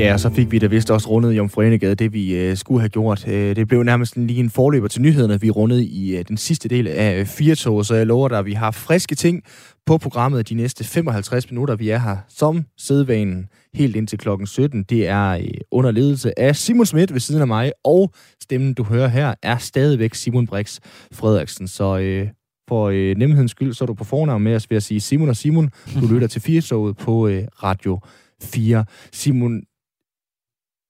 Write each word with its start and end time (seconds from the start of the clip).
Ja, 0.00 0.12
og 0.12 0.20
så 0.20 0.30
fik 0.30 0.52
vi 0.52 0.58
da 0.58 0.66
vist 0.66 0.90
også 0.90 1.08
rundet 1.08 1.32
Jomfruenegade, 1.32 1.94
det 1.94 2.12
vi 2.12 2.36
øh, 2.36 2.56
skulle 2.56 2.80
have 2.80 2.88
gjort. 2.88 3.28
Øh, 3.28 3.56
det 3.56 3.68
blev 3.68 3.82
nærmest 3.82 4.16
lige 4.16 4.40
en 4.40 4.50
forløber 4.50 4.88
til 4.88 5.02
nyhederne, 5.02 5.40
vi 5.40 5.50
rundede 5.50 5.84
i 5.84 6.16
øh, 6.16 6.24
den 6.28 6.36
sidste 6.36 6.68
del 6.68 6.88
af 6.88 7.20
øh, 7.20 7.26
Firtog, 7.26 7.86
så 7.86 7.94
jeg 7.94 8.06
lover 8.06 8.28
dig, 8.28 8.38
at 8.38 8.44
vi 8.44 8.52
har 8.52 8.70
friske 8.70 9.14
ting 9.14 9.42
på 9.86 9.98
programmet 9.98 10.48
de 10.48 10.54
næste 10.54 10.84
55 10.84 11.50
minutter. 11.50 11.76
Vi 11.76 11.88
er 11.88 11.98
her 11.98 12.16
som 12.28 12.64
sædvanen 12.78 13.48
helt 13.74 13.96
indtil 13.96 14.18
klokken 14.18 14.46
17. 14.46 14.82
Det 14.82 15.08
er 15.08 15.30
øh, 15.30 15.44
under 15.70 15.90
ledelse 15.90 16.38
af 16.38 16.56
Simon 16.56 16.86
Schmidt 16.86 17.12
ved 17.12 17.20
siden 17.20 17.40
af 17.40 17.46
mig, 17.46 17.72
og 17.84 18.12
stemmen, 18.42 18.74
du 18.74 18.84
hører 18.84 19.08
her, 19.08 19.34
er 19.42 19.58
stadigvæk 19.58 20.14
Simon 20.14 20.46
Brix 20.46 20.78
Frederiksen. 21.12 21.68
Så 21.68 21.98
øh, 21.98 22.28
for 22.68 22.88
øh, 22.88 23.16
nemhedens 23.16 23.50
skyld, 23.50 23.72
så 23.72 23.84
er 23.84 23.86
du 23.86 23.94
på 23.94 24.04
fornavn 24.04 24.42
med 24.42 24.54
os 24.54 24.70
ved 24.70 24.76
at 24.76 24.82
sige 24.82 25.00
Simon 25.00 25.28
og 25.28 25.36
Simon. 25.36 25.70
Du 26.00 26.06
lytter 26.14 26.28
til 26.28 26.42
Firtoget 26.42 26.96
på 26.96 27.28
øh, 27.28 27.44
Radio 27.62 28.00
4. 28.42 28.84
Simon, 29.12 29.62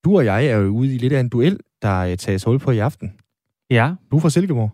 du 0.05 0.17
og 0.17 0.25
jeg 0.25 0.47
er 0.47 0.57
jo 0.57 0.69
ude 0.69 0.95
i 0.95 0.99
lidt 0.99 1.13
af 1.13 1.21
en 1.21 1.29
duel, 1.29 1.59
der 1.83 1.99
øh, 2.01 2.17
tages 2.17 2.45
hul 2.45 2.59
på 2.59 2.71
i 2.71 2.79
aften. 2.79 3.13
Ja, 3.71 3.93
Du 4.11 4.17
er 4.17 4.21
fra 4.21 4.31
Silkeborg. 4.31 4.71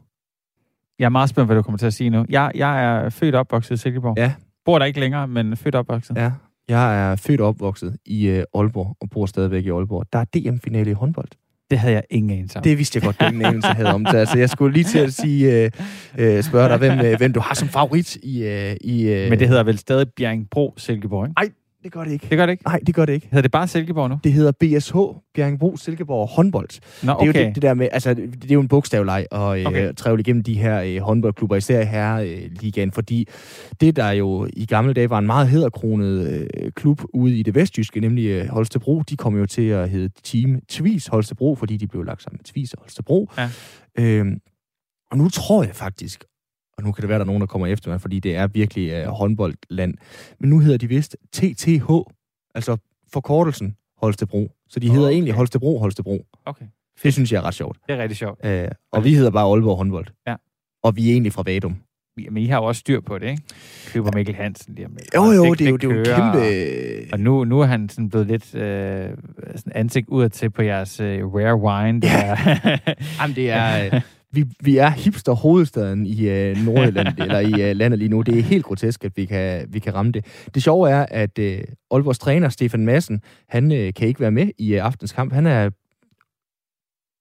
jeg 0.98 1.04
er 1.04 1.08
meget 1.08 1.28
spændt, 1.28 1.48
hvad 1.48 1.56
du 1.56 1.62
kommer 1.62 1.78
til 1.78 1.86
at 1.86 1.94
sige 1.94 2.10
nu. 2.10 2.24
Jeg, 2.28 2.52
jeg 2.54 2.84
er 2.84 3.08
født 3.10 3.34
og 3.34 3.40
opvokset 3.40 3.74
i 3.74 3.76
Silkeborg. 3.78 4.18
Ja. 4.18 4.32
Bor 4.64 4.78
der 4.78 4.86
ikke 4.86 5.00
længere, 5.00 5.28
men 5.28 5.56
født 5.56 5.74
og 5.74 5.78
opvokset. 5.78 6.16
Ja. 6.16 6.30
Jeg 6.68 7.10
er 7.12 7.16
født 7.16 7.40
og 7.40 7.48
opvokset 7.48 7.96
i 8.06 8.26
øh, 8.26 8.44
Aalborg, 8.54 8.96
og 9.00 9.10
bor 9.10 9.26
stadigvæk 9.26 9.64
i 9.66 9.70
Aalborg. 9.70 10.04
Der 10.12 10.18
er 10.18 10.24
DM-finale 10.24 10.90
i 10.90 10.94
håndbold. 10.94 11.28
Det 11.70 11.78
havde 11.78 11.94
jeg 11.94 12.02
ingen 12.10 12.38
anelse 12.38 12.56
om. 12.58 12.62
Det 12.62 12.78
vidste 12.78 12.96
jeg 12.96 13.02
godt, 13.04 13.30
ingen 13.32 13.44
anelse 13.46 13.68
havde 13.68 13.94
om. 13.94 14.06
Så 14.10 14.16
altså, 14.16 14.38
jeg 14.38 14.50
skulle 14.50 14.72
lige 14.72 14.84
til 14.84 14.98
at 14.98 15.12
sige, 15.12 15.64
øh, 15.64 15.70
øh, 16.18 16.42
spørge 16.42 16.68
dig, 16.68 16.78
hvem, 16.78 16.98
øh, 17.06 17.16
hvem 17.18 17.32
du 17.32 17.40
har 17.40 17.54
som 17.54 17.68
favorit 17.68 18.16
i... 18.16 18.42
Øh, 18.44 18.76
i 18.80 19.08
øh... 19.08 19.30
Men 19.30 19.38
det 19.38 19.48
hedder 19.48 19.62
vel 19.62 19.78
stadig 19.78 20.06
Bjerringbro 20.16 20.74
Silkeborg, 20.76 21.28
ikke? 21.28 21.56
Det 21.86 21.92
gør 21.92 22.04
det 22.04 22.12
ikke. 22.12 22.26
Det 22.30 22.38
gør 22.38 22.46
det 22.46 22.52
ikke. 22.52 22.64
Nej, 22.64 22.80
det 22.86 22.94
gør 22.94 23.04
det 23.04 23.12
ikke. 23.12 23.26
Hedder 23.30 23.42
det 23.42 23.50
bare 23.50 23.68
Silkeborg 23.68 24.08
nu? 24.10 24.18
Det 24.24 24.32
hedder 24.32 24.52
BSH, 24.60 24.96
Bjerringbro 25.34 25.76
Silkeborg 25.76 26.28
håndbold. 26.28 26.68
Nå, 27.02 27.12
Det 27.12 27.26
er 27.26 27.30
okay. 27.30 27.40
jo 27.42 27.46
det, 27.46 27.54
det 27.54 27.62
der 27.62 27.74
med, 27.74 27.88
altså, 27.92 28.14
det 28.14 28.50
er 28.50 28.54
jo 28.54 28.60
en 28.60 28.68
bogstavleg 28.68 29.26
at 29.32 29.38
øh, 29.40 29.46
Okay. 29.46 29.66
okay. 29.66 29.94
trævle 29.94 30.20
igennem 30.20 30.42
de 30.42 30.54
her 30.54 30.82
øh, 30.82 30.96
håndboldklubber, 30.98 31.56
især 31.56 31.84
her 31.84 32.14
øh, 32.16 32.42
ligaen, 32.60 32.92
fordi 32.92 33.28
det, 33.80 33.96
der 33.96 34.10
jo 34.10 34.48
i 34.52 34.66
gamle 34.66 34.92
dage 34.92 35.10
var 35.10 35.18
en 35.18 35.26
meget 35.26 35.48
hedderkronet 35.48 36.46
øh, 36.56 36.72
klub 36.72 37.02
ude 37.14 37.38
i 37.38 37.42
det 37.42 37.54
vestjyske, 37.54 38.00
nemlig 38.00 38.26
øh, 38.26 38.48
Holstebro, 38.48 39.02
de 39.10 39.16
kom 39.16 39.38
jo 39.38 39.46
til 39.46 39.68
at 39.68 39.90
hedde 39.90 40.08
Team 40.24 40.60
Tvis 40.68 41.06
Holstebro, 41.06 41.54
fordi 41.54 41.76
de 41.76 41.86
blev 41.86 42.02
lagt 42.02 42.22
sammen 42.22 42.36
med 42.38 42.44
Tvis 42.44 42.72
og 42.74 42.80
Holstebro. 42.80 43.30
Ja. 43.38 43.48
Øhm, 43.98 44.38
og 45.10 45.18
nu 45.18 45.28
tror 45.28 45.62
jeg 45.64 45.74
faktisk, 45.74 46.24
og 46.78 46.84
nu 46.84 46.92
kan 46.92 47.02
det 47.02 47.08
være, 47.08 47.18
der 47.18 47.24
er 47.24 47.26
nogen, 47.26 47.40
der 47.40 47.46
kommer 47.46 47.66
efter 47.66 47.90
mig, 47.90 48.00
fordi 48.00 48.20
det 48.20 48.36
er 48.36 48.46
virkelig 48.46 48.90
øh, 48.90 49.06
håndboldland, 49.06 49.94
men 50.40 50.50
nu 50.50 50.58
hedder 50.58 50.78
de 50.78 50.86
vist 50.88 51.16
TTH, 51.32 51.90
altså 52.54 52.76
forkortelsen 53.12 53.76
Holstebro. 53.98 54.50
Så 54.68 54.80
de 54.80 54.90
hedder 54.90 55.06
Okay. 55.06 55.12
egentlig 55.14 55.34
Holstebro 55.34 55.78
Holstebro. 55.78 56.26
okay. 56.46 56.64
Det 57.02 57.12
synes 57.12 57.32
jeg 57.32 57.38
er 57.38 57.42
ret 57.42 57.54
sjovt. 57.54 57.78
Det 57.88 57.94
er 57.94 58.02
rigtig 58.02 58.16
sjovt. 58.16 58.46
Øh, 58.46 58.68
og 58.92 59.04
vi 59.04 59.14
hedder 59.14 59.30
bare 59.30 59.50
Aalborg 59.52 59.76
håndbold. 59.76 60.06
Ja. 60.26 60.34
Og 60.82 60.96
vi 60.96 61.08
er 61.08 61.12
egentlig 61.12 61.32
fra 61.32 61.42
Vadum. 61.46 61.76
Men 62.30 62.36
I 62.36 62.46
har 62.46 62.56
jo 62.56 62.64
også 62.64 62.78
styr 62.80 63.00
på 63.00 63.18
det, 63.18 63.30
ikke? 63.30 63.42
Køber 63.86 64.10
Mikkel 64.14 64.34
Hansen 64.34 64.74
lige 64.74 64.86
om 64.86 64.92
lidt. 64.92 65.14
Jo, 65.14 65.22
jo, 65.24 65.54
det, 65.54 65.66
er 65.66 65.70
jo, 65.70 65.76
det 65.76 65.90
er 65.90 65.96
jo 65.96 66.04
kæmpe... 66.04 67.12
Og 67.12 67.20
nu, 67.20 67.44
nu 67.44 67.60
er 67.60 67.66
han 67.66 67.88
sådan 67.88 68.08
blevet 68.08 68.26
lidt 68.26 68.54
øh, 68.54 69.10
sådan 69.56 69.72
ansigt 69.74 70.08
udad 70.08 70.30
til 70.30 70.50
på 70.50 70.62
jeres 70.62 71.00
øh, 71.00 71.34
rare 71.34 71.56
wine. 71.56 72.00
Det 72.00 72.08
Ja. 72.08 72.36
er, 72.36 72.94
Jamen, 73.20 73.36
det 73.36 73.50
er... 73.50 74.00
øh, 74.38 74.46
Vi, 74.46 74.54
vi 74.60 74.76
er 74.76 74.90
hipster 74.90 75.32
hovedstaden 75.32 76.06
i 76.06 76.28
øh, 76.28 76.56
Nordjylland, 76.64 77.08
eller 77.22 77.38
i 77.38 77.70
øh, 77.70 77.76
landet 77.76 77.98
lige 77.98 78.08
nu. 78.08 78.22
Det 78.22 78.38
er 78.38 78.42
helt 78.42 78.64
grotesk, 78.64 79.04
at 79.04 79.16
vi 79.16 79.24
kan, 79.24 79.66
vi 79.68 79.78
kan 79.78 79.94
ramme 79.94 80.12
det. 80.12 80.26
Det 80.54 80.62
sjove 80.62 80.90
er, 80.90 81.06
at 81.10 81.38
øh, 81.38 81.60
Aalborgs 81.90 82.18
træner, 82.18 82.48
Stefan 82.48 82.84
Madsen, 82.84 83.20
han 83.48 83.72
øh, 83.72 83.94
kan 83.94 84.08
ikke 84.08 84.20
være 84.20 84.30
med 84.30 84.50
i 84.58 84.74
øh, 84.74 84.84
aftens 84.84 85.12
kamp. 85.12 85.32
Han 85.32 85.46
er... 85.46 85.70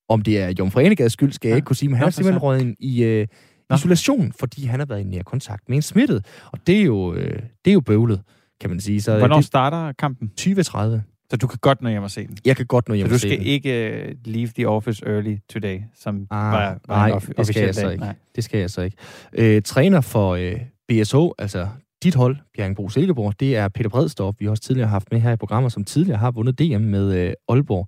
Om 0.09 0.21
det 0.21 0.39
er 0.41 0.53
Jon 0.59 0.71
Forenegades 0.71 1.13
skyld, 1.13 1.31
skal 1.31 1.47
jeg 1.47 1.53
Ja. 1.53 1.55
ikke 1.55 1.65
kunne 1.65 1.75
sige, 1.75 1.89
men 1.89 1.97
han 1.97 2.07
er 2.07 2.11
simpelthen 2.11 2.41
røget 2.43 2.61
ind 2.61 2.75
i 2.79 3.03
øh, 3.03 3.27
Nå. 3.69 3.75
isolation, 3.75 4.33
fordi 4.39 4.65
han 4.65 4.79
har 4.79 4.85
været 4.87 4.99
i 5.01 5.03
nær 5.03 5.23
kontakt 5.23 5.69
med 5.69 5.75
en 5.77 5.81
smittet. 5.81 6.25
Og 6.51 6.59
det 6.67 6.77
er 6.79 6.83
jo, 6.83 7.13
øh, 7.13 7.39
det 7.65 7.71
er 7.71 7.73
jo 7.73 7.79
bøvlet, 7.81 8.21
kan 8.61 8.69
man 8.69 8.79
sige. 8.79 9.01
Så 9.01 9.11
øh, 9.11 9.17
Hvornår 9.17 9.35
det 9.35 9.45
starter 9.45 9.91
kampen? 9.91 10.31
er 10.37 10.99
20.30. 11.01 11.14
Så 11.31 11.37
du 11.37 11.47
kan 11.47 11.59
godt 11.61 11.81
nå 11.81 11.89
hjem 11.89 12.03
og 12.03 12.11
se 12.11 12.27
den. 12.27 12.37
Jeg 12.45 12.55
kan 12.57 12.65
godt 12.65 12.87
nå 12.89 12.95
hjem 12.95 13.05
Så 13.07 13.09
du 13.09 13.13
og 13.13 13.19
se 13.19 13.27
skal 13.27 13.37
den. 13.39 13.45
ikke 13.47 14.05
uh, 14.09 14.31
leave 14.33 14.47
the 14.47 14.67
office 14.67 15.05
early 15.05 15.37
today, 15.53 15.79
som 15.95 16.15
Ah, 16.31 16.51
var, 16.53 16.79
var 16.87 17.07
nej, 17.07 17.09
en 17.09 17.21
det 17.37 17.47
skal 17.47 17.63
jeg 17.63 17.75
så 17.75 17.81
dag. 17.81 17.91
ikke. 17.91 18.03
Nej. 18.03 18.15
Det 18.35 18.43
skal 18.43 18.59
jeg 18.59 18.69
så 18.69 18.81
ikke. 18.81 18.97
Øh, 19.33 19.61
træner 19.61 20.01
for 20.01 20.29
øh, 20.31 20.59
BSH, 20.89 21.15
altså 21.37 21.67
dit 22.03 22.15
hold, 22.15 22.37
Bjerringbro 22.57 22.89
Silkeborg, 22.89 23.39
det 23.39 23.55
er 23.55 23.67
Peter 23.67 23.89
Bredstorff, 23.89 24.39
vi 24.39 24.45
har 24.45 24.49
også 24.51 24.63
tidligere 24.63 24.87
haft 24.89 25.07
med 25.11 25.19
her 25.21 25.31
i 25.31 25.35
programmet, 25.35 25.71
som 25.71 25.83
tidligere 25.83 26.17
har 26.19 26.31
vundet 26.31 26.59
DM 26.59 26.81
med 26.81 27.17
øh, 27.27 27.33
Aalborg. 27.49 27.87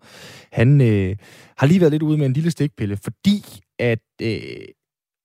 Han 0.51 0.81
øh, 0.81 1.15
har 1.57 1.67
lige 1.67 1.79
været 1.79 1.91
lidt 1.91 2.03
ude 2.03 2.17
med 2.17 2.25
en 2.25 2.33
lille 2.33 2.51
stikpille, 2.51 2.97
fordi 2.97 3.43
at 3.79 3.99
øh, 4.21 4.39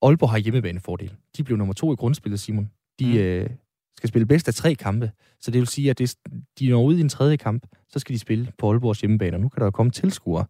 Aalborg 0.02 0.30
har 0.30 0.38
hjemmebanefordel. 0.38 1.12
De 1.36 1.44
blev 1.44 1.56
nummer 1.58 1.74
to 1.74 1.92
i 1.92 1.96
grundspillet, 1.96 2.40
Simon. 2.40 2.70
De 3.00 3.06
Mm. 3.06 3.14
øh, 3.16 3.50
skal 4.02 4.08
spille 4.08 4.26
bedst 4.26 4.48
af 4.48 4.54
tre 4.54 4.74
kampe, 4.74 5.10
så 5.40 5.50
det 5.50 5.58
vil 5.58 5.68
sige, 5.68 5.90
at 5.90 5.98
det, 5.98 6.14
de 6.58 6.68
når 6.68 6.82
ud 6.82 6.96
i 6.96 7.00
en 7.00 7.08
tredje 7.08 7.36
kamp, 7.36 7.66
så 7.88 7.98
skal 7.98 8.14
de 8.14 8.18
spille 8.18 8.52
på 8.58 8.70
Aalborgs 8.70 9.00
hjemmebane, 9.00 9.36
og 9.36 9.40
nu 9.40 9.48
kan 9.48 9.60
der 9.60 9.66
jo 9.66 9.70
komme 9.70 9.92
tilskuere. 9.92 10.44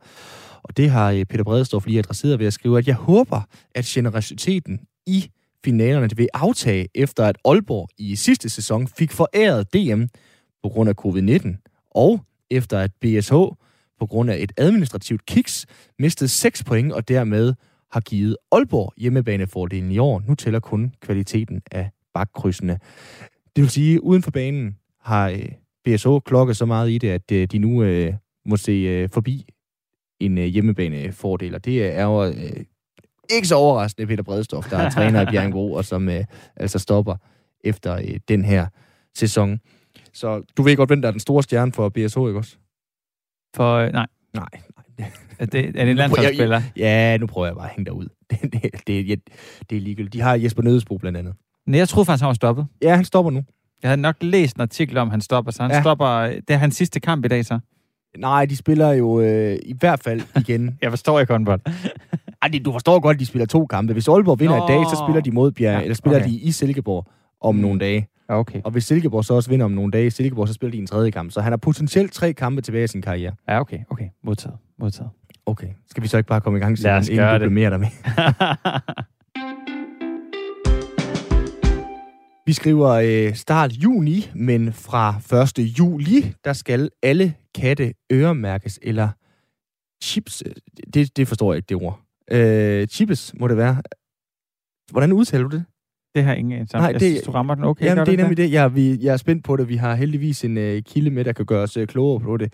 Og 0.63 0.77
det 0.77 0.91
har 0.91 1.11
øh, 1.11 1.25
Peter 1.25 1.45
Bredestorff 1.45 1.87
lige 1.87 1.99
adresseret 1.99 2.39
ved 2.39 2.47
at 2.47 2.53
skrive, 2.53 2.79
at 2.79 2.87
jeg 2.87 2.95
håber, 2.95 3.41
at 3.75 3.85
generositeten 3.85 4.81
i 5.07 5.31
finalerne 5.65 6.09
vil 6.17 6.29
aftage, 6.35 6.89
efter 6.95 7.25
at 7.25 7.37
Aalborg 7.45 7.89
i 7.99 8.17
sidste 8.17 8.49
sæson 8.49 8.89
fik 8.89 9.13
foræret 9.13 9.75
DM 9.75 10.03
på 10.63 10.69
grund 10.69 10.89
af 10.89 10.95
covid-19, 11.07 11.89
og 11.91 12.21
efter 12.51 12.79
at 12.79 12.91
BSH 13.01 13.33
på 13.99 14.07
grund 14.09 14.31
af 14.31 14.37
et 14.41 14.53
administrativt 14.57 15.27
kiks 15.27 15.67
mistede 15.99 16.29
6 16.29 16.65
point, 16.65 16.93
og 16.93 17.09
dermed 17.09 17.55
har 17.91 18.01
givet 18.01 18.37
Aalborg 18.53 18.93
hjemmebanefordelen 18.97 19.91
i 19.91 19.99
år. 19.99 20.23
Nu 20.29 20.35
tæller 20.35 20.61
kun 20.61 20.95
kvaliteten 21.01 21.63
af 21.73 21.91
bakkrydsene. 22.15 22.79
Det 23.57 23.63
vil 23.63 23.71
sige, 23.71 24.03
uden 24.03 24.23
for 24.23 24.31
banen 24.31 24.77
har 25.01 25.29
øh, 25.29 25.49
BSH 25.85 26.09
klokket 26.25 26.57
så 26.57 26.67
meget 26.67 26.91
i 26.91 26.99
det, 26.99 27.09
at 27.11 27.33
øh, 27.33 27.47
de 27.47 27.59
nu 27.59 27.83
øh, 27.83 28.15
må 28.47 28.57
se 28.57 28.73
øh, 28.73 29.09
forbi 29.13 29.47
en 30.21 30.39
øh, 30.39 30.45
hjemmebanefordel, 30.45 31.55
og 31.55 31.65
det 31.65 31.87
er 31.87 32.05
jo 32.05 32.25
øh, 32.25 32.65
ikke 33.31 33.49
så 33.49 33.55
overraskende 33.55 34.07
Peter 34.07 34.23
Bredstof, 34.23 34.71
der 34.71 34.79
er 34.79 34.91
træner 34.97 35.23
i 35.23 35.27
Bjerringbro, 35.31 35.73
og 35.73 35.85
som 35.85 36.09
øh, 36.09 36.25
altså 36.57 36.79
stopper 36.79 37.17
efter 37.65 37.95
øh, 37.95 38.21
den 38.29 38.45
her 38.45 38.67
sæson. 39.15 39.61
Så 40.13 40.43
du 40.57 40.63
ved 40.63 40.77
godt, 40.77 40.89
hvem 40.89 41.03
der 41.03 41.09
er 41.09 41.13
den 41.13 41.21
store 41.21 41.43
stjerne 41.43 41.73
for 41.73 41.89
BSH, 41.89 41.99
ikke 41.99 42.39
også? 42.39 42.57
For, 43.57 43.75
øh, 43.75 43.93
nej, 43.93 44.07
Nej, 44.35 44.47
nej. 44.99 45.11
er 45.39 45.47
det, 45.47 45.67
er 45.67 45.73
det 45.73 45.91
en 45.91 45.97
landsholdsspiller? 45.97 46.63
Ja, 46.77 47.17
nu 47.17 47.27
prøver 47.27 47.47
jeg 47.47 47.57
bare 47.57 47.65
at 47.67 47.71
hænge 47.77 47.85
dig 47.85 47.93
ud. 47.95 48.09
Det, 48.31 48.43
det, 48.53 48.63
det, 48.63 48.87
det, 48.87 49.21
det 49.71 49.77
er 49.77 49.81
ligegyldigt. 49.81 50.13
De 50.13 50.21
har 50.21 50.35
Jesper 50.35 50.63
Nødesbo 50.63 50.97
blandt 50.97 51.19
andet. 51.19 51.35
Nej, 51.67 51.79
jeg 51.79 51.89
troede 51.89 52.07
faktisk, 52.07 52.23
han 52.23 52.27
var 52.29 52.35
stoppet. 52.35 52.67
Ja, 52.83 52.97
han 52.97 53.05
stopper 53.05 53.31
nu. 53.31 53.43
Jeg 53.83 53.91
havde 53.91 54.01
nok 54.01 54.17
læst 54.21 54.57
en 54.57 54.63
artikel 54.63 54.97
om, 54.99 55.09
at 55.09 55.13
han 55.13 55.21
stopper, 55.21 55.53
så 55.53 55.63
han 55.63 55.71
ja. 55.71 55.81
Stopper... 55.83 56.07
øh, 56.09 56.31
Det 56.35 56.51
er 56.51 56.57
hans 56.57 56.77
sidste 56.77 57.01
kamp 57.01 57.25
i 57.25 57.29
dag, 57.29 57.45
så. 57.45 57.59
Nej, 58.19 58.47
de 58.47 58.57
spiller 58.57 58.93
jo 58.93 59.21
øh, 59.21 59.59
i 59.63 59.75
hvert 59.81 60.01
fald 60.03 60.23
igen. 60.37 60.71
Jeg 60.83 60.91
forstår 60.91 61.21
ikke 61.21 61.33
håndbold. 61.33 61.61
Ej, 62.43 62.51
du 62.65 62.73
forstår 62.73 63.01
godt, 63.01 63.15
at 63.15 63.21
de 63.21 63.27
spiller 63.27 63.47
to 63.47 63.67
kampe. 63.67 63.93
Hvis 63.93 64.09
Aalborg 64.09 64.41
vinder 64.41 64.57
Nå. 64.57 64.65
i 64.65 64.67
dag, 64.69 64.85
så 64.91 65.05
spiller 65.07 65.21
de 65.21 65.31
mod 65.31 65.53
Bjerg, 65.53 65.77
Ja, 65.79 65.83
eller 65.83 65.95
spiller 65.95 66.19
okay. 66.19 66.29
de 66.31 66.35
i 66.39 66.51
Silkeborg 66.51 67.07
om 67.41 67.55
nogle 67.55 67.81
dage. 67.81 68.09
Ja, 68.29 68.39
okay. 68.39 68.61
Og 68.65 68.71
hvis 68.71 68.85
Silkeborg 68.85 69.25
så 69.25 69.35
også 69.35 69.51
vinder 69.51 69.65
om 69.65 69.71
nogle 69.71 69.91
dage 69.91 70.07
i 70.07 70.11
Silkeborg, 70.11 70.49
så 70.49 70.55
spiller 70.55 70.71
de 70.71 70.79
en 70.79 70.87
tredje 70.87 71.11
kamp. 71.11 71.31
Så 71.33 71.41
han 71.41 71.53
har 71.53 71.57
potentielt 71.57 72.13
tre 72.13 72.33
kampe 72.33 72.63
tilbage 72.63 72.85
i 72.85 72.87
sin 72.87 73.03
karriere. 73.03 73.33
Ja, 73.49 73.61
okay, 73.61 73.79
okay. 73.91 74.05
Modtaget. 74.25 74.57
Modtaget. 74.79 75.11
Okay. 75.47 75.67
Skal 75.91 76.03
vi 76.03 76.09
så 76.09 76.17
ikke 76.17 76.29
bare 76.29 76.41
komme 76.41 76.59
i 76.59 76.63
gang, 76.63 76.79
Simon, 76.79 76.95
inden 77.11 77.33
du 77.33 77.39
bliver 77.39 77.51
mere 77.51 77.71
der 77.71 77.79
med? 77.79 77.89
Vi 82.47 82.53
skriver 82.53 82.89
øh, 82.89 83.35
start 83.35 83.73
juni, 83.73 84.31
men 84.35 84.73
fra 84.73 85.17
1. 85.43 85.79
juli, 85.79 86.35
der 86.45 86.53
skal 86.53 86.91
alle 87.03 87.35
katte 87.55 87.95
øremærkes, 88.13 88.79
eller 88.83 89.09
chips. 90.05 90.43
Øh, 90.47 90.53
det, 90.95 91.17
det 91.17 91.29
forstår 91.29 91.53
jeg 91.53 91.57
ikke, 91.57 91.67
det 91.69 91.77
ord. 91.77 92.01
Øh, 92.31 92.87
chips 92.87 93.35
må 93.41 93.49
det 93.49 93.57
være. 93.57 93.83
Hvordan 94.91 95.13
udtaler 95.13 95.49
du 95.49 95.57
det? 95.57 95.65
Det 96.15 96.23
har 96.25 96.31
jeg 96.31 96.39
ingen 96.39 96.53
anelse 96.53 96.75
om. 96.77 96.81
Nej, 96.81 96.91
Jeg 96.93 97.01
det- 97.01 97.09
synes, 97.11 97.23
du 97.23 97.31
rammer 97.31 97.55
den 97.55 97.65
okay. 97.65 97.85
Jamen, 97.85 97.97
gør 97.97 98.05
det 98.05 98.13
er 98.15 98.17
nemlig 98.19 98.37
det. 98.37 98.53
Jeg, 98.53 98.75
vi, 98.75 98.99
jeg 99.03 99.13
er 99.13 99.17
spændt 99.17 99.45
på 99.45 99.57
det. 99.57 99.69
Vi 99.69 99.77
har 99.77 99.95
heldigvis 99.95 100.45
en 100.45 100.59
øh, 100.59 100.83
kilde 100.83 101.11
med, 101.11 101.25
der 101.25 101.33
kan 101.33 101.47
gøre 101.47 101.63
os 101.63 101.77
øh, 101.77 101.87
klogere 101.87 102.21
på 102.21 102.37
det. 102.37 102.53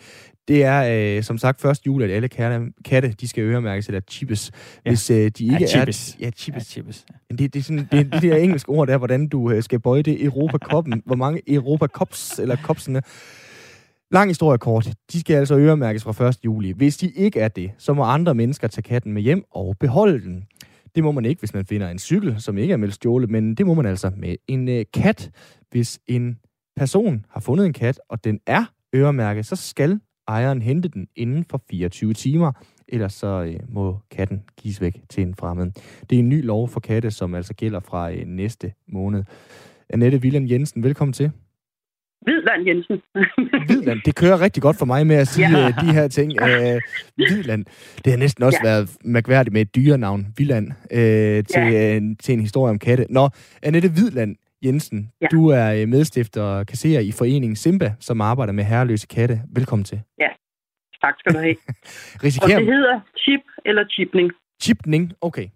Det 0.49 0.64
er, 0.64 1.16
øh, 1.16 1.22
som 1.22 1.38
sagt, 1.38 1.64
1. 1.64 1.78
juli, 1.87 2.05
at 2.05 2.10
alle 2.10 2.28
katte, 2.28 2.60
katte 2.84 3.08
de 3.20 3.28
skal 3.28 3.43
øremærkes, 3.44 3.87
eller 3.87 4.00
chippes. 4.10 4.50
Ja. 4.84 4.90
Hvis 4.90 5.10
øh, 5.10 5.16
de 5.16 5.25
ikke 5.44 5.55
Ja, 5.55 5.62
er... 5.62 5.66
chippes. 5.66 6.16
Ja, 6.20 6.25
Ja, 6.25 6.31
chippes. 6.31 6.66
chippes. 6.66 7.05
Men 7.31 7.38
Det, 7.38 7.55
det 7.55 7.60
er 7.60 7.64
sådan, 7.64 7.88
det, 7.93 8.12
det 8.12 8.22
der 8.22 8.37
engelske 8.37 8.69
ord, 8.70 8.88
der 8.88 8.96
hvordan 8.99 9.28
du 9.28 9.50
øh, 9.50 9.62
skal 9.62 9.81
bøje 9.81 10.02
det 10.02 10.25
Europa-koppen. 10.25 11.02
Hvor 11.06 11.16
mange 11.16 11.40
Europa-kops, 11.54 12.38
eller 12.38 12.56
kopsene. 12.62 13.02
Lang 14.12 14.31
historie 14.31 14.58
kort. 14.58 14.88
De 15.12 15.20
skal 15.20 15.34
altså 15.37 15.56
øremærkes 15.58 16.02
fra 16.04 16.28
1. 16.28 16.37
juli. 16.44 16.72
Hvis 16.76 16.96
de 16.96 17.08
ikke 17.08 17.40
er 17.40 17.49
det, 17.49 17.70
så 17.78 17.93
må 17.94 18.02
andre 18.02 18.34
mennesker 18.34 18.69
tage 18.69 18.82
katten 18.82 19.12
med 19.12 19.22
hjem 19.22 19.43
og 19.50 19.76
beholde 19.81 20.20
den. 20.25 20.44
Det 20.99 21.05
må 21.05 21.12
man 21.12 21.25
ikke, 21.25 21.39
hvis 21.39 21.55
man 21.55 21.67
finder 21.67 21.89
en 21.89 21.99
cykel, 21.99 22.41
som 22.41 22.59
ikke 22.59 22.73
er 22.73 22.77
meldt 22.77 22.95
stjålet, 22.95 23.31
men 23.31 23.55
det 23.55 23.67
må 23.67 23.75
man 23.75 23.87
altså 23.87 24.11
med 24.17 24.37
en 24.49 24.69
øh, 24.69 24.85
kat. 24.95 25.31
Hvis 25.71 26.00
en 26.06 26.39
person 26.77 27.25
har 27.31 27.41
fundet 27.41 27.67
en 27.67 27.73
kat, 27.73 28.00
og 28.09 28.25
den 28.25 28.41
er 28.47 28.65
øremærket, 28.95 29.47
så 29.47 29.56
skal 29.56 30.00
ejeren 30.29 30.62
hente 30.62 30.89
den 30.89 31.06
inden 31.17 31.45
for 31.45 31.62
24 31.71 32.12
timer, 32.12 32.53
ellers 32.89 33.12
så 33.12 33.27
øh, 33.27 33.61
må 33.69 33.99
katten 34.11 34.43
gives 34.56 34.81
væk 34.81 35.00
til 35.09 35.23
en 35.23 35.35
fremmed. 35.35 35.71
Det 36.11 36.17
er 36.17 36.21
en 36.21 36.29
ny 36.29 36.45
lov 36.45 36.69
for 36.69 36.81
katte, 36.81 37.11
som 37.11 37.35
altså 37.35 37.55
gælder 37.55 37.81
fra 37.81 38.12
øh, 38.12 38.27
næste 38.27 38.73
måned. 38.89 39.25
Annette 39.91 40.19
William 40.19 40.47
Jensen, 40.47 40.83
velkommen 40.83 41.12
til. 41.12 41.31
Hvidland 42.28 42.66
Jensen. 42.69 42.96
Hvidland, 43.69 44.00
det 44.06 44.14
kører 44.16 44.40
rigtig 44.40 44.62
godt 44.62 44.78
for 44.78 44.86
mig 44.86 45.06
med 45.06 45.16
at 45.16 45.28
sige 45.28 45.58
ja. 45.58 45.66
de 45.82 45.92
her 45.92 46.08
ting. 46.08 46.32
Uh, 46.42 46.80
Hvidland, 47.16 47.64
det 48.04 48.12
har 48.12 48.19
næsten 48.19 48.44
også 48.44 48.60
ja. 48.64 48.69
været 48.69 48.96
mærkværdigt 49.04 49.52
med 49.52 49.60
et 49.60 49.75
dyrenavn, 49.76 50.26
Villand, 50.36 50.66
uh, 50.70 51.44
til, 51.52 51.66
ja. 51.72 51.96
uh, 51.96 52.02
til 52.22 52.32
en 52.32 52.40
historie 52.40 52.70
om 52.70 52.78
katte. 52.78 53.06
Nå, 53.10 53.28
Annette 53.62 53.88
Hvidland 53.88 54.36
Jensen, 54.64 55.12
ja. 55.20 55.26
du 55.26 55.48
er 55.48 55.86
medstifter 55.86 56.42
og 56.42 56.66
kasserer 56.66 57.00
i 57.00 57.12
foreningen 57.19 57.56
Simba, 57.56 57.92
som 58.00 58.20
arbejder 58.20 58.52
med 58.52 58.64
herreløse 58.64 59.06
katte. 59.06 59.40
Velkommen 59.54 59.84
til. 59.84 60.00
Ja, 60.19 60.28
tak 61.02 61.14
skal 61.19 61.32
du 61.32 61.38
have. 61.38 61.56
Risikerer... 62.25 62.56
Og 62.56 62.60
det 62.60 62.75
hedder 62.75 63.00
chip 63.19 63.40
eller 63.64 63.84
chipning. 63.90 64.30
Chipning, 64.62 65.12
okay. 65.20 65.46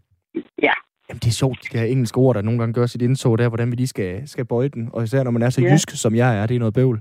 Ja. 0.62 0.72
Jamen, 1.08 1.20
det 1.24 1.28
er 1.28 1.40
sjovt, 1.42 1.58
de 1.62 1.78
der 1.78 1.84
engelske 1.84 2.18
ord, 2.18 2.34
der 2.34 2.42
nogle 2.42 2.58
gange 2.60 2.74
gør 2.74 2.86
sit 2.86 3.02
indså 3.02 3.36
der, 3.36 3.48
hvordan 3.48 3.70
vi 3.70 3.76
lige 3.76 3.94
skal, 3.94 4.28
skal 4.28 4.44
bøje 4.44 4.68
den. 4.68 4.90
Og 4.92 5.02
især 5.04 5.22
når 5.22 5.30
man 5.30 5.42
er 5.42 5.50
så 5.50 5.62
ja. 5.62 5.72
jysk, 5.72 5.90
som 5.90 6.14
jeg 6.14 6.38
er, 6.38 6.46
det 6.46 6.54
er 6.54 6.58
noget 6.58 6.74
bøvl. 6.74 7.00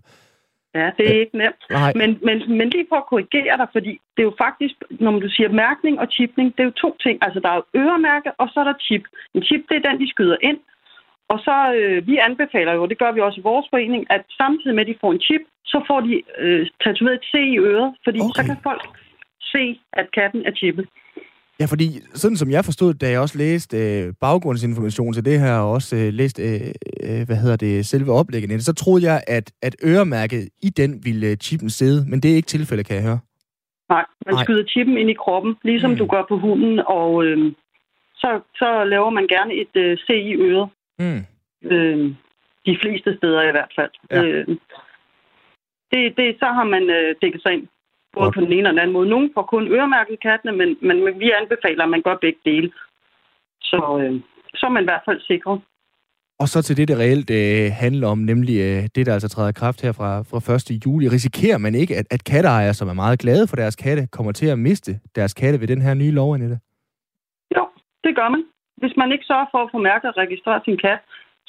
Ja, 0.76 0.88
det 0.98 1.06
er 1.10 1.16
ja. 1.16 1.20
ikke 1.24 1.38
nemt. 1.38 1.64
Nej. 1.70 1.94
Men, 1.96 2.10
men, 2.28 2.38
men 2.58 2.70
lige 2.70 2.86
for 2.90 2.96
at 2.96 3.10
korrigere 3.12 3.58
dig, 3.58 3.68
fordi 3.72 3.92
det 4.14 4.22
er 4.24 4.30
jo 4.32 4.36
faktisk, 4.46 4.76
når 4.90 5.20
du 5.20 5.30
siger 5.30 5.50
mærkning 5.50 6.00
og 6.00 6.08
chipning, 6.12 6.48
det 6.56 6.60
er 6.62 6.70
jo 6.72 6.82
to 6.86 6.98
ting. 7.06 7.16
Altså, 7.26 7.40
der 7.40 7.50
er 7.50 7.56
jo 7.56 7.66
øremærke, 7.82 8.32
og 8.42 8.48
så 8.54 8.60
er 8.60 8.64
der 8.64 8.74
chip. 8.88 9.04
En 9.36 9.44
chip, 9.44 9.62
det 9.70 9.76
er 9.78 9.90
den, 9.90 10.02
de 10.02 10.10
skyder 10.10 10.38
ind. 10.42 10.60
Og 11.34 11.40
så, 11.48 11.56
øh, 11.80 12.08
vi 12.08 12.16
anbefaler 12.28 12.74
jo, 12.74 12.86
det 12.86 12.98
gør 13.02 13.12
vi 13.12 13.22
også 13.22 13.40
i 13.40 13.48
vores 13.52 13.68
forening, 13.70 14.02
at 14.16 14.24
samtidig 14.42 14.76
med, 14.76 14.84
at 14.86 14.92
de 14.92 15.02
får 15.02 15.12
en 15.12 15.26
chip, 15.28 15.44
så 15.66 15.78
får 15.88 16.00
de 16.08 16.14
øh, 16.44 16.68
tatoveret 16.84 17.16
et 17.20 17.28
C 17.32 17.34
i 17.56 17.58
øret, 17.58 17.90
fordi 18.06 18.20
okay. 18.20 18.36
så 18.36 18.42
kan 18.48 18.58
folk 18.64 18.84
se, 19.54 19.64
at 19.94 20.08
katten 20.18 20.42
er 20.46 20.54
chippet. 20.62 20.86
Ja, 21.62 21.66
fordi 21.66 21.88
sådan 22.14 22.38
som 22.38 22.52
jeg 22.52 22.66
forstod, 22.66 22.94
da 22.94 23.10
jeg 23.10 23.20
også 23.20 23.38
læste 23.38 23.78
øh, 23.78 24.14
baggrundsinformation 24.22 25.14
til 25.14 25.26
det 25.26 25.40
her, 25.40 25.56
og 25.60 25.72
også 25.72 25.96
øh, 25.96 26.14
læste, 26.14 26.42
øh, 26.44 26.72
øh, 27.06 27.26
hvad 27.28 27.38
hedder 27.44 27.56
det, 27.56 27.86
selve 27.86 28.12
oplægget, 28.12 28.64
så 28.64 28.74
troede 28.74 29.04
jeg, 29.10 29.24
at, 29.28 29.52
at 29.62 29.76
øremærket 29.86 30.50
i 30.64 30.70
den 30.70 30.92
ville 31.06 31.28
øh, 31.28 31.38
chippen 31.38 31.70
sidde, 31.70 32.10
men 32.10 32.20
det 32.20 32.32
er 32.32 32.36
ikke 32.36 32.54
tilfældet, 32.56 32.86
kan 32.86 32.96
jeg 32.96 33.04
høre. 33.04 33.20
Nej, 33.90 34.06
man 34.26 34.36
Nej. 34.36 34.44
skyder 34.44 34.66
chippen 34.68 34.98
ind 34.98 35.10
i 35.10 35.22
kroppen, 35.24 35.56
ligesom 35.64 35.92
mm. 35.92 35.98
du 35.98 36.06
gør 36.06 36.24
på 36.30 36.38
hunden, 36.38 36.80
og 36.88 37.26
øh, 37.26 37.54
så, 38.16 38.30
så 38.56 38.84
laver 38.84 39.10
man 39.10 39.28
gerne 39.28 39.54
et 39.54 39.76
øh, 39.76 39.98
C 39.98 40.10
i 40.10 40.34
øret. 40.34 40.70
Mm. 41.00 41.22
Øh, 41.72 42.16
de 42.66 42.78
fleste 42.82 43.18
steder 43.18 43.42
i 43.42 43.52
hvert 43.52 43.74
fald. 43.78 43.92
Ja. 44.12 44.24
Øh, 44.24 44.48
det, 45.92 46.18
det, 46.18 46.36
så 46.40 46.46
har 46.46 46.64
man 46.64 46.84
øh, 46.90 47.16
dækket 47.22 47.42
sig 47.42 47.54
ind 47.54 47.68
både 48.14 48.28
okay. 48.28 48.40
på 48.40 48.46
den 48.46 48.54
ene 48.54 48.70
og 48.70 48.74
den 48.74 48.80
anden 48.80 48.94
måde. 48.94 49.10
Nogle 49.10 49.30
får 49.34 49.46
kun 49.54 49.68
øremærket 49.68 50.20
kattene, 50.28 50.52
men, 50.60 50.70
men 50.88 51.20
vi 51.20 51.32
anbefaler, 51.32 51.84
at 51.84 51.90
man 51.90 52.02
gør 52.02 52.16
begge 52.26 52.40
dele. 52.46 52.72
Så, 53.62 53.80
øh, 54.02 54.14
så 54.60 54.66
er 54.66 54.70
man 54.70 54.84
i 54.84 54.90
hvert 54.90 55.06
fald 55.08 55.22
sikret. 55.22 55.62
Og 56.42 56.48
så 56.48 56.62
til 56.62 56.78
det, 56.78 56.88
det 56.88 56.98
reelt 57.04 57.30
øh, 57.30 57.72
handler 57.84 58.08
om, 58.08 58.18
nemlig 58.32 58.56
øh, 58.68 58.82
det, 58.96 59.06
der 59.06 59.14
altså 59.14 59.30
træder 59.30 59.52
kraft 59.52 59.82
her 59.82 59.92
fra, 60.00 60.12
fra 60.22 60.54
1. 60.54 60.86
juli. 60.86 61.06
Risikerer 61.08 61.58
man 61.58 61.76
ikke, 61.76 61.94
at, 62.00 62.06
at 62.16 62.24
katteejere, 62.24 62.74
som 62.74 62.88
er 62.90 62.94
meget 63.04 63.20
glade 63.20 63.48
for 63.48 63.56
deres 63.56 63.76
katte, 63.76 64.08
kommer 64.16 64.32
til 64.32 64.48
at 64.54 64.60
miste 64.60 64.92
deres 65.16 65.34
katte 65.34 65.60
ved 65.62 65.68
den 65.68 65.82
her 65.82 65.94
nye 65.94 66.12
lov, 66.12 66.34
Annette? 66.36 66.60
Jo, 67.56 67.64
det 68.04 68.16
gør 68.16 68.30
man. 68.30 68.44
Hvis 68.78 68.94
man 68.98 69.12
ikke 69.12 69.26
sørger 69.26 69.46
for 69.52 69.60
at 69.64 69.70
få 69.72 69.78
mærket 69.78 70.08
og 70.12 70.18
registrere 70.18 70.62
sin 70.66 70.78
kat, 70.78 71.00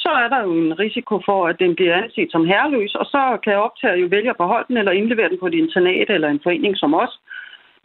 så 0.04 0.10
er 0.22 0.28
der 0.28 0.40
jo 0.46 0.52
en 0.64 0.78
risiko 0.84 1.14
for, 1.28 1.40
at 1.50 1.56
den 1.62 1.72
bliver 1.74 1.94
anset 2.02 2.28
som 2.32 2.44
herreløs, 2.50 2.94
og 2.94 3.06
så 3.06 3.22
kan 3.44 3.64
optager 3.66 3.96
jo 4.02 4.06
vælge 4.10 4.30
at 4.30 4.40
beholde 4.42 4.68
den 4.68 4.76
eller 4.76 4.92
indlevere 4.92 5.28
den 5.28 5.38
på 5.40 5.46
et 5.46 5.54
internat 5.62 6.10
eller 6.10 6.28
en 6.28 6.44
forening 6.46 6.74
som 6.76 6.94
os, 6.94 7.14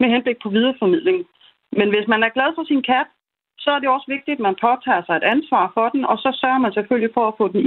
med 0.00 0.08
henblik 0.14 0.38
på 0.42 0.48
videreformidling. 0.48 1.18
Men 1.78 1.88
hvis 1.92 2.08
man 2.12 2.22
er 2.22 2.34
glad 2.36 2.50
for 2.54 2.64
sin 2.64 2.82
kat, 2.82 3.08
så 3.58 3.68
er 3.70 3.78
det 3.80 3.88
også 3.88 4.08
vigtigt, 4.14 4.38
at 4.38 4.46
man 4.48 4.56
påtager 4.66 5.02
sig 5.04 5.16
et 5.16 5.30
ansvar 5.34 5.64
for 5.76 5.86
den, 5.94 6.02
og 6.04 6.16
så 6.18 6.30
sørger 6.40 6.58
man 6.64 6.72
selvfølgelig 6.72 7.14
for 7.14 7.24
at 7.28 7.34
få 7.38 7.44
den 7.54 7.60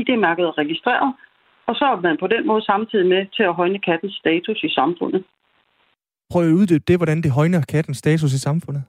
ID-mærket 0.00 0.58
registreret, 0.58 1.10
og 1.68 1.74
så 1.78 1.84
er 1.84 2.00
man 2.00 2.16
på 2.20 2.26
den 2.26 2.46
måde 2.46 2.64
samtidig 2.64 3.06
med 3.14 3.22
til 3.36 3.42
at 3.42 3.54
højne 3.54 3.78
kattens 3.78 4.14
status 4.22 4.58
i 4.68 4.70
samfundet. 4.78 5.24
Prøv 6.32 6.42
at 6.42 6.58
uddybe 6.60 6.84
det, 6.88 6.96
hvordan 6.98 7.22
det 7.22 7.30
højner 7.30 7.60
kattens 7.74 7.98
status 7.98 8.32
i 8.32 8.38
samfundet. 8.38 8.82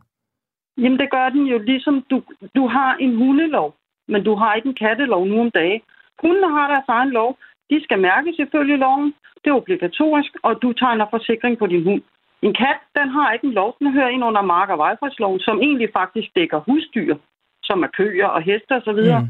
Jamen, 0.77 0.99
det 0.99 1.09
gør 1.11 1.29
den 1.29 1.45
jo 1.45 1.57
ligesom, 1.57 2.05
du, 2.11 2.23
du 2.55 2.67
har 2.67 2.95
en 2.95 3.15
hundelov 3.15 3.75
men 4.07 4.23
du 4.23 4.35
har 4.35 4.55
ikke 4.55 4.69
en 4.69 4.81
kattelov 4.85 5.25
nu 5.25 5.39
om 5.41 5.51
dagen. 5.51 5.81
Hundene 6.21 6.49
har 6.55 6.67
deres 6.67 6.87
egen 6.87 7.09
lov. 7.09 7.37
De 7.69 7.83
skal 7.83 7.99
mærkes 7.99 8.35
ifølge 8.39 8.77
loven. 8.77 9.13
Det 9.41 9.49
er 9.49 9.61
obligatorisk, 9.61 10.31
og 10.43 10.61
du 10.61 10.73
tegner 10.73 11.05
forsikring 11.09 11.57
på 11.57 11.67
din 11.67 11.83
hund. 11.83 12.01
En 12.41 12.53
kat, 12.53 12.81
den 12.97 13.09
har 13.09 13.33
ikke 13.33 13.47
en 13.47 13.53
lov. 13.53 13.75
Den 13.79 13.91
hører 13.91 14.09
ind 14.09 14.23
under 14.23 14.41
mark- 14.41 14.69
og 14.69 14.77
vejfredsloven, 14.77 15.39
som 15.39 15.61
egentlig 15.61 15.89
faktisk 15.93 16.35
dækker 16.35 16.59
husdyr, 16.59 17.15
som 17.63 17.83
er 17.83 17.87
køer 17.87 18.27
og 18.27 18.41
heste 18.41 18.71
osv. 18.71 19.01
Mm. 19.21 19.27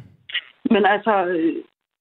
Men 0.73 0.85
altså, 0.85 1.25
øh, 1.25 1.55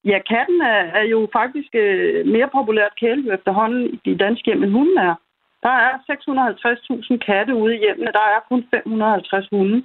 ja, 0.04 0.18
katten 0.32 0.60
er, 0.60 0.82
er 1.00 1.02
jo 1.02 1.28
faktisk 1.32 1.70
øh, 1.74 2.26
mere 2.26 2.48
populært 2.52 2.98
kæledyr 3.00 3.32
efterhånden 3.32 3.82
i 3.94 4.00
de 4.04 4.18
danske 4.18 4.46
hjem, 4.46 4.62
end 4.62 4.72
hunden 4.72 4.98
er. 4.98 5.14
Der 5.62 5.74
er 5.86 5.92
650.000 7.12 7.16
katte 7.16 7.54
ude 7.54 7.74
i 7.76 7.78
hjemmene. 7.78 8.12
Der 8.12 8.26
er 8.34 8.40
kun 8.48 8.66
550 8.74 9.48
hunde. 9.52 9.84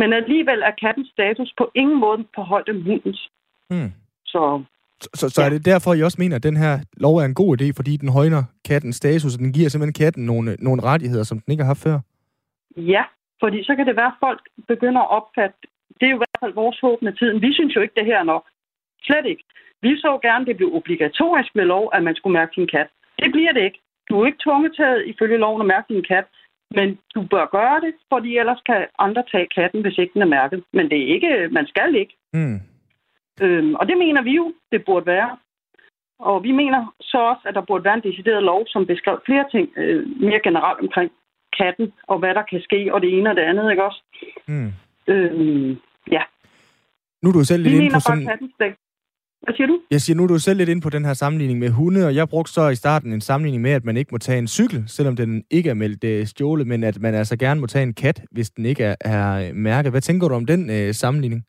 Men 0.00 0.12
alligevel 0.20 0.60
er 0.68 0.74
kattens 0.84 1.08
status 1.16 1.50
på 1.58 1.64
ingen 1.74 1.98
måde 2.04 2.18
på 2.36 2.40
højde 2.52 2.72
med 2.72 2.82
hundens. 2.82 3.20
Hmm. 3.70 3.92
Så, 4.32 4.42
så, 5.20 5.28
så, 5.28 5.40
ja. 5.42 5.46
er 5.46 5.50
det 5.50 5.64
derfor, 5.64 5.94
I 5.94 6.02
også 6.02 6.20
mener, 6.22 6.36
at 6.36 6.42
den 6.48 6.56
her 6.56 6.74
lov 7.04 7.14
er 7.16 7.24
en 7.24 7.40
god 7.42 7.50
idé, 7.56 7.66
fordi 7.76 7.92
den 7.96 8.10
højner 8.18 8.42
kattens 8.68 8.96
status, 8.96 9.34
og 9.34 9.40
den 9.44 9.52
giver 9.52 9.68
simpelthen 9.68 10.04
katten 10.04 10.22
nogle, 10.26 10.56
nogle 10.66 10.82
rettigheder, 10.82 11.24
som 11.24 11.40
den 11.40 11.50
ikke 11.52 11.64
har 11.64 11.72
haft 11.74 11.86
før? 11.88 11.98
Ja, 12.94 13.04
fordi 13.42 13.58
så 13.68 13.72
kan 13.76 13.86
det 13.86 13.96
være, 13.96 14.12
at 14.14 14.20
folk 14.26 14.42
begynder 14.72 15.02
at 15.02 15.10
opfatte, 15.18 15.56
det 15.98 16.06
er 16.06 16.12
jo 16.14 16.18
i 16.18 16.24
hvert 16.24 16.40
fald 16.42 16.54
vores 16.62 16.78
håb 16.84 16.98
med 17.02 17.12
tiden. 17.20 17.42
Vi 17.46 17.50
synes 17.58 17.76
jo 17.76 17.80
ikke, 17.80 17.96
det 17.98 18.06
her 18.10 18.18
er 18.18 18.28
nok. 18.34 18.44
Slet 19.06 19.26
ikke. 19.32 19.44
Vi 19.82 19.90
så 19.96 20.18
gerne, 20.26 20.46
det 20.46 20.56
blev 20.56 20.70
obligatorisk 20.78 21.50
ved 21.58 21.64
lov, 21.74 21.84
at 21.94 22.02
man 22.02 22.14
skulle 22.14 22.38
mærke 22.38 22.52
sin 22.54 22.68
kat. 22.74 22.88
Det 23.22 23.32
bliver 23.32 23.52
det 23.52 23.62
ikke. 23.68 23.80
Du 24.08 24.20
er 24.20 24.26
ikke 24.26 24.44
tvunget 24.46 24.72
til 24.78 24.92
ifølge 25.12 25.42
loven 25.44 25.60
at 25.62 25.70
mærke 25.74 25.94
din 25.94 26.04
kat. 26.12 26.26
Men 26.74 26.98
du 27.14 27.22
bør 27.22 27.46
gøre 27.58 27.80
det, 27.80 27.94
fordi 28.12 28.38
ellers 28.38 28.60
kan 28.66 28.86
andre 28.98 29.22
tage 29.32 29.48
katten, 29.54 29.80
hvis 29.82 29.98
ikke 29.98 30.14
den 30.14 30.22
er 30.22 30.34
mærket. 30.38 30.64
Men 30.72 30.90
det 30.90 30.98
er 31.02 31.14
ikke, 31.14 31.48
man 31.50 31.66
skal 31.66 31.94
ikke. 31.94 32.14
Mm. 32.32 32.60
Øhm, 33.42 33.74
og 33.74 33.88
det 33.88 33.98
mener 33.98 34.22
vi 34.22 34.30
jo, 34.30 34.54
det 34.72 34.84
burde 34.84 35.06
være. 35.06 35.36
Og 36.18 36.42
vi 36.42 36.52
mener 36.52 36.94
så 37.00 37.18
også, 37.18 37.42
at 37.48 37.54
der 37.54 37.60
burde 37.68 37.84
være 37.84 37.94
en 37.94 38.08
decideret 38.10 38.42
lov, 38.42 38.66
som 38.66 38.86
beskrev 38.86 39.20
flere 39.26 39.44
ting 39.50 39.68
øh, 39.76 40.20
mere 40.20 40.40
generelt 40.44 40.80
omkring 40.80 41.10
katten, 41.58 41.92
og 42.06 42.18
hvad 42.18 42.34
der 42.34 42.42
kan 42.50 42.60
ske, 42.60 42.94
og 42.94 43.00
det 43.00 43.18
ene 43.18 43.30
og 43.30 43.36
det 43.36 43.42
andet, 43.42 43.70
ikke 43.70 43.84
også? 43.84 44.02
Mm. 44.48 44.72
Øhm, 45.06 45.70
ja. 46.10 46.22
Nu 47.22 47.28
er 47.28 47.32
du 47.32 47.44
selv 47.44 47.62
lidt 47.62 47.74
inde 47.74 47.94
på 47.94 48.00
sådan... 48.00 48.26
Kattens 48.26 48.54
hvad 49.42 49.54
siger 49.54 49.66
du? 49.66 49.80
Jeg 49.90 50.00
siger, 50.00 50.16
nu 50.16 50.22
er 50.22 50.26
du 50.26 50.38
selv 50.38 50.58
lidt 50.58 50.68
inde 50.68 50.82
på 50.82 50.90
den 50.90 51.04
her 51.04 51.14
sammenligning 51.14 51.58
med 51.58 51.70
hunde, 51.70 52.06
og 52.06 52.14
jeg 52.14 52.28
brugte 52.28 52.52
så 52.52 52.68
i 52.68 52.74
starten 52.74 53.12
en 53.12 53.20
sammenligning 53.20 53.62
med, 53.62 53.70
at 53.70 53.84
man 53.84 53.96
ikke 53.96 54.12
må 54.12 54.18
tage 54.18 54.38
en 54.38 54.48
cykel, 54.48 54.84
selvom 54.86 55.16
den 55.16 55.44
ikke 55.50 55.70
er 55.70 55.74
meldt 55.74 56.04
øh, 56.04 56.26
stjålet, 56.26 56.66
men 56.66 56.84
at 56.84 57.00
man 57.00 57.14
altså 57.14 57.36
gerne 57.38 57.60
må 57.60 57.66
tage 57.66 57.82
en 57.82 57.94
kat, 57.94 58.22
hvis 58.30 58.50
den 58.50 58.64
ikke 58.66 58.84
er, 58.84 58.96
er 59.00 59.52
mærket. 59.52 59.92
Hvad 59.92 60.00
tænker 60.00 60.28
du 60.28 60.34
om 60.34 60.46
den 60.46 60.70
øh, 60.70 60.94
sammenligning? 60.94 61.42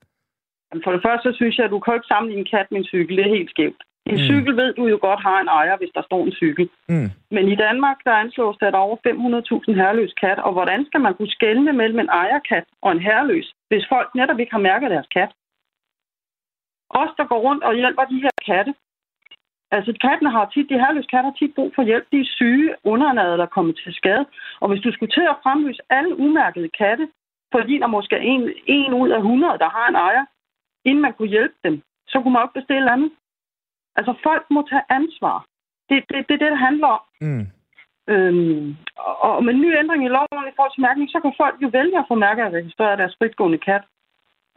For 0.83 0.91
det 0.91 1.01
første 1.05 1.23
så 1.31 1.35
synes 1.35 1.57
jeg, 1.57 1.65
at 1.65 1.71
du 1.71 1.79
kan 1.79 1.93
ikke 1.93 2.11
sammenligne 2.13 2.43
en 2.43 2.51
kat 2.55 2.67
med 2.71 2.79
en 2.79 2.91
cykel. 2.93 3.17
Det 3.17 3.25
er 3.25 3.35
helt 3.37 3.49
skævt. 3.49 3.81
En 4.05 4.19
mm. 4.19 4.27
cykel 4.29 4.53
ved 4.61 4.73
du 4.79 4.83
jo 4.93 4.97
godt 5.07 5.21
har 5.27 5.37
en 5.41 5.53
ejer, 5.61 5.77
hvis 5.77 5.93
der 5.97 6.03
står 6.09 6.21
en 6.25 6.37
cykel. 6.41 6.69
Mm. 6.89 7.09
Men 7.35 7.45
i 7.53 7.55
Danmark, 7.65 7.97
der 8.05 8.21
anslås 8.23 8.57
der, 8.59 8.67
at 8.67 8.73
der 8.73 8.79
er 8.79 8.89
over 8.89 8.97
500.000 9.07 9.79
herreløse 9.79 10.15
kat. 10.23 10.39
Og 10.45 10.51
hvordan 10.53 10.85
skal 10.85 11.01
man 11.01 11.13
kunne 11.13 11.35
skelne 11.37 11.73
mellem 11.73 11.99
en 11.99 12.09
ejerkat 12.23 12.65
og 12.85 12.91
en 12.91 13.05
herreløs, 13.07 13.47
hvis 13.69 13.85
folk 13.93 14.09
netop 14.15 14.39
ikke 14.39 14.55
har 14.55 14.67
mærket 14.69 14.89
deres 14.95 15.09
kat? 15.17 15.31
Os, 17.01 17.11
der 17.17 17.25
går 17.31 17.39
rundt 17.47 17.63
og 17.63 17.73
hjælper 17.75 18.03
de 18.03 18.21
her 18.25 18.35
katte. 18.45 18.73
Altså, 19.71 19.91
kattene 20.01 20.31
har 20.31 20.45
tit, 20.53 20.69
de 20.69 20.81
herløse 20.83 21.11
katte 21.13 21.27
har 21.29 21.37
tit 21.39 21.55
brug 21.55 21.71
for 21.75 21.83
hjælp. 21.83 22.05
De 22.11 22.19
er 22.19 22.33
syge, 22.39 22.75
underernærede, 22.83 23.37
der 23.37 23.45
kommer 23.45 23.73
til 23.73 23.93
skade. 23.93 24.25
Og 24.59 24.69
hvis 24.69 24.83
du 24.83 24.91
skulle 24.91 25.11
til 25.11 25.25
at 25.29 25.39
fremlyse 25.43 25.81
alle 25.89 26.19
umærkede 26.19 26.69
katte, 26.69 27.05
fordi 27.51 27.73
der 27.79 27.87
måske 27.87 28.15
er 28.15 28.25
en, 28.33 28.53
en 28.65 28.93
ud 28.93 29.09
af 29.09 29.17
100, 29.17 29.57
der 29.57 29.69
har 29.69 29.87
en 29.89 29.95
ejer, 29.95 30.25
inden 30.85 31.01
man 31.01 31.13
kunne 31.13 31.33
hjælpe 31.35 31.55
dem, 31.63 31.81
så 32.07 32.21
kunne 32.21 32.33
man 32.33 32.41
også 32.41 32.53
bestille 32.53 32.91
andet. 32.91 33.11
Altså, 33.95 34.13
folk 34.23 34.45
må 34.49 34.67
tage 34.69 34.89
ansvar. 34.89 35.45
Det 35.89 35.97
er 35.97 36.01
det, 36.01 36.09
det, 36.09 36.29
det, 36.29 36.39
det 36.39 36.57
handler 36.57 36.87
om. 36.87 37.01
Mm. 37.21 37.47
Øhm, 38.13 38.75
og 39.27 39.43
med 39.43 39.53
en 39.53 39.61
ny 39.61 39.77
ændring 39.81 40.05
i 40.05 40.13
loven 40.17 40.47
i 40.51 40.55
forhold 40.55 40.73
til 40.73 40.85
mærkning, 40.87 41.09
så 41.09 41.19
kan 41.19 41.33
folk 41.37 41.55
jo 41.61 41.69
vælge 41.77 41.97
at 41.99 42.05
få 42.07 42.15
mærket 42.15 42.45
og 42.45 42.53
registrere 42.53 42.97
deres 42.97 43.15
fritgående 43.19 43.57
kat. 43.57 43.83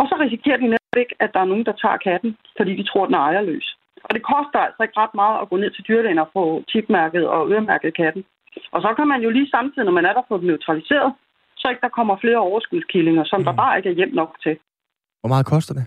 Og 0.00 0.04
så 0.08 0.14
risikerer 0.24 0.56
de 0.56 0.72
netop 0.72 0.96
ikke, 1.02 1.14
at 1.24 1.30
der 1.34 1.40
er 1.40 1.50
nogen, 1.52 1.66
der 1.68 1.80
tager 1.82 2.04
katten, 2.08 2.36
fordi 2.58 2.72
de 2.76 2.84
tror, 2.90 3.06
den 3.06 3.14
er 3.14 3.26
ejerløs. 3.30 3.66
Og 4.06 4.10
det 4.14 4.22
koster 4.32 4.58
altså 4.66 4.80
ikke 4.82 5.00
ret 5.02 5.14
meget 5.14 5.36
at 5.42 5.48
gå 5.50 5.56
ned 5.56 5.70
til 5.70 5.84
dyrlægen 5.88 6.18
og 6.24 6.28
få 6.32 6.44
chipmærket 6.70 7.24
og 7.34 7.50
øremærket 7.50 7.96
katten. 7.96 8.24
Og 8.74 8.80
så 8.82 8.94
kan 8.96 9.06
man 9.12 9.20
jo 9.22 9.30
lige 9.30 9.50
samtidig, 9.50 9.84
når 9.84 9.98
man 9.98 10.06
er 10.08 10.12
der, 10.12 10.22
få 10.28 10.38
den 10.38 10.46
neutraliseret, 10.46 11.12
så 11.56 11.68
ikke 11.68 11.84
der 11.86 11.96
kommer 11.98 12.16
flere 12.16 12.36
overskudskillinger, 12.48 13.24
som 13.24 13.40
mm. 13.40 13.44
der 13.44 13.52
bare 13.52 13.76
ikke 13.76 13.90
er 13.90 13.98
hjem 14.00 14.14
nok 14.20 14.32
til. 14.42 14.54
Hvor 15.20 15.28
meget 15.28 15.46
koster 15.46 15.74
det? 15.74 15.86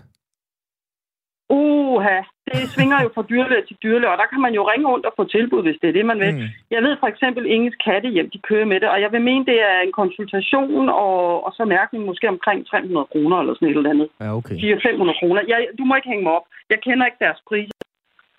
Uh, 1.50 1.78
Uha, 1.98 2.18
det 2.48 2.70
svinger 2.74 2.98
jo 3.04 3.08
fra 3.14 3.28
dyrlæge 3.30 3.66
til 3.68 3.76
dyrlæge, 3.82 4.12
og 4.14 4.18
der 4.22 4.28
kan 4.32 4.40
man 4.46 4.54
jo 4.58 4.62
ringe 4.70 4.86
rundt 4.92 5.06
og 5.06 5.14
få 5.16 5.24
tilbud, 5.24 5.62
hvis 5.62 5.78
det 5.80 5.88
er 5.88 5.96
det, 5.98 6.06
man 6.06 6.20
vil. 6.24 6.32
Mm. 6.34 6.48
Jeg 6.74 6.82
ved 6.86 6.94
for 7.00 7.08
eksempel, 7.12 7.42
at 7.44 7.52
Inges 7.54 7.76
kattehjem, 7.86 8.30
de 8.30 8.38
kører 8.48 8.70
med 8.72 8.80
det, 8.80 8.88
og 8.94 9.00
jeg 9.04 9.10
vil 9.12 9.22
mene, 9.30 9.44
det 9.50 9.58
er 9.70 9.78
en 9.80 9.92
konsultation 10.00 10.88
og, 10.88 11.46
og 11.46 11.50
så 11.56 11.64
mærkning 11.64 12.04
måske 12.04 12.28
omkring 12.28 12.66
300 12.66 13.06
kroner 13.12 13.36
eller 13.38 13.54
sådan 13.54 13.68
et 13.68 13.76
eller 13.76 13.90
andet. 13.90 14.08
Ja, 14.20 14.36
okay. 14.38 14.54
400-500 14.54 15.18
kroner. 15.20 15.40
Jeg, 15.48 15.58
du 15.78 15.84
må 15.84 15.92
ikke 15.94 16.08
hænge 16.12 16.24
mig 16.24 16.32
op. 16.32 16.46
Jeg 16.70 16.78
kender 16.86 17.06
ikke 17.06 17.24
deres 17.26 17.40
priser, 17.48 17.84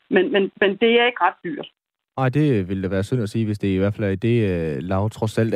men, 0.09 0.31
men, 0.33 0.51
men 0.61 0.71
det 0.81 0.91
er 0.99 1.05
ikke 1.05 1.23
ret 1.27 1.39
dyrt. 1.43 1.67
Nej, 2.19 2.29
det 2.29 2.69
ville 2.69 2.83
da 2.83 2.87
være 2.87 3.03
synd 3.03 3.23
at 3.23 3.29
sige, 3.29 3.45
hvis 3.45 3.59
det 3.59 3.67
i 3.67 3.77
hvert 3.77 3.93
fald 3.93 4.11
er 4.11 4.15
det 4.15 4.37
uh, 4.49 4.77
lav 4.91 5.09
trods 5.09 5.37
alt. 5.37 5.53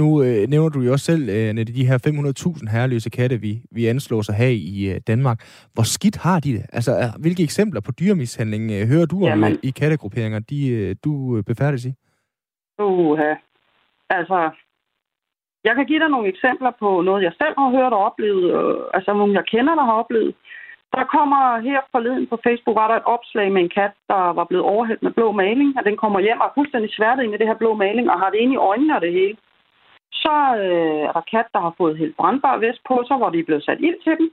Nu 0.00 0.06
uh, 0.20 0.44
nævner 0.52 0.68
du 0.68 0.80
jo 0.80 0.92
også 0.92 1.04
selv, 1.04 1.22
uh, 1.22 1.54
Nette, 1.56 1.72
de 1.78 1.88
her 1.90 1.98
500.000 1.98 2.70
herreløse 2.74 3.10
katte, 3.10 3.36
vi, 3.36 3.52
vi 3.76 3.86
anslår 3.86 4.22
sig 4.22 4.34
have 4.34 4.54
i 4.54 4.90
uh, 4.90 4.96
Danmark. 5.06 5.38
Hvor 5.74 5.86
skidt 5.94 6.16
har 6.16 6.40
de 6.40 6.52
det? 6.52 6.64
Altså, 6.72 6.92
uh, 7.02 7.22
hvilke 7.22 7.42
eksempler 7.42 7.80
på 7.80 7.92
dyremishandling 8.00 8.64
uh, 8.76 8.88
hører 8.92 9.06
du 9.06 9.16
om 9.32 9.42
uh, 9.42 9.50
i 9.62 9.70
kattegrupperinger, 9.80 10.38
de, 10.50 10.58
uh, 10.82 10.90
du 11.04 11.12
uh, 11.34 11.44
befærdes 11.50 11.84
i? 11.84 11.92
Uha. 12.78 13.32
Altså, 14.10 14.38
jeg 15.64 15.74
kan 15.76 15.86
give 15.86 16.00
dig 16.02 16.08
nogle 16.08 16.28
eksempler 16.28 16.72
på 16.82 16.88
noget, 17.08 17.22
jeg 17.22 17.32
selv 17.40 17.54
har 17.58 17.70
hørt 17.76 17.92
og 17.92 18.04
oplevet, 18.08 18.44
uh, 18.58 18.84
altså 18.94 19.10
nogle, 19.12 19.34
jeg 19.34 19.44
kender, 19.52 19.74
der 19.74 19.84
har 19.84 19.96
oplevet. 20.02 20.34
Der 20.96 21.04
kommer 21.04 21.58
her 21.68 21.80
forleden 21.92 22.26
på 22.26 22.36
Facebook, 22.44 22.76
var 22.76 22.88
der 22.88 22.96
et 22.96 23.10
opslag 23.14 23.52
med 23.52 23.62
en 23.62 23.74
kat, 23.78 23.94
der 24.08 24.22
var 24.38 24.44
blevet 24.44 24.64
overhældt 24.64 25.02
med 25.02 25.12
blå 25.12 25.32
maling, 25.32 25.78
og 25.78 25.84
den 25.84 25.96
kommer 25.96 26.20
hjem 26.20 26.40
og 26.40 26.46
er 26.46 26.56
fuldstændig 26.58 26.90
sværtet 26.94 27.22
ind 27.22 27.34
i 27.34 27.38
det 27.38 27.46
her 27.46 27.60
blå 27.62 27.74
maling, 27.74 28.10
og 28.10 28.20
har 28.20 28.30
det 28.30 28.38
inde 28.38 28.54
i 28.54 28.64
øjnene 28.70 28.96
og 28.96 29.00
det 29.00 29.12
hele. 29.12 29.36
Så 30.12 30.34
øh, 30.62 31.02
er 31.08 31.12
der 31.12 31.30
kat, 31.34 31.48
der 31.54 31.60
har 31.60 31.74
fået 31.78 31.98
helt 31.98 32.16
brandbar 32.16 32.56
vest 32.56 32.80
på 32.88 33.04
sig, 33.06 33.16
hvor 33.16 33.30
de 33.30 33.38
er 33.38 33.48
blevet 33.48 33.64
sat 33.64 33.80
ild 33.80 34.00
til 34.04 34.14
dem. 34.18 34.28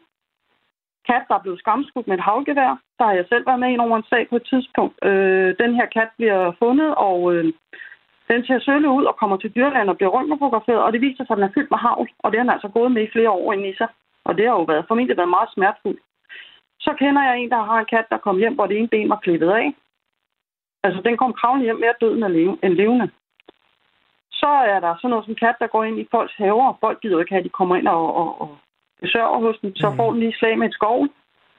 Kat, 1.07 1.23
der 1.27 1.35
er 1.35 1.45
blevet 1.45 1.59
skamskudt 1.59 2.07
med 2.07 2.17
et 2.17 2.27
havgevær. 2.29 2.71
Der 2.99 3.05
har 3.05 3.13
jeg 3.13 3.25
selv 3.29 3.45
været 3.47 3.59
med 3.59 3.71
i 3.71 3.77
over 3.77 3.97
en 3.97 4.09
sag 4.09 4.29
på 4.29 4.35
et 4.35 4.45
tidspunkt. 4.51 4.95
Øh, 5.09 5.55
den 5.61 5.75
her 5.75 5.85
kat 5.85 6.09
bliver 6.17 6.51
fundet, 6.59 6.95
og 6.95 7.33
øh, 7.33 7.53
den 8.31 8.45
ser 8.45 8.59
sølle 8.59 8.89
ud 8.89 9.03
og 9.03 9.15
kommer 9.15 9.37
til 9.37 9.55
dyrland 9.55 9.89
og 9.89 9.97
bliver 9.97 10.11
rundt 10.15 10.29
fotograferet, 10.33 10.83
og 10.83 10.93
det 10.93 11.01
viser 11.01 11.23
sig, 11.25 11.33
at 11.33 11.37
den 11.37 11.47
er 11.47 11.55
fyldt 11.55 11.71
med 11.71 11.77
havl, 11.77 12.09
og 12.19 12.31
det 12.31 12.37
har 12.37 12.43
den 12.43 12.55
altså 12.57 12.67
gået 12.67 12.91
med 12.91 13.03
i 13.03 13.11
flere 13.11 13.29
år 13.29 13.53
ind 13.53 13.65
i 13.65 13.75
sig. 13.75 13.87
Og 14.27 14.37
det 14.37 14.45
har 14.47 14.53
jo 14.53 14.63
været, 14.63 14.85
formentlig 14.87 15.17
været 15.17 15.35
meget 15.37 15.49
smertefuldt. 15.55 15.99
Så 16.79 16.91
kender 16.99 17.23
jeg 17.23 17.35
en, 17.37 17.49
der 17.49 17.63
har 17.63 17.79
en 17.79 17.91
kat, 17.93 18.05
der 18.09 18.17
kom 18.17 18.37
hjem, 18.37 18.55
hvor 18.55 18.67
det 18.67 18.77
ene 18.77 18.87
ben 18.87 19.09
var 19.09 19.19
klippet 19.25 19.49
af. 19.49 19.73
Altså, 20.83 21.01
den 21.01 21.17
kom 21.17 21.33
kravlen 21.33 21.63
hjem 21.63 21.79
mere 21.79 21.99
død 22.01 22.13
end 22.63 22.73
levende. 22.81 23.09
Så 24.31 24.51
er 24.73 24.79
der 24.79 24.95
sådan 24.95 25.09
noget 25.09 25.25
som 25.25 25.35
kat, 25.35 25.55
der 25.59 25.67
går 25.67 25.83
ind 25.83 25.99
i 25.99 26.07
folks 26.11 26.35
haver, 26.35 26.67
og 26.67 26.77
folk 26.79 27.01
gider 27.01 27.19
ikke 27.19 27.33
have, 27.33 27.43
at 27.43 27.45
de 27.45 27.57
kommer 27.59 27.75
ind 27.75 27.87
og, 27.87 28.15
og, 28.15 28.41
og 28.41 28.57
besøger 29.01 29.39
hos 29.45 29.57
dem. 29.61 29.75
Så 29.75 29.89
mm. 29.89 29.95
får 29.95 30.11
den 30.11 30.19
lige 30.19 30.33
slag 30.39 30.57
med 30.57 30.67
et 30.67 30.73
skov. 30.73 31.07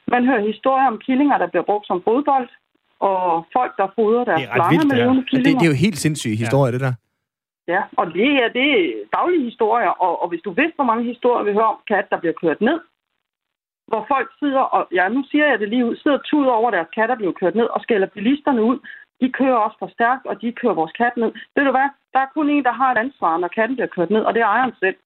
Man 0.06 0.24
hører 0.24 0.46
historier 0.46 0.86
om 0.86 0.98
killinger, 0.98 1.38
der 1.38 1.46
bliver 1.46 1.62
brugt 1.62 1.86
som 1.86 2.02
fodbold, 2.02 2.48
og 3.00 3.46
folk, 3.52 3.72
der 3.76 3.88
fodrer 3.94 4.24
deres 4.24 4.42
slanger 4.42 4.86
med 4.88 4.96
levende 4.96 5.24
killinger. 5.30 5.52
Det, 5.52 5.60
det 5.60 5.66
er 5.66 5.74
jo 5.74 5.84
helt 5.86 5.98
sindssyge 5.98 6.36
historier, 6.36 6.72
ja. 6.72 6.72
det 6.72 6.80
der. 6.86 6.94
Ja, 7.74 7.82
og 8.00 8.06
det 8.06 8.30
er, 8.42 8.48
det 8.58 8.66
er 8.72 9.04
daglige 9.16 9.44
historier, 9.50 9.92
og, 10.04 10.22
og 10.22 10.28
hvis 10.28 10.42
du 10.46 10.50
vidste, 10.50 10.76
hvor 10.76 10.84
mange 10.90 11.04
historier 11.04 11.44
vi 11.44 11.52
hører 11.52 11.74
om 11.74 11.80
kat, 11.88 12.06
der 12.10 12.18
bliver 12.20 12.36
kørt 12.42 12.60
ned, 12.60 12.80
hvor 13.90 14.02
folk 14.12 14.28
sidder, 14.40 14.64
og 14.76 14.82
ja, 14.98 15.04
nu 15.16 15.20
siger 15.30 15.46
jeg 15.50 15.58
det 15.60 15.68
lige 15.68 15.86
ud, 15.88 15.96
sidder 16.02 16.18
tud 16.28 16.46
over 16.58 16.70
deres 16.70 16.90
katter 16.96 17.16
bliver 17.20 17.34
kørt 17.40 17.54
ned 17.60 17.68
og 17.74 17.80
skælder 17.84 18.08
bilisterne 18.16 18.62
ud. 18.70 18.78
De 19.20 19.28
kører 19.38 19.58
også 19.66 19.76
for 19.82 19.90
stærkt, 19.96 20.24
og 20.30 20.34
de 20.42 20.58
kører 20.60 20.78
vores 20.80 20.94
kat 21.00 21.14
ned. 21.22 21.30
Ved 21.56 21.64
du 21.66 21.72
hvad? 21.76 21.88
Der 22.12 22.20
er 22.22 22.34
kun 22.34 22.48
en, 22.50 22.64
der 22.68 22.74
har 22.80 22.90
et 22.92 23.02
ansvar, 23.04 23.32
når 23.38 23.50
katten 23.56 23.76
bliver 23.76 23.94
kørt 23.96 24.10
ned, 24.10 24.22
og 24.26 24.34
det 24.34 24.40
er 24.42 24.52
ejeren 24.56 24.74
selv. 24.82 24.96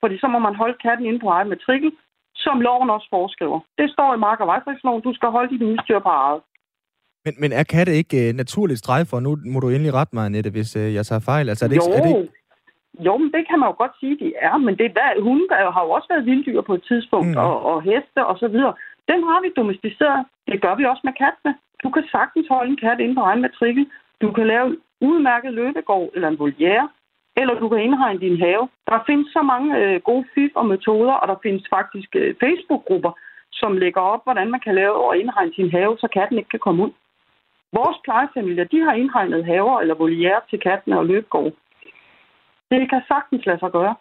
Fordi 0.00 0.14
så 0.22 0.26
må 0.34 0.38
man 0.38 0.54
holde 0.62 0.76
katten 0.84 1.06
inde 1.06 1.20
på 1.22 1.28
eget 1.28 1.48
matrikel, 1.52 1.90
som 2.44 2.60
loven 2.60 2.90
også 2.90 3.08
foreskriver. 3.10 3.60
Det 3.78 3.88
står 3.94 4.14
i 4.14 4.22
mark- 4.26 4.40
og 4.44 4.46
vejfriksloven. 4.46 5.02
Du 5.02 5.12
skal 5.14 5.28
holde 5.28 5.50
dit 5.54 5.62
udstyr 5.62 5.98
på 5.98 6.08
eget. 6.08 6.40
Men, 7.24 7.34
men 7.42 7.52
er 7.52 7.64
katte 7.74 7.92
ikke 8.00 8.16
uh, 8.28 8.36
naturligt 8.42 8.78
strejfer? 8.78 9.20
Nu 9.20 9.30
må 9.52 9.60
du 9.60 9.68
endelig 9.68 9.94
rette 9.94 10.14
mig, 10.14 10.24
Annette, 10.26 10.50
hvis 10.50 10.76
uh, 10.76 10.94
jeg 10.94 11.06
tager 11.06 11.24
fejl. 11.30 11.48
Altså, 11.48 11.64
er 11.64 11.68
det 11.68 11.76
jo, 11.76 11.86
ikke, 11.86 11.98
er 11.98 12.02
det 12.06 12.08
ikke... 12.08 12.41
Jo, 12.98 13.16
men 13.16 13.32
det 13.32 13.48
kan 13.48 13.58
man 13.58 13.68
jo 13.68 13.74
godt 13.78 13.94
sige, 14.00 14.16
de 14.16 14.32
er. 14.36 14.56
Men 14.56 14.78
det 14.78 14.86
er, 14.86 15.22
hunde 15.22 15.46
har 15.74 15.82
jo 15.84 15.90
også 15.90 16.08
været 16.10 16.26
vilddyr 16.26 16.60
på 16.60 16.74
et 16.74 16.84
tidspunkt, 16.88 17.28
mm. 17.28 17.36
og, 17.36 17.64
og 17.64 17.82
heste 17.82 18.26
og 18.26 18.38
så 18.38 18.48
videre. 18.48 18.74
Den 19.08 19.22
har 19.22 19.40
vi 19.42 19.48
domesticeret. 19.56 20.26
Det 20.48 20.62
gør 20.62 20.74
vi 20.74 20.84
også 20.84 21.00
med 21.04 21.12
kattene. 21.12 21.54
Du 21.82 21.90
kan 21.90 22.04
sagtens 22.12 22.46
holde 22.48 22.70
en 22.70 22.76
kat 22.76 23.00
inde 23.00 23.14
på 23.14 23.20
egen 23.20 23.42
matrikel. 23.42 23.86
Du 24.20 24.32
kan 24.32 24.46
lave 24.46 24.66
en 24.66 24.76
udmærket 25.00 25.52
løbegård 25.52 26.10
eller 26.14 26.28
en 26.28 26.38
voliere, 26.38 26.88
eller 27.36 27.54
du 27.54 27.68
kan 27.68 27.78
indhegne 27.78 28.20
din 28.20 28.40
have. 28.40 28.68
Der 28.86 28.98
findes 29.06 29.28
så 29.32 29.42
mange 29.42 29.78
øh, 29.78 30.00
gode 30.00 30.24
fif 30.34 30.50
og 30.54 30.66
metoder, 30.66 31.12
og 31.12 31.28
der 31.28 31.36
findes 31.42 31.64
faktisk 31.70 32.10
øh, 32.14 32.34
Facebook-grupper, 32.40 33.12
som 33.52 33.76
lægger 33.76 34.00
op, 34.00 34.24
hvordan 34.24 34.50
man 34.50 34.60
kan 34.60 34.74
lave 34.74 34.94
og 35.06 35.18
indhegne 35.18 35.54
sin 35.54 35.70
have, 35.70 35.98
så 35.98 36.08
katten 36.08 36.38
ikke 36.38 36.50
kan 36.50 36.66
komme 36.66 36.84
ud. 36.84 36.90
Vores 37.72 37.96
plejefamilier, 38.04 38.64
de 38.64 38.80
har 38.80 38.92
indhegnet 38.92 39.44
haver 39.44 39.80
eller 39.80 39.94
voliere 39.94 40.40
til 40.50 40.60
kattene 40.60 40.98
og 40.98 41.06
løbegård. 41.06 41.52
Det 42.72 42.90
kan 42.90 43.02
sagtens 43.12 43.42
lade 43.46 43.58
sig 43.58 43.72
gøre. 43.78 43.94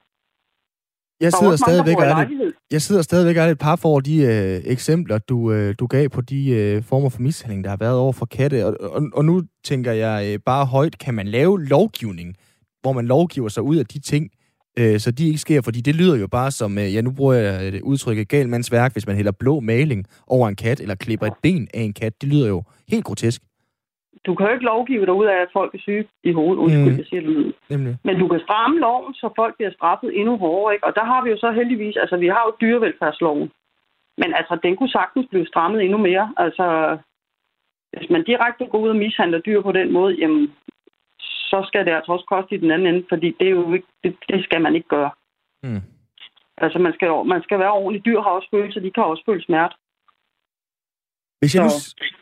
Jeg 1.25 1.33
sidder, 1.33 1.55
stadigvæk 1.55 1.97
og 1.97 2.03
er 2.03 2.25
det, 2.25 2.53
jeg 2.71 2.81
sidder 2.81 3.01
stadigvæk 3.01 3.37
og 3.37 3.43
er 3.43 3.47
et 3.47 3.59
par 3.59 3.75
for 3.75 3.99
de 3.99 4.15
øh, 4.17 4.71
eksempler, 4.73 5.17
du, 5.17 5.51
øh, 5.51 5.75
du 5.79 5.87
gav 5.87 6.09
på 6.09 6.21
de 6.21 6.49
øh, 6.49 6.83
former 6.83 7.09
for 7.09 7.21
mishandling, 7.21 7.63
der 7.63 7.69
har 7.69 7.77
været 7.77 7.97
over 7.97 8.13
for 8.13 8.25
katte. 8.25 8.65
Og, 8.65 8.77
og, 8.95 9.01
og 9.13 9.25
nu 9.25 9.43
tænker 9.63 9.91
jeg 9.91 10.33
øh, 10.33 10.39
bare 10.45 10.65
højt, 10.65 10.97
kan 10.97 11.13
man 11.13 11.27
lave 11.27 11.65
lovgivning, 11.65 12.35
hvor 12.81 12.91
man 12.91 13.05
lovgiver 13.05 13.49
sig 13.49 13.63
ud 13.63 13.75
af 13.75 13.85
de 13.85 13.99
ting, 13.99 14.29
øh, 14.79 14.99
så 14.99 15.11
de 15.11 15.27
ikke 15.27 15.39
sker? 15.39 15.61
Fordi 15.61 15.81
det 15.81 15.95
lyder 15.95 16.15
jo 16.15 16.27
bare 16.27 16.51
som, 16.51 16.77
øh, 16.77 16.95
ja 16.95 17.01
nu 17.01 17.11
bruger 17.11 17.33
jeg 17.33 17.67
et 17.67 17.81
udtrykket 17.81 18.27
gal 18.27 18.49
mands 18.49 18.71
værk, 18.71 18.93
hvis 18.93 19.07
man 19.07 19.15
hælder 19.15 19.31
blå 19.31 19.59
maling 19.59 20.05
over 20.27 20.49
en 20.49 20.55
kat, 20.55 20.79
eller 20.79 20.95
klipper 20.95 21.27
et 21.27 21.37
ben 21.41 21.67
af 21.73 21.81
en 21.81 21.93
kat. 21.93 22.21
Det 22.21 22.29
lyder 22.29 22.47
jo 22.47 22.63
helt 22.87 23.05
grotesk 23.05 23.41
du 24.25 24.35
kan 24.35 24.45
jo 24.45 24.53
ikke 24.53 24.65
lovgive 24.65 25.05
dig 25.05 25.13
ud 25.13 25.25
af, 25.25 25.37
at 25.41 25.53
folk 25.53 25.75
er 25.75 25.79
syge 25.79 26.07
i 26.23 26.31
hovedet. 26.31 26.61
Undskyld, 26.63 26.91
mm. 26.91 26.97
jeg 26.97 27.05
siger 27.05 27.51
Nemlig. 27.69 27.97
Men 28.03 28.19
du 28.19 28.27
kan 28.27 28.39
stramme 28.39 28.79
loven, 28.79 29.13
så 29.13 29.29
folk 29.35 29.55
bliver 29.55 29.71
straffet 29.71 30.19
endnu 30.19 30.37
hårdere. 30.37 30.73
Ikke? 30.73 30.87
Og 30.87 30.95
der 30.95 31.05
har 31.05 31.23
vi 31.23 31.29
jo 31.29 31.37
så 31.37 31.51
heldigvis, 31.51 31.97
altså 31.97 32.17
vi 32.17 32.27
har 32.27 32.43
jo 32.47 32.53
dyrevelfærdsloven. 32.61 33.51
Men 34.17 34.33
altså, 34.33 34.59
den 34.63 34.75
kunne 34.75 34.89
sagtens 34.89 35.27
blive 35.29 35.47
strammet 35.47 35.83
endnu 35.83 35.97
mere. 35.97 36.33
Altså, 36.37 36.97
hvis 37.93 38.09
man 38.09 38.23
direkte 38.23 38.65
går 38.65 38.77
ud 38.77 38.89
og 38.89 38.95
mishandler 38.95 39.39
dyr 39.39 39.61
på 39.61 39.71
den 39.71 39.91
måde, 39.91 40.15
jamen, 40.21 40.53
så 41.19 41.63
skal 41.67 41.85
det 41.85 41.91
altså 41.91 42.11
også 42.11 42.25
koste 42.25 42.55
i 42.55 42.57
den 42.57 42.71
anden 42.71 42.87
ende, 42.87 43.05
fordi 43.09 43.35
det, 43.39 43.47
er 43.47 43.51
jo 43.51 43.73
ikke, 43.73 43.87
det, 44.03 44.15
det 44.29 44.43
skal 44.43 44.61
man 44.61 44.75
ikke 44.75 44.87
gøre. 44.87 45.11
Mm. 45.63 45.81
Altså, 46.57 46.79
man 46.79 46.93
skal, 46.93 47.09
man 47.25 47.43
skal 47.43 47.59
være 47.59 47.71
ordentlig. 47.71 48.05
Dyr 48.05 48.21
har 48.21 48.29
også 48.29 48.47
følelser, 48.51 48.79
de 48.81 48.91
kan 48.91 49.03
også 49.03 49.23
føle 49.25 49.43
smerte. 49.43 49.75
Hvis 51.41 51.55
jeg, 51.55 51.63
nu, 51.63 51.69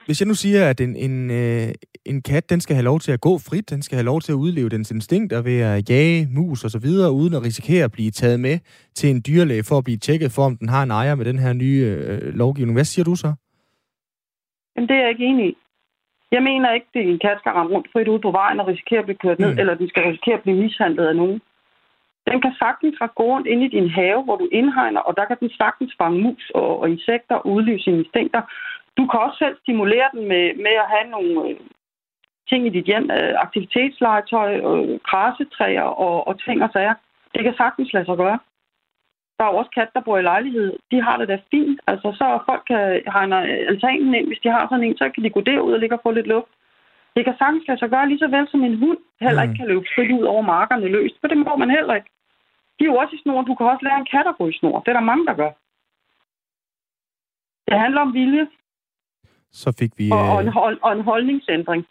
hvis 0.06 0.22
jeg 0.22 0.28
nu 0.28 0.34
siger, 0.34 0.70
at 0.70 0.82
en, 0.82 0.96
en, 0.96 1.32
øh, 1.32 1.68
en 2.06 2.22
kat, 2.22 2.50
den 2.50 2.62
skal 2.62 2.76
have 2.76 2.90
lov 2.92 3.00
til 3.00 3.12
at 3.12 3.22
gå 3.22 3.34
frit, 3.48 3.70
den 3.70 3.82
skal 3.82 3.96
have 3.96 4.06
lov 4.12 4.20
til 4.22 4.32
at 4.32 4.42
udleve 4.46 4.70
dens 4.70 4.92
instinkter 4.92 5.42
ved 5.42 5.60
at 5.62 5.90
jage 5.90 6.28
mus 6.38 6.64
og 6.64 6.72
så 6.76 6.80
videre, 6.80 7.12
uden 7.12 7.34
at 7.34 7.44
risikere 7.44 7.84
at 7.84 7.92
blive 7.92 8.12
taget 8.12 8.40
med 8.40 8.56
til 8.96 9.10
en 9.10 9.24
dyrlæge 9.28 9.64
for 9.70 9.78
at 9.78 9.84
blive 9.84 9.98
tjekket 9.98 10.32
for, 10.36 10.44
om 10.50 10.58
den 10.58 10.70
har 10.70 10.84
en 10.84 10.92
ejer 10.92 11.16
med 11.16 11.26
den 11.26 11.40
her 11.40 11.54
nye 11.54 11.82
øh, 11.98 12.34
lovgivning. 12.42 12.76
Hvad 12.76 12.90
siger 12.92 13.06
du 13.06 13.16
så? 13.16 13.34
Jamen, 14.76 14.90
det 14.90 14.96
er 14.96 15.02
jeg 15.02 15.10
ikke 15.10 15.26
enig 15.26 15.46
i. 15.50 15.56
Jeg 16.32 16.44
mener 16.44 16.74
ikke, 16.74 16.88
at 16.96 17.08
en 17.14 17.20
kat 17.20 17.38
skal 17.40 17.52
ramme 17.52 17.74
rundt 17.76 17.92
frit 17.94 18.08
ud 18.08 18.20
på 18.20 18.32
vejen 18.32 18.60
og 18.60 18.68
risikere 18.68 19.00
at 19.00 19.06
blive 19.06 19.24
kørt 19.24 19.40
ned, 19.40 19.52
mm. 19.54 19.60
eller 19.60 19.74
den 19.74 19.90
skal 19.90 20.04
risikere 20.04 20.38
at 20.38 20.44
blive 20.44 20.62
mishandlet 20.64 21.06
af 21.08 21.16
nogen. 21.16 21.42
Den 22.30 22.42
kan 22.42 22.54
sagtens 22.64 22.96
gå 23.18 23.24
rundt 23.34 23.48
ind 23.48 23.62
i 23.64 23.74
din 23.78 23.90
have, 23.90 24.24
hvor 24.24 24.36
du 24.36 24.48
indhegner, 24.52 25.02
og 25.08 25.14
der 25.18 25.26
kan 25.26 25.38
den 25.40 25.50
sagtens 25.50 25.94
fange 26.02 26.22
mus 26.26 26.52
og, 26.56 26.80
og 26.82 26.90
insekter 26.90 27.36
og 27.36 27.48
udleve 27.48 27.80
sine 27.80 27.98
instinkter. 27.98 28.42
Du 29.00 29.04
kan 29.08 29.20
også 29.20 29.38
selv 29.38 29.56
stimulere 29.64 30.10
den 30.14 30.24
med, 30.32 30.46
med 30.66 30.76
at 30.84 30.92
have 30.94 31.08
nogle 31.16 31.50
øh, 31.50 31.60
ting 32.50 32.62
i 32.66 32.70
dit 32.70 32.86
hjem, 32.86 33.12
øh, 33.18 33.34
aktivitetslegetøj, 33.46 34.52
øh, 34.70 35.00
krasetræer 35.10 35.90
og, 36.06 36.28
og 36.28 36.34
ting 36.46 36.64
og 36.64 36.70
sager. 36.74 36.94
Det 37.34 37.44
kan 37.44 37.54
sagtens 37.58 37.94
lade 37.94 38.06
sig 38.06 38.18
gøre. 38.18 38.40
Der 39.38 39.46
er 39.46 39.58
også 39.60 39.72
kat, 39.78 39.90
der 39.94 40.02
bor 40.02 40.18
i 40.18 40.22
lejlighed. 40.22 40.70
De 40.92 41.02
har 41.02 41.18
det 41.18 41.28
da 41.28 41.38
fint. 41.52 41.80
Altså, 41.88 42.08
så 42.20 42.26
folk 42.46 42.64
kan 42.68 43.02
hegne 43.14 43.36
altanen 43.72 44.14
ind. 44.16 44.28
Hvis 44.28 44.44
de 44.44 44.50
har 44.50 44.68
sådan 44.68 44.84
en, 44.84 44.98
så 44.98 45.10
kan 45.10 45.24
de 45.24 45.30
gå 45.30 45.42
derud 45.42 45.74
og 45.74 45.80
ligge 45.80 45.96
og 45.96 46.02
få 46.04 46.12
lidt 46.12 46.28
luft. 46.28 46.52
Det 47.16 47.26
kan 47.26 47.36
sagtens 47.38 47.68
lade 47.68 47.80
sig 47.80 47.90
gøre 47.90 48.08
lige 48.08 48.20
så 48.20 48.28
vel 48.28 48.48
som 48.52 48.64
en 48.64 48.80
hund 48.84 48.98
heller 49.22 49.42
ikke 49.42 49.52
mm. 49.52 49.58
kan 49.58 49.68
løbe 49.68 49.86
frit 49.96 50.12
ud 50.12 50.24
over 50.24 50.42
markerne 50.42 50.88
løst. 50.88 51.16
For 51.22 51.28
det 51.28 51.38
må 51.38 51.56
man 51.56 51.70
heller 51.70 51.96
ikke. 51.96 52.10
De 52.80 52.84
er 52.84 52.92
jo 52.92 52.96
også 52.96 53.16
i 53.16 53.22
snor. 53.22 53.42
Du 53.42 53.56
kan 53.56 53.66
også 53.66 53.86
lære 53.86 54.00
en 54.00 54.12
kat 54.14 54.28
at 54.28 54.38
gå 54.38 54.48
i 54.48 54.58
snor. 54.60 54.80
Det 54.80 54.88
er 54.88 54.98
der 55.00 55.12
mange, 55.12 55.26
der 55.26 55.34
gør. 55.34 55.52
Det 57.68 57.80
handler 57.80 58.02
om 58.02 58.14
vilje. 58.14 58.48
Så 59.52 59.72
fik 59.80 59.92
vi... 59.98 60.12
Og, 60.12 60.20
og, 60.20 60.42
en, 60.42 60.48
øh, 60.48 60.54
hold, 60.54 60.80
og 60.84 60.94
en 60.94 61.02
holdningsændring. 61.02 61.86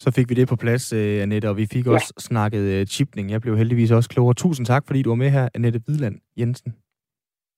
Så 0.00 0.10
fik 0.10 0.28
vi 0.30 0.34
det 0.34 0.48
på 0.48 0.56
plads, 0.56 0.92
uh, 0.92 0.98
Annette, 0.98 1.48
og 1.48 1.56
vi 1.56 1.66
fik 1.66 1.86
ja. 1.86 1.92
også 1.92 2.14
snakket 2.18 2.80
uh, 2.80 2.86
chipning. 2.86 3.30
Jeg 3.30 3.40
blev 3.40 3.56
heldigvis 3.56 3.90
også 3.90 4.08
klogere. 4.08 4.34
Tusind 4.34 4.66
tak, 4.66 4.86
fordi 4.86 5.02
du 5.02 5.10
var 5.10 5.16
med 5.16 5.30
her, 5.30 5.48
Annette 5.54 5.80
Hvidland 5.84 6.20
Jensen. 6.38 6.74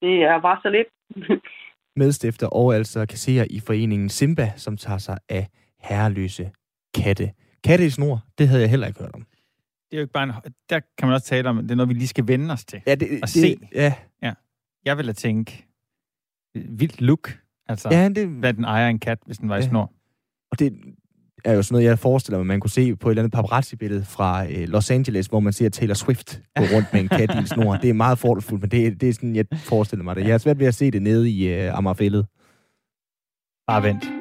Det 0.03 0.23
er 0.23 0.41
bare 0.41 0.59
så 0.63 0.69
lidt. 0.69 0.89
Medstifter 1.97 2.47
og 2.47 2.75
altså 2.75 3.07
kasserer 3.07 3.47
i 3.51 3.61
foreningen 3.61 4.09
Simba, 4.09 4.53
som 4.57 4.77
tager 4.77 4.99
sig 4.99 5.19
af 5.29 5.49
herreløse 5.81 6.51
katte. 6.95 7.31
Katte 7.65 7.87
i 7.87 7.91
snor, 7.91 8.21
det 8.39 8.49
havde 8.49 8.63
jeg 8.63 8.71
heller 8.71 8.87
ikke 8.87 9.01
hørt 9.01 9.15
om. 9.15 9.27
Det 9.91 9.97
er 9.97 9.97
jo 9.97 10.01
ikke 10.01 10.13
bare 10.13 10.25
en, 10.25 10.33
der 10.71 10.81
kan 10.99 11.09
man 11.09 11.13
også 11.13 11.27
tale 11.27 11.49
om, 11.49 11.57
det 11.57 11.71
er 11.71 11.75
noget, 11.75 11.89
vi 11.89 11.95
lige 11.95 12.09
skal 12.09 12.29
vende 12.29 12.53
os 12.53 12.65
til. 12.65 12.83
Ja, 12.87 12.95
det, 12.95 13.09
og 13.23 13.29
det, 13.29 13.29
se. 13.29 13.57
Ja. 13.75 13.95
ja. 14.23 14.33
Jeg 14.85 14.99
vil 14.99 15.07
da 15.07 15.13
tænke, 15.13 15.67
vildt 16.55 17.01
look. 17.01 17.44
Altså, 17.69 17.89
ja, 17.93 18.09
det... 18.09 18.29
hvad 18.29 18.55
den 18.55 18.65
ejer 18.65 18.89
en 18.89 18.99
kat, 18.99 19.19
hvis 19.27 19.39
den 19.39 19.49
var 19.49 19.57
ja. 19.57 19.61
i 19.61 19.65
snor. 19.65 19.93
Og 20.51 20.59
det 20.59 20.73
er 21.45 21.53
jo 21.53 21.63
sådan 21.63 21.75
noget, 21.75 21.87
jeg 21.87 21.99
forestiller 21.99 22.39
mig, 22.39 22.47
man 22.47 22.61
kunne 22.61 22.71
se 22.71 22.97
på 22.97 23.09
et 23.09 23.13
eller 23.13 23.23
andet 23.23 23.33
paparazzi-billede 23.33 24.05
fra 24.05 24.47
øh, 24.47 24.69
Los 24.69 24.91
Angeles, 24.91 25.27
hvor 25.27 25.41
man 25.41 25.53
ser 25.53 25.69
Taylor 25.69 25.95
Swift 25.95 26.41
gå 26.57 26.65
rundt 26.75 26.93
med 26.93 27.01
en 27.01 27.09
kat 27.09 27.35
i 27.35 27.39
en 27.39 27.47
snor. 27.47 27.77
Det 27.77 27.91
er 27.91 27.95
meget 27.95 28.19
fordelfuldt, 28.19 28.63
men 28.63 28.71
det, 28.71 29.01
det 29.01 29.09
er 29.09 29.13
sådan, 29.13 29.37
jeg 29.37 29.45
forestiller 29.55 30.05
mig 30.05 30.17
det. 30.17 30.23
Jeg 30.23 30.31
har 30.31 30.39
svært 30.39 30.59
ved 30.59 30.67
at 30.67 30.75
se 30.75 30.91
det 30.91 31.03
nede 31.03 31.31
i 31.31 31.49
øh, 31.49 31.79
Amagerfællet. 31.79 32.27
Bare 33.67 33.83
vent. 33.83 34.05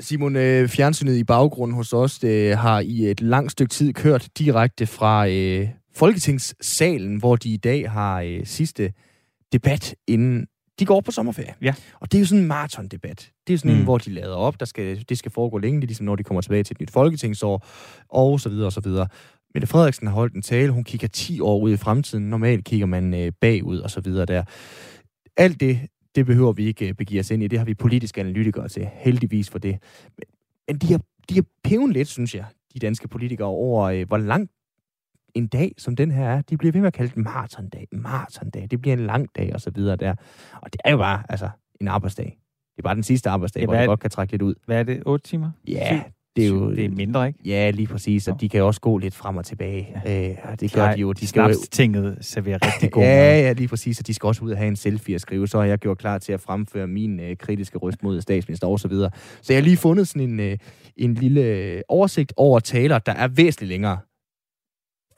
Simon, 0.00 0.36
øh, 0.36 0.68
fjernsynet 0.68 1.16
i 1.16 1.24
baggrunden 1.24 1.76
hos 1.76 1.92
os 1.92 2.18
det 2.18 2.56
har 2.56 2.80
i 2.80 3.10
et 3.10 3.20
langt 3.20 3.52
stykke 3.52 3.70
tid 3.70 3.92
kørt 3.92 4.28
direkte 4.38 4.86
fra 4.86 5.28
øh, 5.28 5.68
Folketingssalen, 5.94 7.16
hvor 7.16 7.36
de 7.36 7.50
i 7.50 7.56
dag 7.56 7.90
har 7.90 8.20
øh, 8.20 8.40
sidste 8.46 8.92
debat, 9.52 9.94
inden 10.06 10.46
de 10.80 10.86
går 10.86 11.00
på 11.00 11.10
sommerferie. 11.10 11.54
Ja. 11.62 11.74
Og 12.00 12.12
det 12.12 12.18
er 12.18 12.20
jo 12.20 12.26
sådan 12.26 12.42
en 12.42 12.48
maratondebat. 12.48 13.30
Det 13.46 13.54
er 13.54 13.58
sådan 13.58 13.72
mm. 13.72 13.78
en, 13.78 13.84
hvor 13.84 13.98
de 13.98 14.10
lader 14.10 14.34
op, 14.34 14.60
der 14.60 14.66
skal, 14.66 15.04
det 15.08 15.18
skal 15.18 15.30
foregå 15.30 15.58
længe, 15.58 15.80
ligesom 15.80 16.06
når 16.06 16.16
de 16.16 16.22
kommer 16.22 16.40
tilbage 16.40 16.62
til 16.62 16.74
et 16.74 16.80
nyt 16.80 16.90
folketingsår, 16.90 17.66
og 18.08 18.40
så 18.40 18.48
videre 18.48 18.66
og 18.66 18.72
så 18.72 18.80
videre. 18.80 19.06
Mette 19.54 19.66
Frederiksen 19.66 20.06
har 20.06 20.14
holdt 20.14 20.34
en 20.34 20.42
tale, 20.42 20.72
hun 20.72 20.84
kigger 20.84 21.08
10 21.08 21.40
år 21.40 21.60
ud 21.60 21.72
i 21.72 21.76
fremtiden. 21.76 22.30
Normalt 22.30 22.64
kigger 22.64 22.86
man 22.86 23.14
øh, 23.14 23.32
bagud 23.40 23.78
og 23.78 23.90
så 23.90 24.00
videre 24.00 24.26
der. 24.26 24.44
Alt 25.36 25.60
det, 25.60 25.80
det 26.14 26.26
behøver 26.26 26.52
vi 26.52 26.66
ikke 26.66 26.88
øh, 26.88 26.94
begive 26.94 27.20
os 27.20 27.30
ind 27.30 27.42
i. 27.42 27.48
Det 27.48 27.58
har 27.58 27.66
vi 27.66 27.74
politiske 27.74 28.20
analytikere 28.20 28.68
til. 28.68 28.88
Heldigvis 28.94 29.50
for 29.50 29.58
det. 29.58 29.78
Men 30.68 30.78
de 30.78 30.86
har, 30.86 31.00
de 31.28 31.34
har 31.34 31.44
peven 31.64 31.92
lidt, 31.92 32.08
synes 32.08 32.34
jeg, 32.34 32.44
de 32.74 32.78
danske 32.78 33.08
politikere, 33.08 33.48
over 33.48 33.84
øh, 33.84 34.06
hvor 34.08 34.18
langt 34.18 34.50
en 35.34 35.46
dag, 35.46 35.74
som 35.78 35.96
den 35.96 36.10
her 36.10 36.24
er. 36.24 36.40
De 36.40 36.56
bliver 36.56 36.72
ved 36.72 36.80
med 36.80 36.86
at 36.86 36.94
kalde 36.94 37.10
det 37.14 37.16
maratondag, 37.16 37.88
maratondag. 37.92 38.68
Det 38.70 38.80
bliver 38.80 38.96
en 38.96 39.06
lang 39.06 39.28
dag, 39.36 39.54
og 39.54 39.60
så 39.60 39.70
videre 39.70 39.96
der. 39.96 40.14
Og 40.62 40.72
det 40.72 40.80
er 40.84 40.90
jo 40.90 40.96
bare, 40.96 41.22
altså, 41.28 41.48
en 41.80 41.88
arbejdsdag. 41.88 42.38
Det 42.76 42.78
er 42.78 42.82
bare 42.82 42.94
den 42.94 43.02
sidste 43.02 43.30
arbejdsdag, 43.30 43.60
ja, 43.60 43.66
hvor 43.66 43.74
man 43.74 43.86
godt 43.86 44.00
kan 44.00 44.10
trække 44.10 44.32
lidt 44.32 44.42
ud. 44.42 44.54
Hvad 44.66 44.78
er 44.78 44.82
det? 44.82 45.02
8 45.06 45.28
timer? 45.28 45.50
Ja, 45.68 46.02
det 46.36 46.44
er 46.44 46.48
jo... 46.48 46.70
Det 46.70 46.84
er 46.84 46.88
mindre, 46.88 47.26
ikke? 47.26 47.38
Ja, 47.44 47.70
lige 47.70 47.86
præcis. 47.86 48.28
Og 48.28 48.40
de 48.40 48.48
kan 48.48 48.62
også 48.62 48.80
gå 48.80 48.98
lidt 48.98 49.14
frem 49.14 49.36
og 49.36 49.44
tilbage. 49.44 49.88
Ja. 50.04 50.30
Øh, 50.30 50.36
og 50.44 50.60
det 50.60 50.72
gør 50.72 50.92
de 50.92 51.00
jo. 51.00 51.12
De 51.12 51.26
skal 51.26 51.42
jo... 51.42 51.54
tinget 51.70 52.18
serverer 52.20 52.58
rigtig 52.66 52.90
god 52.90 53.02
Ja, 53.04 53.40
ja, 53.40 53.52
lige 53.52 53.68
præcis. 53.68 54.00
Og 54.00 54.06
de 54.06 54.14
skal 54.14 54.26
også 54.26 54.44
ud 54.44 54.50
og 54.50 54.58
have 54.58 54.68
en 54.68 54.76
selfie 54.76 55.14
at 55.14 55.20
skrive. 55.20 55.48
Så 55.48 55.58
har 55.58 55.64
jeg 55.64 55.78
gjort 55.78 55.98
klar 55.98 56.18
til 56.18 56.32
at 56.32 56.40
fremføre 56.40 56.86
min 56.86 57.20
øh, 57.20 57.36
kritiske 57.36 57.78
røst 57.78 58.02
mod 58.02 58.20
statsminister 58.20 58.66
og 58.66 58.80
så 58.80 58.88
videre. 58.88 59.10
Så 59.42 59.52
jeg 59.52 59.62
har 59.62 59.64
lige 59.64 59.76
fundet 59.76 60.08
sådan 60.08 60.30
en, 60.30 60.40
øh, 60.40 60.58
en 60.96 61.14
lille 61.14 61.40
øh, 61.40 61.80
oversigt 61.88 62.32
over 62.36 62.60
taler, 62.60 62.98
der 62.98 63.12
er 63.12 63.28
væsentligt 63.28 63.68
længere. 63.68 63.98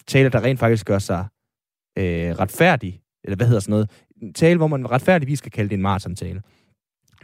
Taler, 0.06 0.30
der 0.30 0.44
rent 0.44 0.61
faktisk 0.61 0.87
gør 0.87 0.99
sig 0.99 1.26
øh, 1.99 2.30
retfærdig. 2.38 3.02
Eller 3.25 3.37
hvad 3.37 3.47
hedder 3.47 3.61
sådan 3.61 3.73
noget? 3.73 3.90
En 4.23 4.35
tale, 4.35 4.56
hvor 4.56 4.66
man 4.66 4.90
retfærdigvis 4.90 5.38
skal 5.38 5.52
kalde 5.52 5.71
det 5.71 5.76
en 5.76 5.82
maraton-tale. 5.82 6.42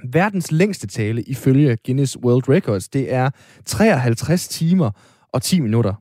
Verdens 0.05 0.53
længste 0.53 0.87
tale 0.87 1.23
ifølge 1.23 1.79
Guinness 1.87 2.19
World 2.19 2.49
Records, 2.49 2.89
det 2.89 3.13
er 3.13 3.31
53 3.65 4.49
timer 4.49 4.91
og 5.33 5.43
10 5.43 5.61
minutter. 5.61 5.95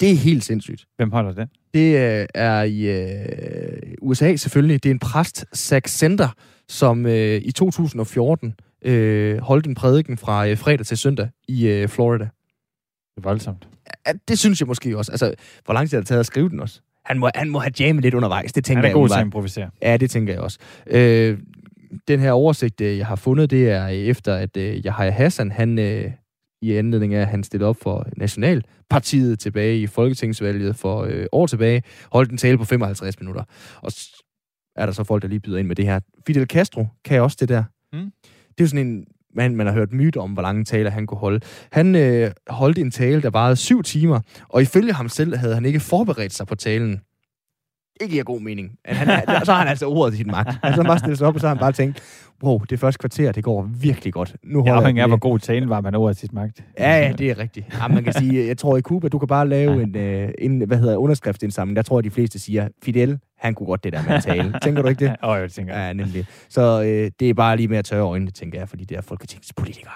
Det 0.00 0.10
er 0.10 0.16
helt 0.16 0.44
sindssygt. 0.44 0.86
Hvem 0.96 1.10
holder 1.10 1.32
den? 1.32 1.48
Det 1.74 1.96
øh, 1.96 2.26
er 2.34 2.62
i 2.62 2.80
øh, 2.82 3.94
USA 4.02 4.36
selvfølgelig. 4.36 4.82
Det 4.82 4.88
er 4.88 4.94
en 4.94 4.98
præst, 4.98 5.44
Zach 5.54 5.94
Center, 5.94 6.28
som 6.68 7.06
øh, 7.06 7.42
i 7.44 7.52
2014 7.52 8.54
øh, 8.82 9.38
holdt 9.38 9.66
en 9.66 9.74
prædiken 9.74 10.16
fra 10.16 10.48
øh, 10.48 10.58
fredag 10.58 10.86
til 10.86 10.98
søndag 10.98 11.28
i 11.48 11.66
øh, 11.66 11.88
Florida. 11.88 12.24
Det 12.24 13.16
er 13.16 13.22
voldsomt. 13.22 13.68
Ja, 14.06 14.12
det 14.28 14.38
synes 14.38 14.60
jeg 14.60 14.68
måske 14.68 14.98
også. 14.98 15.12
Altså, 15.12 15.34
hvor 15.64 15.74
lang 15.74 15.90
tid 15.90 15.96
har 15.96 16.00
det 16.00 16.08
taget 16.08 16.20
at 16.20 16.26
skrive 16.26 16.48
den 16.48 16.60
også? 16.60 16.80
Han 17.04 17.18
må, 17.18 17.30
han 17.34 17.50
må 17.50 17.58
have 17.58 17.72
jammet 17.80 18.02
lidt 18.02 18.14
undervejs, 18.14 18.52
det 18.52 18.64
tænker 18.64 18.82
jeg. 18.82 18.90
Han 18.90 18.96
er 18.96 19.00
god 19.00 19.08
til 19.08 19.18
at 19.18 19.24
improvisere. 19.24 19.70
Ja, 19.82 19.96
det 19.96 20.10
tænker 20.10 20.32
jeg 20.32 20.42
også. 20.42 20.58
Øh, 20.86 21.38
den 22.08 22.20
her 22.20 22.32
oversigt, 22.32 22.80
øh, 22.80 22.98
jeg 22.98 23.06
har 23.06 23.16
fundet, 23.16 23.50
det 23.50 23.70
er 23.70 23.86
efter, 23.86 24.34
at 24.34 24.56
øh, 24.56 24.76
Yahya 24.76 25.10
Hassan, 25.10 25.50
han 25.50 25.78
øh, 25.78 26.12
i 26.62 26.72
anledning 26.72 27.14
af, 27.14 27.20
at 27.20 27.26
han 27.26 27.44
stillede 27.44 27.68
op 27.68 27.76
for 27.82 28.06
Nationalpartiet 28.16 29.38
tilbage 29.38 29.80
i 29.80 29.86
Folketingsvalget 29.86 30.76
for 30.76 31.02
øh, 31.02 31.26
år 31.32 31.46
tilbage, 31.46 31.82
holdt 32.12 32.30
en 32.30 32.38
tale 32.38 32.58
på 32.58 32.64
55 32.64 33.20
minutter. 33.20 33.42
Og 33.82 33.92
er 34.76 34.86
der 34.86 34.92
så 34.92 35.04
folk, 35.04 35.22
der 35.22 35.28
lige 35.28 35.40
byder 35.40 35.58
ind 35.58 35.66
med 35.66 35.76
det 35.76 35.84
her. 35.84 36.00
Fidel 36.26 36.46
Castro 36.46 36.86
kan 37.04 37.22
også 37.22 37.36
det 37.40 37.48
der. 37.48 37.64
Mm. 37.92 38.12
Det 38.48 38.60
er 38.60 38.64
jo 38.64 38.68
sådan 38.68 38.86
en 38.86 39.06
mand, 39.36 39.54
man 39.54 39.66
har 39.66 39.74
hørt 39.74 39.92
myter 39.92 40.20
om, 40.20 40.30
hvor 40.30 40.42
lange 40.42 40.64
taler 40.64 40.90
han 40.90 41.06
kunne 41.06 41.18
holde. 41.18 41.40
Han 41.72 41.94
øh, 41.94 42.30
holdt 42.48 42.78
en 42.78 42.90
tale, 42.90 43.22
der 43.22 43.30
varede 43.30 43.56
syv 43.56 43.82
timer, 43.82 44.20
og 44.48 44.62
ifølge 44.62 44.92
ham 44.92 45.08
selv 45.08 45.36
havde 45.36 45.54
han 45.54 45.64
ikke 45.64 45.80
forberedt 45.80 46.32
sig 46.32 46.46
på 46.46 46.54
talen 46.54 47.00
ikke 48.00 48.12
giver 48.12 48.24
god 48.24 48.40
mening. 48.40 48.78
Han 48.84 49.08
er, 49.08 49.44
så 49.44 49.52
har 49.52 49.58
han 49.58 49.68
altså 49.68 49.86
ordet 49.86 50.14
i 50.14 50.16
sin 50.16 50.26
magt. 50.26 50.58
Han 50.62 50.74
så 50.74 50.82
bare 50.82 50.98
stillet 50.98 51.18
sig 51.18 51.26
op, 51.26 51.34
og 51.34 51.40
så 51.40 51.46
har 51.46 51.54
han 51.54 51.60
bare 51.60 51.72
tænkt, 51.72 52.02
wow, 52.42 52.58
det 52.70 52.80
første 52.80 52.98
kvarter, 52.98 53.32
det 53.32 53.44
går 53.44 53.70
virkelig 53.80 54.12
godt. 54.12 54.36
Nu 54.44 54.62
ja, 54.66 54.76
afhængig 54.76 55.02
af, 55.02 55.08
hvor 55.08 55.16
god 55.16 55.38
talen 55.38 55.68
var, 55.68 55.80
man 55.80 55.94
ordet 55.94 56.16
i 56.16 56.20
sin 56.20 56.28
magt. 56.32 56.64
Ja, 56.78 56.98
ja, 56.98 57.12
det 57.12 57.30
er 57.30 57.38
rigtigt. 57.38 57.66
Ja, 57.80 57.88
man 57.88 58.04
kan 58.04 58.12
sige, 58.12 58.46
jeg 58.46 58.58
tror 58.58 58.76
i 58.76 58.80
Cuba, 58.80 59.08
du 59.08 59.18
kan 59.18 59.28
bare 59.28 59.48
lave 59.48 59.82
en, 59.82 60.24
uh, 60.24 60.30
en 60.38 60.60
hvad 60.66 60.78
hedder, 60.78 60.96
underskriftsindsamling. 60.96 61.76
Der 61.76 61.82
tror 61.82 61.98
jeg, 61.98 62.04
de 62.04 62.10
fleste 62.10 62.38
siger, 62.38 62.68
Fidel, 62.82 63.18
han 63.38 63.54
kunne 63.54 63.66
godt 63.66 63.84
det 63.84 63.92
der 63.92 64.02
med 64.02 64.10
at 64.10 64.22
tale. 64.22 64.54
tænker 64.62 64.82
du 64.82 64.88
ikke 64.88 65.04
det? 65.04 65.16
Åh, 65.22 65.30
oh, 65.30 65.40
jeg 65.40 65.50
tænker. 65.50 65.78
Ja, 65.78 65.92
nemlig. 65.92 66.26
Så 66.48 66.80
uh, 66.80 66.84
det 67.20 67.30
er 67.30 67.34
bare 67.34 67.56
lige 67.56 67.68
med 67.68 67.78
at 67.78 67.84
tørre 67.84 68.06
øjnene, 68.06 68.30
tænker 68.30 68.58
jeg, 68.58 68.68
for 68.68 68.76
de 68.76 68.84
der 68.84 69.00
folketingspolitikere. 69.00 69.92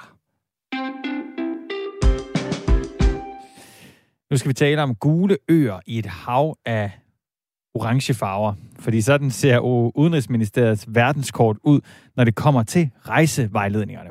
Nu 4.30 4.36
skal 4.36 4.48
vi 4.48 4.54
tale 4.54 4.82
om 4.82 4.94
gule 4.94 5.36
øer 5.48 5.80
i 5.86 5.98
et 5.98 6.06
hav 6.06 6.56
af 6.66 6.90
orange 7.74 8.14
farver, 8.14 8.54
fordi 8.78 9.00
sådan 9.00 9.30
ser 9.30 9.58
Udenrigsministeriets 9.96 10.84
verdenskort 10.88 11.56
ud, 11.62 11.80
når 12.16 12.24
det 12.24 12.34
kommer 12.34 12.62
til 12.62 12.90
rejsevejledningerne. 13.08 14.10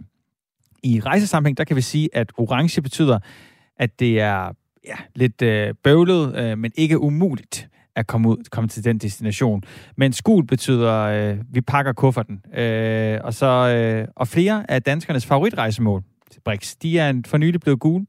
I 0.83 0.99
rejsesammenhæng, 0.99 1.57
der 1.57 1.63
kan 1.63 1.75
vi 1.75 1.81
sige, 1.81 2.09
at 2.13 2.31
orange 2.37 2.81
betyder, 2.81 3.19
at 3.77 3.99
det 3.99 4.19
er 4.19 4.51
ja, 4.87 4.95
lidt 5.15 5.41
øh, 5.41 5.73
bøvlet, 5.83 6.35
øh, 6.35 6.57
men 6.57 6.71
ikke 6.75 6.99
umuligt 6.99 7.69
at 7.95 8.07
komme 8.07 8.29
ud, 8.29 8.37
komme 8.51 8.67
til 8.67 8.83
den 8.83 8.97
destination. 8.97 9.63
Men 9.97 10.13
skul 10.13 10.45
betyder, 10.45 10.93
øh, 10.93 11.37
vi 11.51 11.61
pakker 11.61 11.93
kufferten. 11.93 12.41
Øh, 12.53 13.19
og, 13.23 13.33
så, 13.33 13.45
øh, 13.45 14.07
og 14.15 14.27
flere 14.27 14.71
af 14.71 14.83
danskernes 14.83 15.25
favoritrejsemål, 15.25 16.03
BRICS. 16.45 16.75
De 16.75 16.99
er 16.99 17.21
for 17.27 17.37
nylig 17.37 17.61
blevet 17.61 17.79
gule, 17.79 18.05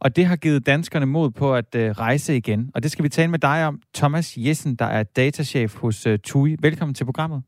og 0.00 0.16
det 0.16 0.24
har 0.26 0.36
givet 0.36 0.66
danskerne 0.66 1.06
mod 1.06 1.30
på 1.30 1.54
at 1.54 1.74
øh, 1.76 1.90
rejse 1.90 2.36
igen. 2.36 2.70
Og 2.74 2.82
det 2.82 2.90
skal 2.90 3.02
vi 3.02 3.08
tale 3.08 3.30
med 3.30 3.38
dig 3.38 3.66
om, 3.66 3.80
Thomas 3.94 4.36
Jessen, 4.36 4.76
der 4.76 4.84
er 4.84 5.02
datachef 5.02 5.74
hos 5.82 6.06
øh, 6.06 6.18
TUI. 6.18 6.56
Velkommen 6.62 6.94
til 6.94 7.04
programmet. 7.04 7.42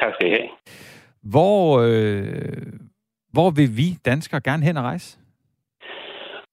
Tak 0.00 0.12
skal 0.14 0.28
I 0.28 0.30
have. 0.30 0.48
Hvor, 1.22 1.80
øh, 1.80 2.72
hvor 3.32 3.50
vil 3.50 3.70
vi 3.76 3.88
danskere 4.04 4.40
gerne 4.40 4.62
hen 4.62 4.76
og 4.76 4.84
rejse? 4.84 5.18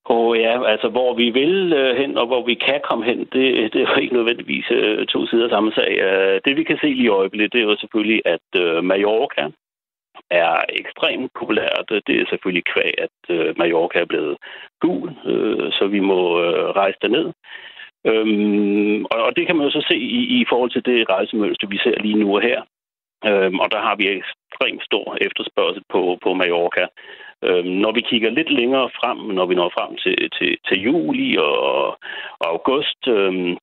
Og 0.04 0.36
ja, 0.36 0.70
altså 0.72 0.88
hvor 0.88 1.14
vi 1.14 1.30
vil 1.30 1.72
øh, 1.72 1.96
hen, 1.96 2.18
og 2.18 2.26
hvor 2.26 2.46
vi 2.46 2.54
kan 2.54 2.80
komme 2.88 3.04
hen, 3.04 3.18
det, 3.18 3.72
det 3.72 3.80
er 3.82 3.90
jo 3.90 4.00
ikke 4.02 4.14
nødvendigvis 4.14 4.66
øh, 4.70 5.06
to 5.06 5.26
sider 5.26 5.48
samme 5.48 5.72
sag. 5.72 5.92
Øh, 6.08 6.40
det 6.44 6.56
vi 6.56 6.64
kan 6.64 6.78
se 6.80 6.86
lige 6.86 7.04
i 7.04 7.16
øjeblikket, 7.20 7.52
det 7.52 7.60
er 7.60 7.64
jo 7.64 7.76
selvfølgelig, 7.76 8.22
at 8.24 8.48
øh, 8.62 8.84
Mallorca 8.84 9.44
er 10.30 10.54
ekstremt 10.68 11.30
populært. 11.38 11.88
Det 12.06 12.14
er 12.20 12.26
selvfølgelig 12.30 12.64
kvæg, 12.72 12.94
at 12.98 13.16
øh, 13.28 13.54
Mallorca 13.58 13.98
er 13.98 14.04
blevet 14.12 14.36
gul, 14.80 15.08
øh, 15.26 15.72
så 15.72 15.86
vi 15.86 16.00
må 16.00 16.20
øh, 16.44 16.68
rejse 16.80 16.98
derned. 17.02 17.32
Øhm, 18.06 19.04
og, 19.04 19.18
og 19.26 19.36
det 19.36 19.46
kan 19.46 19.56
man 19.56 19.66
jo 19.66 19.72
så 19.72 19.86
se 19.90 19.96
i, 19.96 20.40
i 20.40 20.44
forhold 20.48 20.70
til 20.70 20.84
det 20.84 21.10
rejsemønster, 21.10 21.66
vi 21.68 21.78
ser 21.78 22.00
lige 22.00 22.20
nu 22.22 22.36
og 22.36 22.42
her. 22.42 22.60
Øhm, 23.26 23.58
og 23.58 23.68
der 23.72 23.80
har 23.86 23.96
vi 23.96 24.04
ekstremt 24.08 24.84
stor 24.84 25.16
efterspørgsel 25.20 25.84
på, 25.92 26.18
på 26.22 26.34
Mallorca. 26.34 26.86
Øhm, 27.44 27.74
når 27.84 27.92
vi 27.92 28.00
kigger 28.00 28.30
lidt 28.30 28.50
længere 28.50 28.88
frem, 28.98 29.18
når 29.18 29.46
vi 29.46 29.54
når 29.54 29.70
frem 29.76 29.96
til, 29.96 30.30
til, 30.38 30.56
til 30.68 30.82
juli 30.82 31.36
og, 31.36 31.88
og 32.40 32.46
august, 32.54 33.00
øhm, 33.08 33.56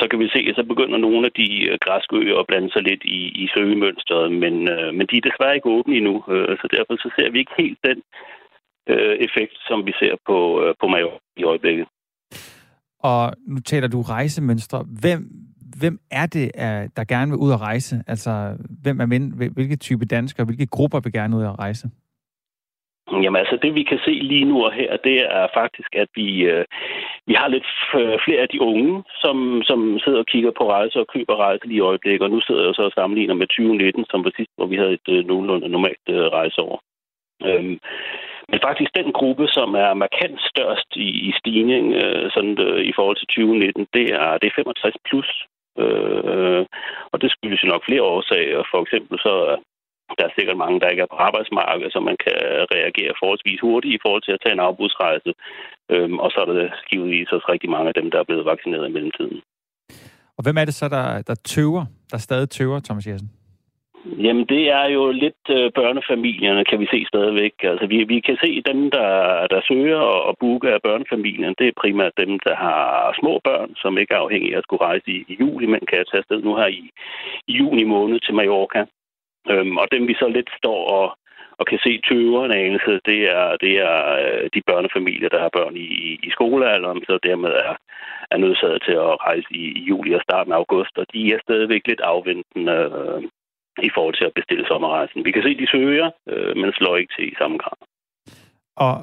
så 0.00 0.04
kan 0.10 0.18
vi 0.18 0.28
se, 0.28 0.40
at 0.48 0.56
så 0.56 0.64
begynder 0.72 0.98
nogle 0.98 1.26
af 1.28 1.32
de 1.40 1.48
øh, 1.70 1.78
græske 1.84 2.16
øer 2.16 2.38
at 2.38 2.46
blande 2.46 2.70
sig 2.72 2.82
lidt 2.82 3.02
i, 3.04 3.20
i 3.42 3.44
søgemønstret, 3.54 4.32
men, 4.42 4.54
øh, 4.74 4.94
men 4.96 5.06
de 5.10 5.16
er 5.16 5.26
desværre 5.28 5.54
ikke 5.54 5.74
åbne 5.76 5.96
endnu, 5.96 6.14
øh, 6.34 6.56
så 6.60 6.66
derfor 6.76 6.94
så 7.04 7.08
ser 7.16 7.30
vi 7.30 7.38
ikke 7.38 7.54
helt 7.58 7.78
den 7.88 7.98
øh, 8.92 9.14
effekt, 9.26 9.54
som 9.68 9.86
vi 9.86 9.92
ser 10.00 10.14
på, 10.28 10.38
øh, 10.62 10.74
på 10.80 10.86
Major 10.86 11.16
i 11.36 11.44
øjeblikket. 11.44 11.86
Og 12.98 13.32
nu 13.46 13.58
taler 13.60 13.88
du 13.88 14.00
rejsemønstre. 14.00 14.86
Hvem, 15.00 15.20
hvem 15.80 15.98
er 16.10 16.26
det, 16.26 16.50
der 16.96 17.04
gerne 17.04 17.30
vil 17.30 17.38
ud 17.38 17.50
og 17.50 17.60
rejse? 17.60 18.02
Altså, 18.06 18.56
hvem 18.82 19.00
er 19.00 19.06
mænd? 19.06 19.52
hvilke 19.54 19.76
type 19.76 20.04
danskere, 20.04 20.46
hvilke 20.46 20.66
grupper 20.66 21.00
vil 21.00 21.12
gerne 21.12 21.36
ud 21.36 21.42
og 21.42 21.58
rejse? 21.58 21.90
Jamen 23.12 23.36
altså, 23.36 23.56
det 23.62 23.74
vi 23.74 23.82
kan 23.82 24.00
se 24.04 24.10
lige 24.10 24.44
nu 24.44 24.64
og 24.64 24.72
her, 24.72 24.96
det 24.96 25.18
er 25.38 25.46
faktisk, 25.54 25.90
at 25.94 26.08
vi, 26.14 26.28
øh, 26.42 26.64
vi 27.26 27.34
har 27.34 27.48
lidt 27.48 27.66
flere 28.24 28.42
af 28.42 28.48
de 28.48 28.60
unge, 28.60 29.04
som, 29.22 29.62
som 29.64 29.98
sidder 29.98 30.18
og 30.18 30.26
kigger 30.26 30.50
på 30.50 30.70
rejser 30.70 31.00
og 31.00 31.06
køber 31.06 31.36
rejser 31.36 31.66
lige 31.66 31.76
i 31.76 31.88
øjeblikket. 31.90 32.22
Og 32.22 32.30
nu 32.30 32.40
sidder 32.40 32.64
jeg 32.64 32.74
så 32.74 32.82
og 32.82 32.92
sammenligner 32.92 33.34
med 33.34 33.46
2019, 33.46 34.04
som 34.10 34.24
var 34.24 34.32
sidst, 34.36 34.50
hvor 34.56 34.66
vi 34.66 34.76
havde 34.76 34.92
et 34.92 35.08
øh, 35.08 35.26
nogenlunde 35.26 35.68
normalt 35.68 36.06
øh, 36.08 36.26
rejseår. 36.38 36.80
Øhm, 37.48 37.78
men 38.50 38.58
faktisk 38.62 38.90
den 38.96 39.12
gruppe, 39.12 39.46
som 39.48 39.74
er 39.74 39.94
markant 39.94 40.40
størst 40.52 40.90
i, 40.96 41.08
i 41.28 41.32
stigning 41.40 41.94
øh, 41.94 42.30
sådan, 42.34 42.58
øh, 42.60 42.84
i 42.90 42.92
forhold 42.96 43.16
til 43.16 43.26
2019, 43.26 43.86
det 43.94 44.06
er, 44.20 44.38
det 44.38 44.46
er 44.46 44.56
65 44.56 44.94
plus. 45.08 45.30
Øh, 45.78 46.20
øh, 46.32 46.66
og 47.12 47.20
det 47.20 47.30
skyldes 47.30 47.62
jo 47.64 47.68
nok 47.68 47.84
flere 47.84 48.02
årsager. 48.02 48.62
For 48.70 48.82
eksempel 48.82 49.18
så 49.18 49.34
der 50.18 50.24
er 50.26 50.36
sikkert 50.36 50.56
mange, 50.56 50.80
der 50.80 50.88
ikke 50.88 51.02
er 51.02 51.12
på 51.14 51.20
arbejdsmarkedet, 51.28 51.92
så 51.92 52.00
man 52.00 52.16
kan 52.24 52.36
reagere 52.76 53.18
forholdsvis 53.20 53.60
hurtigt 53.60 53.94
i 53.94 54.02
forhold 54.02 54.22
til 54.24 54.36
at 54.36 54.42
tage 54.42 54.56
en 54.56 54.66
afbudsrejse. 54.68 55.32
Øhm, 55.92 56.18
og 56.24 56.28
så 56.30 56.38
er 56.40 56.48
der 56.52 56.68
givetvis 56.90 57.32
også 57.36 57.46
rigtig 57.54 57.70
mange 57.70 57.88
af 57.88 57.94
dem, 57.94 58.10
der 58.10 58.18
er 58.20 58.28
blevet 58.28 58.50
vaccineret 58.52 58.88
i 58.88 58.92
mellemtiden. 58.92 59.38
Og 60.36 60.42
hvem 60.44 60.56
er 60.56 60.64
det 60.64 60.74
så, 60.74 60.88
der, 60.88 61.22
der 61.22 61.34
tøver, 61.34 61.84
der 62.12 62.18
stadig 62.18 62.50
tøver, 62.50 62.80
Thomas 62.80 63.06
Jensen? 63.06 63.30
Jamen, 64.06 64.46
det 64.46 64.64
er 64.80 64.86
jo 64.96 65.10
lidt 65.10 65.44
øh, 65.50 65.72
børnefamilierne, 65.80 66.64
kan 66.64 66.80
vi 66.80 66.86
se 66.86 67.04
stadigvæk. 67.12 67.54
Altså, 67.62 67.86
vi, 67.86 68.04
vi 68.04 68.20
kan 68.20 68.36
se 68.44 68.62
dem, 68.70 68.90
der, 68.90 69.10
der 69.52 69.60
søger 69.68 69.96
og, 69.96 70.22
og 70.28 70.34
booker 70.40 70.70
af 70.74 70.82
børnefamilien. 70.82 71.54
Det 71.58 71.66
er 71.68 71.80
primært 71.82 72.12
dem, 72.22 72.38
der 72.46 72.54
har 72.54 73.16
små 73.20 73.40
børn, 73.44 73.70
som 73.82 73.98
ikke 73.98 74.14
er 74.14 74.24
afhængige 74.24 74.54
af 74.54 74.58
at 74.58 74.64
skulle 74.64 74.86
rejse 74.88 75.08
i, 75.16 75.18
i 75.28 75.34
juli, 75.40 75.66
men 75.66 75.80
kan 75.88 76.04
tage 76.10 76.22
afsted 76.22 76.42
nu 76.42 76.56
her 76.56 76.66
i, 76.66 76.82
i 77.50 77.52
juni 77.60 77.84
måned 77.84 78.20
til 78.20 78.34
Mallorca. 78.34 78.84
Øhm, 79.50 79.76
og 79.76 79.86
dem, 79.92 80.08
vi 80.08 80.14
så 80.14 80.28
lidt 80.28 80.50
står 80.60 80.80
og, 80.98 81.06
og 81.58 81.66
kan 81.66 81.78
se 81.86 81.92
tøver 82.08 82.44
en 82.44 82.58
anelse, 82.64 82.92
det 83.10 83.20
er, 83.38 83.56
det 83.64 83.72
er 83.90 83.96
øh, 84.22 84.50
de 84.54 84.60
børnefamilier, 84.70 85.28
der 85.28 85.40
har 85.44 85.50
børn 85.58 85.76
i, 85.76 85.88
i 86.28 86.30
skolealderen, 86.30 87.00
så 87.08 87.18
dermed 87.28 87.52
er, 87.66 87.74
er 88.30 88.38
nødsaget 88.44 88.82
til 88.86 88.96
at 89.06 89.20
rejse 89.26 89.48
i, 89.50 89.64
i 89.80 89.82
juli 89.90 90.12
og 90.14 90.22
starten 90.28 90.52
af 90.52 90.56
august, 90.56 90.94
og 91.00 91.06
de 91.12 91.32
er 91.34 91.38
stadigvæk 91.46 91.82
lidt 91.86 92.00
afventende 92.00 92.78
øh, 92.98 93.22
i 93.88 93.90
forhold 93.94 94.14
til 94.14 94.24
at 94.24 94.36
bestille 94.38 94.64
sommerrejsen. 94.66 95.24
Vi 95.24 95.32
kan 95.32 95.42
se, 95.42 95.58
de 95.62 95.68
søger, 95.74 96.10
øh, 96.28 96.56
men 96.56 96.72
slår 96.72 96.96
ikke 96.96 97.14
til 97.16 97.32
i 97.32 97.34
samme 97.40 97.58
grad. 97.58 97.78
Og 98.76 98.94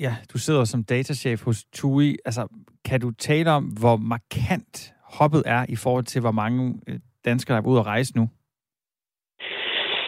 ja, 0.00 0.12
du 0.32 0.38
sidder 0.38 0.64
som 0.64 0.84
datachef 0.84 1.44
hos 1.44 1.64
TUI. 1.64 2.16
Altså, 2.24 2.48
kan 2.84 3.00
du 3.00 3.10
tale 3.10 3.50
om, 3.50 3.64
hvor 3.64 3.96
markant 3.96 4.92
hoppet 5.18 5.42
er 5.46 5.66
i 5.68 5.76
forhold 5.76 6.04
til, 6.04 6.20
hvor 6.20 6.30
mange 6.30 6.80
øh, 6.88 6.98
danskere, 7.24 7.56
der 7.56 7.62
er 7.62 7.66
ude 7.66 7.80
at 7.80 7.86
rejse 7.86 8.16
nu? 8.16 8.28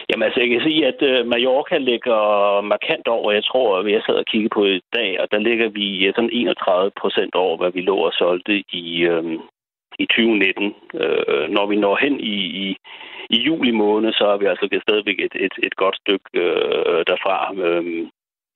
Jamen 0.09 0.23
altså, 0.23 0.39
jeg 0.39 0.49
kan 0.49 0.61
sige, 0.61 0.87
at 0.87 1.01
øh, 1.01 1.27
Mallorca 1.27 1.77
ligger 1.77 2.21
markant 2.61 3.07
over, 3.07 3.31
jeg 3.31 3.43
tror, 3.43 3.79
at 3.79 3.91
jeg 3.91 4.01
sad 4.05 4.15
og 4.15 4.25
kiggede 4.25 4.55
på 4.57 4.65
i 4.65 4.81
dag, 4.95 5.21
og 5.21 5.27
der 5.31 5.39
ligger 5.39 5.69
vi 5.69 6.05
øh, 6.05 6.13
sådan 6.15 6.29
31 6.33 6.91
procent 7.01 7.35
over, 7.35 7.57
hvad 7.57 7.71
vi 7.71 7.81
lå 7.81 7.97
og 7.97 8.13
solgte 8.13 8.63
i, 8.71 8.85
øh, 9.11 9.23
i 9.99 10.05
2019. 10.05 10.75
Øh, 10.93 11.49
når 11.49 11.65
vi 11.65 11.75
når 11.75 11.95
hen 12.03 12.19
i, 12.19 12.37
i, 12.63 12.75
i 13.29 13.37
juli 13.47 13.71
måned, 13.71 14.13
så 14.13 14.25
er 14.33 14.37
vi 14.37 14.45
altså 14.45 14.79
stadigvæk 14.87 15.19
et, 15.19 15.35
et, 15.45 15.55
et 15.63 15.75
godt 15.75 15.95
stykke 15.95 16.29
øh, 16.33 16.99
derfra. 17.09 17.37
Øh, 17.65 18.07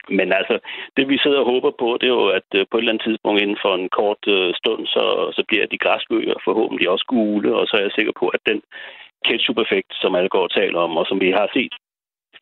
men 0.10 0.34
altså, 0.40 0.60
det 0.98 1.10
vi 1.10 1.18
sidder 1.18 1.40
og 1.40 1.50
håber 1.54 1.72
på, 1.80 1.98
det 2.02 2.08
er 2.08 2.18
jo, 2.22 2.28
at 2.40 2.50
øh, 2.56 2.66
på 2.72 2.78
et 2.78 2.82
eller 2.82 2.92
andet 2.92 3.06
tidspunkt 3.08 3.42
inden 3.42 3.60
for 3.62 3.74
en 3.76 3.90
kort 3.90 4.24
øh, 4.28 4.54
stund, 4.60 4.88
så, 4.88 5.04
så 5.38 5.44
bliver 5.48 5.66
de 5.66 5.84
græsbøger 5.84 6.36
forhåbentlig 6.48 6.90
også 6.90 7.06
gule, 7.08 7.56
og 7.56 7.68
så 7.68 7.74
er 7.78 7.82
jeg 7.82 7.92
sikker 7.96 8.14
på, 8.20 8.28
at 8.28 8.42
den 8.50 8.62
ketchup-effekt, 9.28 9.92
som 10.02 10.16
alle 10.16 10.30
går 10.30 10.44
og 10.48 10.54
taler 10.60 10.80
om, 10.80 10.98
og 11.00 11.06
som 11.10 11.20
vi 11.26 11.30
har 11.32 11.48
set 11.54 11.74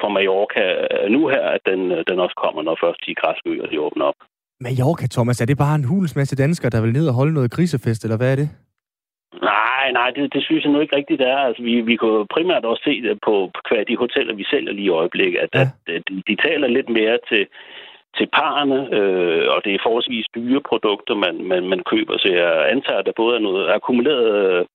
fra 0.02 0.10
Mallorca 0.10 0.64
øh, 0.86 1.12
nu 1.16 1.22
her, 1.28 1.46
at 1.56 1.62
den, 1.66 1.82
øh, 1.92 2.04
den 2.10 2.20
også 2.20 2.36
kommer, 2.44 2.62
når 2.62 2.78
først 2.84 3.00
de 3.06 3.16
græsbøger 3.22 3.66
de 3.66 3.80
åbner 3.80 4.06
op. 4.06 4.20
Mallorca, 4.60 5.06
Thomas, 5.08 5.42
er 5.42 5.46
det 5.46 5.58
bare 5.58 5.76
en 5.76 5.90
hulens 5.90 6.16
masse 6.16 6.36
danskere, 6.36 6.70
der 6.70 6.82
vil 6.82 6.94
ned 6.94 7.08
og 7.08 7.14
holde 7.14 7.34
noget 7.34 7.52
grisefest, 7.52 8.04
eller 8.04 8.18
hvad 8.18 8.32
er 8.32 8.36
det? 8.36 8.50
Nej, 9.42 9.92
nej, 9.92 10.10
det, 10.16 10.34
det 10.34 10.44
synes 10.44 10.64
jeg 10.64 10.72
nu 10.72 10.80
ikke 10.80 10.96
rigtigt 10.96 11.22
er. 11.22 11.38
Altså, 11.38 11.64
vi, 11.64 11.82
vi 11.82 11.96
kunne 11.96 12.28
primært 12.36 12.66
også 12.66 12.84
se 12.86 13.02
det 13.02 13.20
på, 13.28 13.36
på 13.54 13.60
hver 13.70 13.84
de 13.84 13.98
hoteller, 13.98 14.34
vi 14.34 14.46
sælger 14.52 14.74
lige 14.74 14.86
i 14.86 14.98
øjeblikket, 15.02 15.40
at, 15.40 15.50
ja. 15.54 15.62
at, 15.62 15.96
at 15.96 16.04
de, 16.10 16.24
de 16.28 16.36
taler 16.48 16.68
lidt 16.68 16.90
mere 16.90 17.18
til, 17.30 17.44
til 18.18 18.28
parerne, 18.40 18.80
øh, 18.98 19.46
og 19.54 19.60
det 19.66 19.72
er 19.74 19.86
forholdsvis 19.86 20.26
dyre 20.36 20.62
produkter, 20.70 21.16
man, 21.16 21.36
man, 21.52 21.64
man 21.72 21.82
køber. 21.92 22.18
Så 22.18 22.28
jeg 22.40 22.70
antager, 22.74 23.00
at 23.00 23.06
der 23.06 23.22
både 23.22 23.36
er 23.36 23.44
noget 23.50 23.70
akkumuleret 23.76 24.68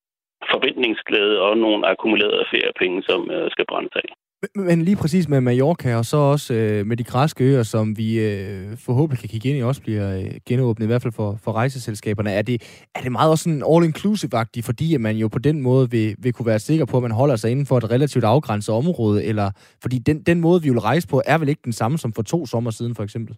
forventningsglæde 0.53 1.37
og 1.47 1.53
nogle 1.65 1.87
akkumulerede 1.91 2.45
feriepenge, 2.53 3.03
som 3.09 3.21
øh, 3.31 3.51
skal 3.51 3.67
brændes 3.71 3.97
af. 4.03 4.09
Men 4.55 4.83
lige 4.83 4.97
præcis 4.97 5.29
med 5.29 5.41
Mallorca, 5.41 5.97
og 5.97 6.05
så 6.05 6.17
også 6.17 6.55
øh, 6.55 6.87
med 6.87 6.97
de 6.97 7.05
græske 7.05 7.45
øer, 7.45 7.63
som 7.63 7.97
vi 7.97 8.21
øh, 8.21 8.77
forhåbentlig 8.87 9.21
kan 9.21 9.29
kigge 9.29 9.49
ind 9.49 9.59
i, 9.59 9.63
også 9.63 9.83
bliver 9.83 10.19
øh, 10.19 10.31
genåbnet, 10.49 10.85
i 10.85 10.87
hvert 10.87 11.03
fald 11.03 11.13
for, 11.13 11.39
for 11.45 11.53
rejseselskaberne. 11.53 12.31
Er 12.31 12.43
det, 12.43 12.87
er 12.95 13.01
det 13.01 13.13
meget 13.13 13.31
også 13.31 13.45
sådan 13.45 13.63
all-inclusive-agtigt, 13.63 14.67
fordi 14.67 14.95
at 14.95 15.01
man 15.01 15.17
jo 15.17 15.29
på 15.29 15.39
den 15.39 15.61
måde 15.61 15.91
vil, 15.91 16.15
vil 16.19 16.33
kunne 16.33 16.47
være 16.47 16.59
sikker 16.59 16.85
på, 16.85 16.97
at 16.97 17.03
man 17.03 17.11
holder 17.11 17.37
sig 17.37 17.51
inden 17.51 17.67
for 17.67 17.79
et 17.79 17.91
relativt 17.91 18.25
afgrænset 18.25 18.75
område? 18.75 19.25
Eller, 19.25 19.51
fordi 19.83 19.99
den, 19.99 20.23
den 20.23 20.41
måde, 20.41 20.63
vi 20.63 20.71
vil 20.71 20.81
rejse 20.81 21.09
på, 21.09 21.23
er 21.27 21.39
vel 21.39 21.49
ikke 21.49 21.63
den 21.65 21.73
samme 21.73 21.99
som 21.99 22.13
for 22.13 22.23
to 22.23 22.47
sommer 22.47 22.71
siden, 22.71 22.95
for 22.95 23.03
eksempel? 23.03 23.37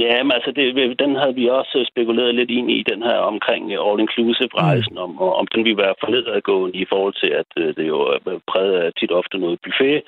Ja, 0.00 0.22
men 0.22 0.32
altså, 0.32 0.50
det, 0.56 0.98
den 0.98 1.16
havde 1.16 1.34
vi 1.34 1.48
også 1.48 1.84
spekuleret 1.92 2.34
lidt 2.34 2.50
ind 2.50 2.70
i, 2.70 2.82
den 2.92 3.02
her 3.02 3.18
omkring 3.32 3.72
all-inclusive-rejsen, 3.72 4.94
mm. 4.94 5.04
om, 5.04 5.18
om 5.40 5.46
den 5.46 5.64
ville 5.64 5.82
være 5.84 5.94
for 6.00 6.10
nedadgående 6.10 6.78
i 6.78 6.86
forhold 6.92 7.14
til, 7.22 7.30
at 7.40 7.50
øh, 7.56 7.76
det 7.76 7.86
jo 7.88 7.98
er 8.00 8.40
præget 8.52 8.74
af 8.74 8.92
tit 8.98 9.12
ofte 9.12 9.38
noget 9.38 9.58
buffet. 9.64 10.02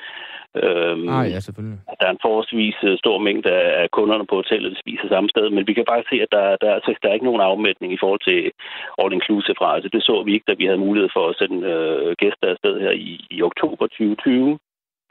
Øhm, 0.62 1.08
ah, 1.08 1.24
ja, 1.32 1.40
selvfølgelig. 1.40 1.78
Der 2.00 2.06
er 2.06 2.14
en 2.14 2.24
forholdsvis 2.26 2.76
øh, 2.88 2.98
stor 2.98 3.18
mængde 3.18 3.50
af 3.82 3.90
kunderne 3.90 4.26
på 4.26 4.34
hotellet, 4.34 4.72
der 4.72 4.78
spiser 4.84 5.08
samme 5.08 5.28
sted, 5.30 5.50
men 5.50 5.66
vi 5.66 5.74
kan 5.74 5.84
bare 5.92 6.02
se, 6.10 6.16
at 6.24 6.30
der, 6.36 6.56
der, 6.62 6.70
altså, 6.74 6.90
der 7.02 7.08
er 7.08 7.14
ikke 7.18 7.30
nogen 7.30 7.48
afmætning 7.50 7.92
i 7.92 8.00
forhold 8.02 8.22
til 8.30 8.40
all-inclusive-rejse. 9.00 9.88
Det 9.94 10.02
så 10.02 10.22
vi 10.26 10.32
ikke, 10.34 10.48
da 10.48 10.54
vi 10.58 10.66
havde 10.66 10.84
mulighed 10.86 11.10
for 11.16 11.24
at 11.28 11.36
sende 11.40 11.58
øh, 11.72 12.14
gæster 12.22 12.46
afsted 12.52 12.74
her 12.80 12.90
i, 12.90 13.26
i 13.30 13.42
oktober 13.42 13.86
2020 13.86 14.58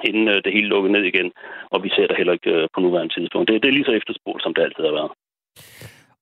inden 0.10 0.28
øh, 0.28 0.38
det 0.46 0.54
hele 0.54 0.68
lukkede 0.68 0.94
ned 0.94 1.04
igen, 1.12 1.32
og 1.74 1.84
vi 1.84 1.90
ser 1.90 2.08
det 2.08 2.18
heller 2.18 2.34
ikke 2.34 2.52
øh, 2.58 2.68
på 2.74 2.80
nuværende 2.82 3.14
tidspunkt. 3.14 3.46
Det, 3.48 3.62
det 3.62 3.70
er 3.70 3.78
lige 3.78 3.90
så 3.90 3.96
efterspurgt, 4.00 4.44
som 4.44 4.54
det 4.54 4.62
altid 4.62 4.84
har 4.90 4.98
været. 5.00 5.12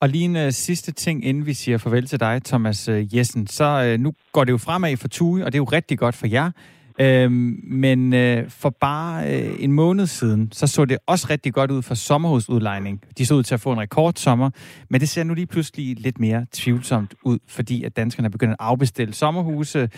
Og 0.01 0.09
lige 0.09 0.25
en 0.25 0.35
uh, 0.35 0.49
sidste 0.49 0.91
ting, 0.91 1.25
inden 1.25 1.45
vi 1.45 1.53
siger 1.53 1.77
farvel 1.77 2.05
til 2.05 2.19
dig, 2.19 2.41
Thomas 2.45 2.89
uh, 2.89 3.15
Jessen. 3.15 3.47
Så 3.47 3.67
uh, 3.85 4.03
nu 4.03 4.13
går 4.31 4.43
det 4.43 4.51
jo 4.51 4.57
fremad 4.57 4.97
for 4.97 5.07
Tue, 5.07 5.45
og 5.45 5.47
det 5.51 5.57
er 5.57 5.63
jo 5.65 5.71
rigtig 5.77 5.97
godt 5.99 6.15
for 6.15 6.27
jer. 6.27 6.51
Øhm, 7.01 7.59
men 7.63 8.13
øh, 8.13 8.49
for 8.49 8.69
bare 8.69 9.23
øh, 9.23 9.63
en 9.63 9.71
måned 9.71 10.05
siden, 10.05 10.51
så 10.51 10.67
så 10.67 10.85
det 10.85 10.97
også 11.07 11.27
rigtig 11.29 11.53
godt 11.53 11.71
ud 11.71 11.81
for 11.81 11.95
sommerhusudlejning. 11.95 13.01
De 13.17 13.25
så 13.25 13.33
ud 13.33 13.43
til 13.43 13.53
at 13.53 13.59
få 13.59 13.71
en 13.71 13.79
rekordsommer, 13.79 14.49
men 14.89 15.01
det 15.01 15.09
ser 15.09 15.23
nu 15.23 15.33
lige 15.33 15.47
pludselig 15.47 15.99
lidt 15.99 16.19
mere 16.19 16.45
tvivlsomt 16.51 17.15
ud, 17.23 17.39
fordi 17.47 17.83
at 17.83 17.95
danskerne 17.95 18.25
er 18.25 18.29
begyndt 18.29 18.51
at 18.51 18.57
afbestille 18.59 19.13
sommerhuse, 19.13 19.89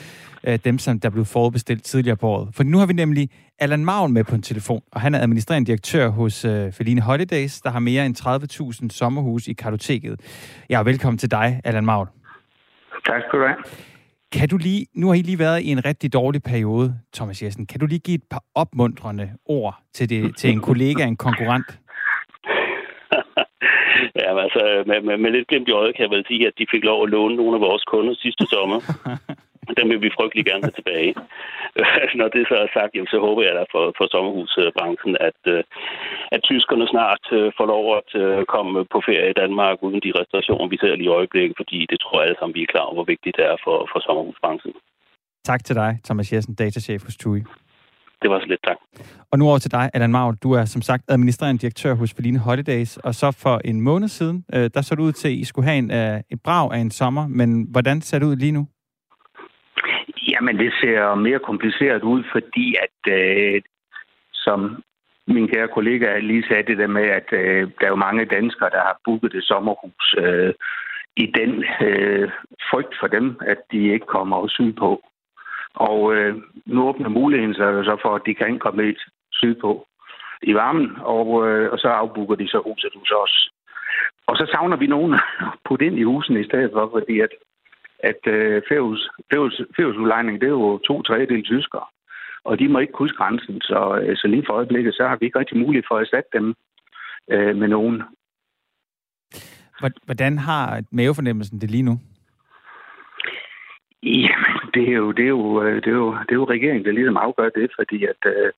øh, 0.43 0.59
dem 0.65 0.79
som 0.79 0.99
der 0.99 1.09
blev 1.09 1.25
forudbestilt 1.25 1.83
tidligere 1.83 2.17
på 2.17 2.27
året. 2.27 2.49
For 2.55 2.63
nu 2.63 2.77
har 2.77 2.85
vi 2.85 2.93
nemlig 2.93 3.29
Allan 3.59 3.85
Magen 3.85 4.13
med 4.13 4.23
på 4.23 4.35
en 4.35 4.41
telefon, 4.41 4.81
og 4.91 5.01
han 5.01 5.15
er 5.15 5.19
administrerende 5.19 5.67
direktør 5.67 6.09
hos 6.09 6.45
øh, 6.45 6.71
Feline 6.71 7.01
Holidays, 7.01 7.61
der 7.61 7.69
har 7.69 7.79
mere 7.79 8.05
end 8.05 8.81
30.000 8.83 8.89
sommerhuse 8.89 9.51
i 9.51 9.53
kartoteket. 9.53 10.19
Ja, 10.69 10.81
velkommen 10.81 11.17
til 11.17 11.31
dig, 11.31 11.61
Allan 11.63 11.85
Magen. 11.85 12.07
Tak 13.05 13.21
skal 13.27 13.39
du 13.39 13.45
have. 13.45 13.92
Kan 14.37 14.49
du 14.49 14.57
lige, 14.57 14.85
nu 14.95 15.07
har 15.07 15.15
I 15.15 15.21
lige 15.21 15.39
været 15.39 15.61
i 15.61 15.71
en 15.71 15.85
rigtig 15.85 16.13
dårlig 16.13 16.43
periode, 16.43 16.95
Thomas 17.13 17.43
Jessen. 17.43 17.65
Kan 17.65 17.79
du 17.79 17.85
lige 17.85 17.99
give 17.99 18.15
et 18.15 18.23
par 18.31 18.43
opmuntrende 18.55 19.29
ord 19.45 19.75
til, 19.93 20.09
det, 20.09 20.37
til 20.37 20.49
en 20.49 20.61
kollega, 20.61 21.03
en 21.03 21.17
konkurrent? 21.17 21.69
ja, 24.21 24.39
altså, 24.45 24.83
med, 24.87 25.01
med, 25.01 25.17
med 25.17 25.31
lidt 25.31 25.47
glimt 25.47 25.67
i 25.67 25.71
øjet 25.71 25.95
kan 25.95 26.03
jeg 26.03 26.11
vel 26.15 26.25
sige, 26.27 26.47
at 26.47 26.53
de 26.57 26.65
fik 26.71 26.83
lov 26.83 27.03
at 27.03 27.09
låne 27.09 27.35
nogle 27.35 27.55
af 27.55 27.61
vores 27.61 27.83
kunder 27.83 28.13
sidste 28.15 28.45
sommer. 28.45 28.79
dem 29.77 29.87
vil 29.91 30.01
vi 30.05 30.15
frygtelig 30.17 30.45
gerne 30.49 30.63
have 30.67 30.77
tilbage. 30.79 31.11
Når 32.19 32.27
det 32.35 32.43
så 32.49 32.55
er 32.63 32.67
sagt, 32.77 32.91
jamen, 32.95 33.13
så 33.13 33.19
håber 33.25 33.41
jeg 33.47 33.55
da 33.59 33.63
for, 33.73 33.85
for 33.97 34.05
sommerhusbranchen, 34.13 35.13
at, 35.29 35.39
øh, 35.53 35.63
at 36.35 36.41
tyskerne 36.49 36.87
snart 36.93 37.23
øh, 37.37 37.51
får 37.57 37.67
lov 37.73 37.85
at 37.99 38.09
øh, 38.21 38.45
komme 38.55 38.85
på 38.93 38.97
ferie 39.07 39.29
i 39.33 39.39
Danmark 39.41 39.77
uden 39.85 40.01
de 40.05 40.15
restriktioner, 40.19 40.67
vi 40.73 40.77
ser 40.77 40.95
lige 40.95 41.11
i 41.11 41.17
øjeblikket, 41.19 41.55
fordi 41.61 41.79
det 41.91 41.97
tror 41.99 42.17
jeg 42.19 42.27
alle 42.27 42.39
sammen, 42.39 42.55
vi 42.55 42.63
er 42.63 42.73
klar 42.73 42.85
over, 42.87 42.97
hvor 42.97 43.11
vigtigt 43.13 43.37
det 43.37 43.45
er 43.51 43.57
for, 43.65 43.77
for 43.91 43.99
sommerhusbranchen. 44.05 44.73
Tak 45.49 45.61
til 45.63 45.75
dig, 45.75 45.91
Thomas 46.07 46.33
Jessen, 46.33 46.55
datachef 46.55 47.01
hos 47.03 47.17
TUI. 47.17 47.41
Det 48.21 48.29
var 48.31 48.39
så 48.39 48.45
lidt, 48.47 48.63
tak. 48.63 48.77
Og 49.31 49.39
nu 49.39 49.49
over 49.49 49.57
til 49.57 49.71
dig, 49.71 49.89
Allan 49.93 50.11
Maud. 50.11 50.33
Du 50.43 50.51
er 50.51 50.65
som 50.65 50.81
sagt 50.81 51.03
administrerende 51.07 51.61
direktør 51.61 51.93
hos 51.93 52.13
Berlin 52.13 52.35
Holidays, 52.35 52.97
og 52.97 53.15
så 53.15 53.31
for 53.31 53.61
en 53.65 53.81
måned 53.81 54.07
siden, 54.07 54.45
der 54.73 54.81
så 54.81 54.95
det 54.95 55.01
ud 55.01 55.11
til, 55.11 55.27
at 55.27 55.33
I 55.33 55.43
skulle 55.43 55.67
have 55.69 55.77
en, 55.77 55.91
et 56.31 56.41
brag 56.43 56.73
af 56.73 56.77
en 56.77 56.91
sommer, 56.91 57.27
men 57.27 57.67
hvordan 57.71 58.01
ser 58.01 58.19
det 58.19 58.25
ud 58.25 58.35
lige 58.35 58.51
nu? 58.51 58.67
Jamen, 60.21 60.57
det 60.57 60.73
ser 60.81 61.15
mere 61.15 61.39
kompliceret 61.39 62.03
ud, 62.03 62.23
fordi 62.31 62.75
at, 62.85 63.13
øh, 63.13 63.61
som 64.33 64.83
min 65.27 65.47
kære 65.47 65.67
kollega 65.67 66.19
lige 66.19 66.47
sagde 66.47 66.63
det 66.63 66.77
der 66.77 66.87
med, 66.87 67.03
at 67.03 67.27
øh, 67.31 67.71
der 67.79 67.85
er 67.85 67.89
jo 67.89 67.95
mange 67.95 68.25
danskere, 68.25 68.69
der 68.69 68.81
har 68.81 68.99
booket 69.05 69.33
et 69.35 69.43
sommerhus 69.43 70.15
øh, 70.17 70.53
i 71.17 71.25
den 71.25 71.63
øh, 71.87 72.31
frygt 72.71 72.95
for 72.99 73.07
dem, 73.07 73.37
at 73.41 73.57
de 73.71 73.93
ikke 73.93 74.05
kommer 74.05 74.37
og 74.37 74.49
sydpå. 74.49 75.03
Og 75.73 76.15
øh, 76.15 76.35
nu 76.65 76.87
åbner 76.87 77.09
muligheden 77.09 77.53
så, 77.53 77.83
så 77.83 77.97
for, 78.01 78.15
at 78.15 78.21
de 78.25 78.35
kan 78.35 78.59
komme 78.59 78.83
lidt 78.83 79.01
sydpå 79.31 79.87
i 80.41 80.53
varmen, 80.53 80.97
og, 81.01 81.47
øh, 81.47 81.71
og 81.71 81.79
så 81.79 81.87
afbooker 81.87 82.35
de 82.35 82.47
så 82.47 82.61
huset 82.65 82.93
hos 82.95 83.11
os. 83.11 83.49
Og 84.27 84.37
så 84.37 84.45
savner 84.51 84.77
vi 84.77 84.87
nogen 84.87 85.13
at 85.13 85.21
putte 85.65 85.85
ind 85.85 85.99
i 85.99 86.03
husene 86.03 86.41
i 86.41 86.45
stedet 86.45 86.71
for, 86.73 86.89
fordi 86.93 87.19
at 87.19 87.29
at 88.03 88.21
øh, 88.27 88.61
fævsudlejning, 89.77 90.41
det 90.41 90.47
er 90.47 90.57
jo 90.61 90.77
to 90.77 91.01
tredjedel 91.01 91.43
tyskere. 91.43 91.85
Og 92.43 92.59
de 92.59 92.67
må 92.67 92.79
ikke 92.79 92.93
krydse 92.93 93.15
grænsen, 93.15 93.61
så, 93.61 93.99
øh, 94.01 94.17
så 94.17 94.27
lige 94.27 94.43
for 94.47 94.53
øjeblikket, 94.53 94.93
så 94.93 95.07
har 95.07 95.15
vi 95.15 95.25
ikke 95.25 95.39
rigtig 95.39 95.57
mulighed 95.57 95.83
for 95.87 95.95
at 95.95 96.01
erstatte 96.01 96.29
dem 96.33 96.55
øh, 97.31 97.55
med 97.55 97.67
nogen. 97.67 98.03
Hvordan 100.05 100.37
har 100.37 100.83
mavefornemmelsen 100.91 101.61
det 101.61 101.71
lige 101.71 101.83
nu? 101.83 101.95
Jamen, 104.03 104.55
det 104.73 104.83
er 104.89 104.97
jo, 105.03 105.11
det 105.11 105.23
er 105.25 105.33
jo, 105.39 105.63
øh, 105.63 105.75
det 105.75 105.87
er 105.87 105.99
jo, 106.03 106.11
det 106.11 106.31
er 106.31 106.41
jo 106.41 106.45
regeringen, 106.55 106.85
der 106.85 106.91
ligesom 106.91 107.17
afgør 107.17 107.49
det, 107.49 107.71
fordi 107.79 108.05
at, 108.05 108.21
øh, 108.25 108.51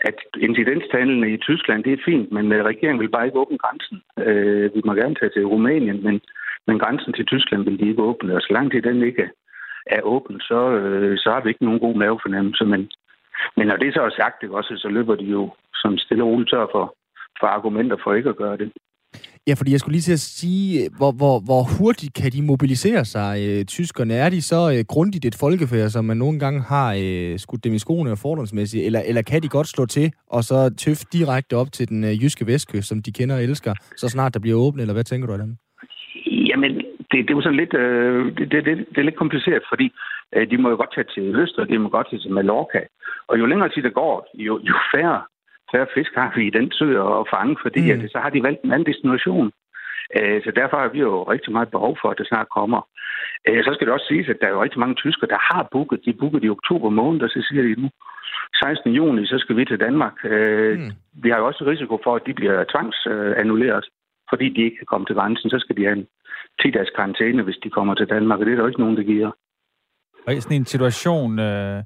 at 0.00 0.14
incidenstallene 0.40 1.32
i 1.32 1.36
Tyskland, 1.36 1.84
det 1.84 1.92
er 1.92 2.04
fint, 2.04 2.32
men 2.32 2.52
øh, 2.52 2.64
regeringen 2.64 3.00
vil 3.00 3.08
bare 3.08 3.26
ikke 3.26 3.38
åbne 3.38 3.58
grænsen. 3.58 4.02
Vi 4.74 4.80
må 4.84 4.94
gerne 4.94 5.14
tage 5.14 5.30
til 5.34 5.46
Rumænien, 5.46 6.04
men, 6.04 6.20
men 6.66 6.78
grænsen 6.78 7.12
til 7.12 7.26
Tyskland 7.26 7.64
vil 7.64 7.78
de 7.80 7.88
ikke 7.88 8.02
åbne, 8.02 8.32
altså, 8.32 8.36
og 8.36 8.42
så 8.42 8.52
langt 8.52 8.72
det 8.74 8.84
den 8.84 9.02
ikke 9.02 9.26
er 9.86 10.00
åben, 10.02 10.40
så, 10.40 10.60
øh, 10.70 11.18
så 11.18 11.30
har 11.30 11.40
vi 11.42 11.48
ikke 11.48 11.64
nogen 11.64 11.80
god 11.80 11.94
mavefornemmelse. 11.96 12.64
Men, 12.64 12.90
men 13.56 13.66
når 13.66 13.76
det 13.76 13.94
så 13.94 14.00
er 14.02 14.10
sagt, 14.10 14.40
det 14.40 14.50
også, 14.50 14.72
så 14.76 14.88
løber 14.88 15.14
de 15.14 15.24
jo 15.24 15.52
som 15.74 15.98
stille 15.98 16.24
og 16.24 16.28
roligt 16.30 16.50
tør 16.50 16.66
for, 16.74 16.94
for 17.40 17.46
argumenter 17.46 17.96
for 18.04 18.14
ikke 18.14 18.30
at 18.30 18.36
gøre 18.36 18.56
det. 18.56 18.72
Ja, 19.48 19.54
fordi 19.54 19.72
jeg 19.72 19.80
skulle 19.80 19.92
lige 19.92 20.02
til 20.02 20.12
at 20.12 20.20
sige, 20.20 20.90
hvor, 20.96 21.12
hvor, 21.12 21.40
hvor 21.40 21.62
hurtigt 21.78 22.14
kan 22.14 22.32
de 22.32 22.42
mobilisere 22.42 23.04
sig, 23.04 23.34
øh, 23.48 23.64
tyskerne? 23.64 24.14
Er 24.14 24.28
de 24.30 24.42
så 24.42 24.70
øh, 24.78 24.84
grundigt 24.88 25.24
et 25.24 25.36
folkefærd, 25.40 25.90
som 25.90 26.04
man 26.04 26.16
nogle 26.16 26.38
gange 26.38 26.62
har 26.62 26.88
øh, 27.02 27.38
skudt 27.38 27.64
dem 27.64 27.74
i 27.74 27.78
skoene 27.78 28.16
fordomsmæssigt, 28.16 28.86
eller, 28.86 29.00
eller 29.00 29.22
kan 29.22 29.42
de 29.42 29.48
godt 29.48 29.68
slå 29.68 29.86
til 29.86 30.12
og 30.26 30.44
så 30.44 30.74
tøffe 30.74 31.04
direkte 31.12 31.56
op 31.56 31.72
til 31.72 31.88
den 31.88 32.04
øh, 32.04 32.22
jyske 32.22 32.46
vestkyst, 32.46 32.88
som 32.88 33.02
de 33.02 33.12
kender 33.12 33.34
og 33.36 33.42
elsker, 33.42 33.74
så 33.96 34.08
snart 34.08 34.34
der 34.34 34.40
bliver 34.40 34.58
åbent, 34.58 34.80
eller 34.80 34.94
hvad 34.94 35.04
tænker 35.04 35.26
du 35.26 35.32
af 35.32 35.38
dem? 35.38 35.56
Det, 37.16 37.28
det 37.28 37.30
er 37.30 37.38
jo 37.38 37.42
sådan 37.42 37.56
lidt, 37.56 37.74
øh, 37.74 38.36
det, 38.36 38.50
det, 38.52 38.64
det, 38.64 38.76
det 38.88 38.98
er 38.98 39.08
lidt 39.08 39.22
kompliceret, 39.22 39.62
fordi 39.68 39.92
øh, 40.34 40.50
de 40.50 40.58
må 40.58 40.68
jo 40.70 40.76
godt 40.76 40.94
tage 40.94 41.10
til 41.14 41.36
Øst, 41.36 41.58
og 41.58 41.68
de 41.68 41.78
må 41.78 41.88
godt 41.88 42.10
tage 42.10 42.20
til 42.20 42.32
Mallorca. 42.32 42.80
Og 43.28 43.38
jo 43.38 43.46
længere 43.46 43.68
tid 43.68 43.82
der 43.82 43.90
går, 43.90 44.28
jo, 44.34 44.60
jo 44.62 44.74
færre 44.94 45.22
færre 45.72 45.86
fisk 45.94 46.12
har 46.14 46.32
vi 46.36 46.46
i 46.46 46.56
den 46.58 46.72
sø 46.72 46.88
at 47.20 47.26
fange, 47.34 47.56
fordi 47.62 47.82
mm. 47.84 48.00
at, 48.00 48.10
så 48.10 48.18
har 48.18 48.30
de 48.30 48.42
valgt 48.42 48.62
en 48.62 48.72
anden 48.72 48.90
destination. 48.92 49.52
Øh, 50.16 50.42
så 50.44 50.50
derfor 50.60 50.76
har 50.76 50.88
vi 50.88 51.00
jo 51.00 51.22
rigtig 51.22 51.52
meget 51.52 51.70
behov 51.70 51.98
for, 52.00 52.08
at 52.10 52.18
det 52.18 52.26
snart 52.28 52.48
kommer. 52.58 52.80
Øh, 53.48 53.64
så 53.64 53.70
skal 53.72 53.86
det 53.86 53.94
også 53.94 54.06
siges, 54.08 54.28
at 54.28 54.38
der 54.40 54.46
er 54.46 54.54
jo 54.56 54.62
rigtig 54.62 54.80
mange 54.80 54.94
tyskere, 54.94 55.32
der 55.34 55.40
har 55.50 55.68
booket. 55.72 56.04
De 56.04 56.12
booket 56.20 56.44
i 56.44 56.54
oktober 56.56 56.90
måned, 56.90 57.22
og 57.22 57.30
så 57.30 57.46
siger 57.48 57.62
de 57.62 57.80
nu, 57.82 57.88
16. 58.54 58.92
juni, 58.92 59.26
så 59.26 59.38
skal 59.38 59.56
vi 59.56 59.64
til 59.64 59.80
Danmark. 59.80 60.16
Øh, 60.24 60.78
mm. 60.78 60.90
Vi 61.22 61.28
har 61.30 61.38
jo 61.38 61.46
også 61.46 61.64
risiko 61.66 62.00
for, 62.04 62.16
at 62.16 62.26
de 62.26 62.34
bliver 62.34 62.64
tvangsannulleret, 62.72 63.84
fordi 64.30 64.46
de 64.48 64.62
ikke 64.62 64.76
kan 64.76 64.90
komme 64.92 65.06
til 65.06 65.16
grænsen. 65.16 65.50
Så 65.50 65.58
skal 65.58 65.76
de 65.76 65.84
have 65.84 65.98
en 65.98 66.06
10-dages 66.62 66.90
karantæne, 66.96 67.42
hvis 67.42 67.58
de 67.64 67.70
kommer 67.70 67.94
til 67.94 68.06
Danmark, 68.06 68.38
og 68.40 68.46
det 68.46 68.52
er 68.52 68.56
der 68.56 68.62
jo 68.62 68.68
ikke 68.68 68.80
nogen, 68.80 68.96
der 68.96 69.02
giver. 69.02 69.30
Og 70.26 70.34
i 70.34 70.40
sådan 70.40 70.56
en 70.56 70.64
situation, 70.64 71.38
øh, 71.38 71.82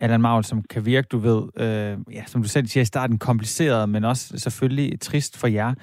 Allan 0.00 0.20
Maul, 0.20 0.44
som 0.44 0.62
kan 0.72 0.86
virke, 0.86 1.08
du 1.12 1.18
ved, 1.18 1.40
øh, 1.64 2.14
ja, 2.16 2.22
som 2.26 2.42
du 2.42 2.48
selv 2.48 2.66
siger 2.66 2.82
i 2.82 2.92
starten, 2.92 3.18
kompliceret, 3.18 3.88
men 3.88 4.04
også 4.04 4.38
selvfølgelig 4.38 5.00
trist 5.00 5.40
for 5.40 5.48
jer. 5.48 5.74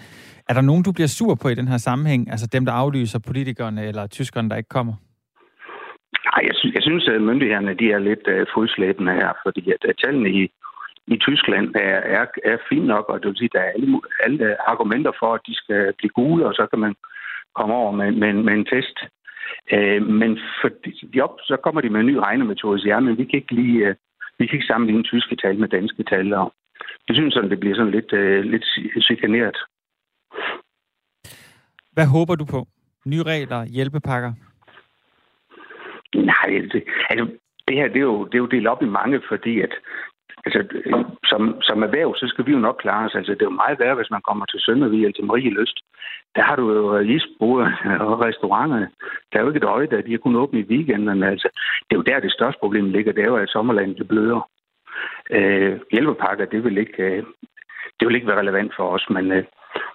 Er 0.49 0.53
der 0.53 0.61
nogen, 0.61 0.83
du 0.83 0.91
bliver 0.91 1.07
sur 1.07 1.35
på 1.41 1.47
i 1.49 1.55
den 1.55 1.67
her 1.67 1.77
sammenhæng? 1.77 2.31
Altså 2.31 2.47
dem, 2.53 2.65
der 2.65 2.73
aflyser 2.73 3.19
politikerne 3.27 3.87
eller 3.89 4.07
tyskerne, 4.07 4.49
der 4.49 4.55
ikke 4.55 4.75
kommer? 4.77 4.93
Nej, 6.29 6.41
jeg, 6.49 6.55
synes, 6.55 6.73
jeg 6.75 6.83
synes, 6.83 7.07
at 7.07 7.21
myndighederne 7.21 7.73
de 7.81 7.91
er 7.91 7.99
lidt 7.99 8.25
uh, 8.33 8.45
fodslæbende 8.55 9.13
her, 9.13 9.31
fordi 9.45 9.71
at, 9.75 9.81
at 9.89 9.95
tallene 10.03 10.29
i, 10.29 10.41
i 11.07 11.17
Tyskland 11.17 11.67
er, 11.75 11.97
er, 12.17 12.25
er 12.51 12.57
fint 12.69 12.87
nok, 12.93 13.05
og 13.09 13.19
det 13.19 13.27
vil 13.27 13.37
sige, 13.37 13.51
at 13.53 13.57
der 13.57 13.63
er 13.67 13.71
alle, 13.75 13.87
alle 14.25 14.69
argumenter 14.71 15.11
for, 15.19 15.33
at 15.33 15.41
de 15.47 15.55
skal 15.55 15.93
blive 15.97 16.15
gule, 16.19 16.45
og 16.47 16.53
så 16.53 16.67
kan 16.71 16.79
man 16.79 16.93
komme 17.55 17.73
over 17.73 17.91
med, 17.91 18.11
med, 18.11 18.33
med 18.33 18.53
en 18.53 18.65
test. 18.65 18.97
Uh, 19.73 20.01
men 20.21 20.39
for 20.61 20.69
op, 21.21 21.35
så 21.43 21.57
kommer 21.63 21.81
de 21.81 21.89
med 21.89 21.99
en 21.99 22.05
ny 22.05 22.15
regnemetode, 22.15 22.79
så 22.79 22.87
ja, 22.87 22.99
men 22.99 23.17
vi 23.17 23.25
kan 23.25 23.39
ikke 23.39 23.55
lige, 23.55 23.89
uh, 23.89 23.95
vi 24.39 24.45
kan 24.45 24.55
ikke 24.55 24.67
sammenligne 24.67 25.03
tyske 25.03 25.35
tal 25.35 25.59
med 25.59 25.67
danske 25.67 26.03
tal, 26.03 26.33
og 26.33 26.53
jeg 27.07 27.15
synes 27.15 27.33
sådan, 27.33 27.49
det 27.49 27.59
bliver 27.59 27.75
sådan 27.75 27.91
lidt, 27.91 28.13
uh, 28.13 28.51
lidt 28.51 28.65
chikaneret. 29.05 29.57
Hvad 31.95 32.07
håber 32.15 32.35
du 32.35 32.45
på? 32.45 32.67
Nye 33.05 33.23
regler, 33.23 33.65
hjælpepakker? 33.65 34.33
Nej, 36.15 36.47
det, 36.73 36.83
altså, 37.09 37.25
det 37.67 37.77
her 37.77 37.87
det 37.87 37.95
er, 37.95 38.07
jo, 38.11 38.25
det 38.25 38.33
er 38.35 38.43
jo 38.45 38.45
delt 38.45 38.67
op 38.67 38.81
i 38.81 38.95
mange, 38.99 39.21
fordi 39.29 39.61
at 39.61 39.73
altså, 40.45 40.59
som, 41.31 41.41
som 41.61 41.83
erhverv, 41.83 42.15
så 42.15 42.25
skal 42.27 42.45
vi 42.45 42.51
jo 42.51 42.59
nok 42.59 42.77
klare 42.81 43.05
os. 43.05 43.15
Altså, 43.15 43.31
det 43.31 43.41
er 43.41 43.51
jo 43.51 43.61
meget 43.63 43.79
værre, 43.79 43.95
hvis 43.95 44.11
man 44.11 44.21
kommer 44.27 44.45
til 44.45 44.59
Søndervig 44.59 45.01
eller 45.01 45.17
til 45.17 45.25
Marie 45.25 45.53
Løst. 45.57 45.79
Der 46.35 46.41
har 46.41 46.55
du 46.55 46.65
jo 46.73 46.97
isboder 46.97 47.69
og 48.07 48.25
restauranterne. 48.25 48.89
Der 49.33 49.37
er 49.37 49.43
jo 49.43 49.47
ikke 49.49 49.63
et 49.63 49.71
øje, 49.75 49.87
der 49.87 50.01
de 50.01 50.13
er 50.13 50.17
kun 50.17 50.35
åbne 50.35 50.59
i 50.59 50.69
weekenderne. 50.71 51.27
Altså, 51.27 51.49
det 51.85 51.95
er 51.95 51.99
jo 51.99 52.09
der, 52.09 52.19
det 52.19 52.31
største 52.31 52.59
problem 52.59 52.89
ligger. 52.89 53.13
Det 53.13 53.23
er 53.23 53.27
jo, 53.27 53.35
at 53.35 53.49
sommerlandet 53.49 53.97
det 53.97 54.07
bløder. 54.07 54.49
Øh, 55.31 55.79
hjælpepakker, 55.91 56.45
det 56.45 56.63
vil 56.63 56.77
ikke, 56.77 57.03
øh, 57.03 57.23
det 57.99 58.07
vil 58.07 58.15
ikke 58.15 58.27
være 58.27 58.39
relevant 58.39 58.71
for 58.77 58.89
os, 58.89 59.05
men, 59.09 59.31
øh, 59.31 59.43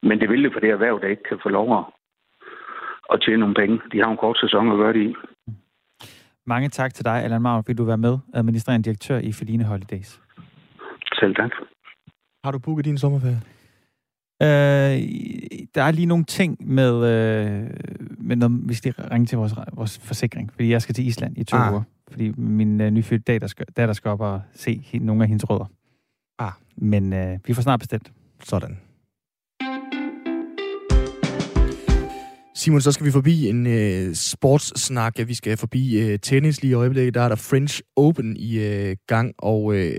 men 0.02 0.20
det 0.20 0.28
vil 0.28 0.44
det 0.44 0.52
for 0.52 0.60
det 0.60 0.70
erhverv, 0.70 1.00
der 1.00 1.08
ikke 1.08 1.22
kan 1.28 1.38
få 1.42 1.48
lov 1.48 1.78
at, 1.78 1.84
at 3.12 3.20
tjene 3.22 3.38
nogle 3.38 3.54
penge. 3.54 3.80
De 3.92 3.98
har 3.98 4.10
en 4.10 4.16
kort 4.16 4.38
sæson 4.40 4.72
at 4.72 4.78
gøre 4.78 4.92
det 4.92 5.02
i. 5.10 5.14
Mange 6.46 6.68
tak 6.68 6.94
til 6.94 7.04
dig, 7.04 7.22
Allan 7.24 7.42
Maur, 7.42 7.62
fordi 7.62 7.74
du 7.74 7.84
være 7.84 7.98
med, 7.98 8.18
administrerende 8.34 8.84
direktør 8.84 9.18
i 9.18 9.32
Feline 9.32 9.64
Holidays. 9.64 10.20
Selv 11.20 11.34
tak. 11.34 11.50
Har 12.44 12.50
du 12.52 12.58
booket 12.58 12.84
din 12.84 12.98
sommerferie? 12.98 13.40
Øh, 14.42 14.48
der 15.74 15.82
er 15.82 15.90
lige 15.90 16.06
nogle 16.06 16.24
ting 16.24 16.56
med, 16.60 16.94
øh, 16.94 17.70
med 18.18 18.36
noget, 18.36 18.68
vi 18.68 18.74
skal 18.74 18.92
ringe 18.92 19.26
til 19.26 19.38
vores, 19.38 19.54
vores 19.72 19.98
forsikring, 19.98 20.52
fordi 20.52 20.70
jeg 20.70 20.82
skal 20.82 20.94
til 20.94 21.06
Island 21.06 21.38
i 21.38 21.44
to 21.44 21.56
ah. 21.56 21.72
uger, 21.72 21.82
fordi 22.10 22.32
min 22.36 22.80
øh, 22.80 22.90
nyfødte 22.90 23.24
datter 23.32 23.48
skal, 23.48 23.66
datter 23.76 23.94
skal 23.94 24.08
op 24.10 24.20
og 24.20 24.42
se 24.52 24.98
nogle 25.00 25.22
af 25.22 25.28
hendes 25.28 25.50
rødder. 25.50 25.70
Ah. 26.38 26.52
Men 26.76 27.12
øh, 27.12 27.38
vi 27.46 27.54
får 27.54 27.62
snart 27.62 27.80
bestemt. 27.80 28.12
Sådan. 28.44 28.78
Simon, 32.54 32.80
så 32.80 32.92
skal 32.92 33.06
vi 33.06 33.10
forbi 33.10 33.48
en 33.48 33.66
øh, 33.66 34.14
sportssnak. 34.14 35.14
Vi 35.26 35.34
skal 35.34 35.56
forbi 35.56 36.00
øh, 36.00 36.18
tennis 36.18 36.62
lige 36.62 36.70
i 36.70 36.74
øjeblikket. 36.74 37.14
Der 37.14 37.20
er 37.20 37.28
der 37.28 37.36
French 37.36 37.80
Open 37.96 38.36
i 38.36 38.58
øh, 38.58 38.96
gang, 39.06 39.34
og 39.38 39.74
øh, 39.74 39.92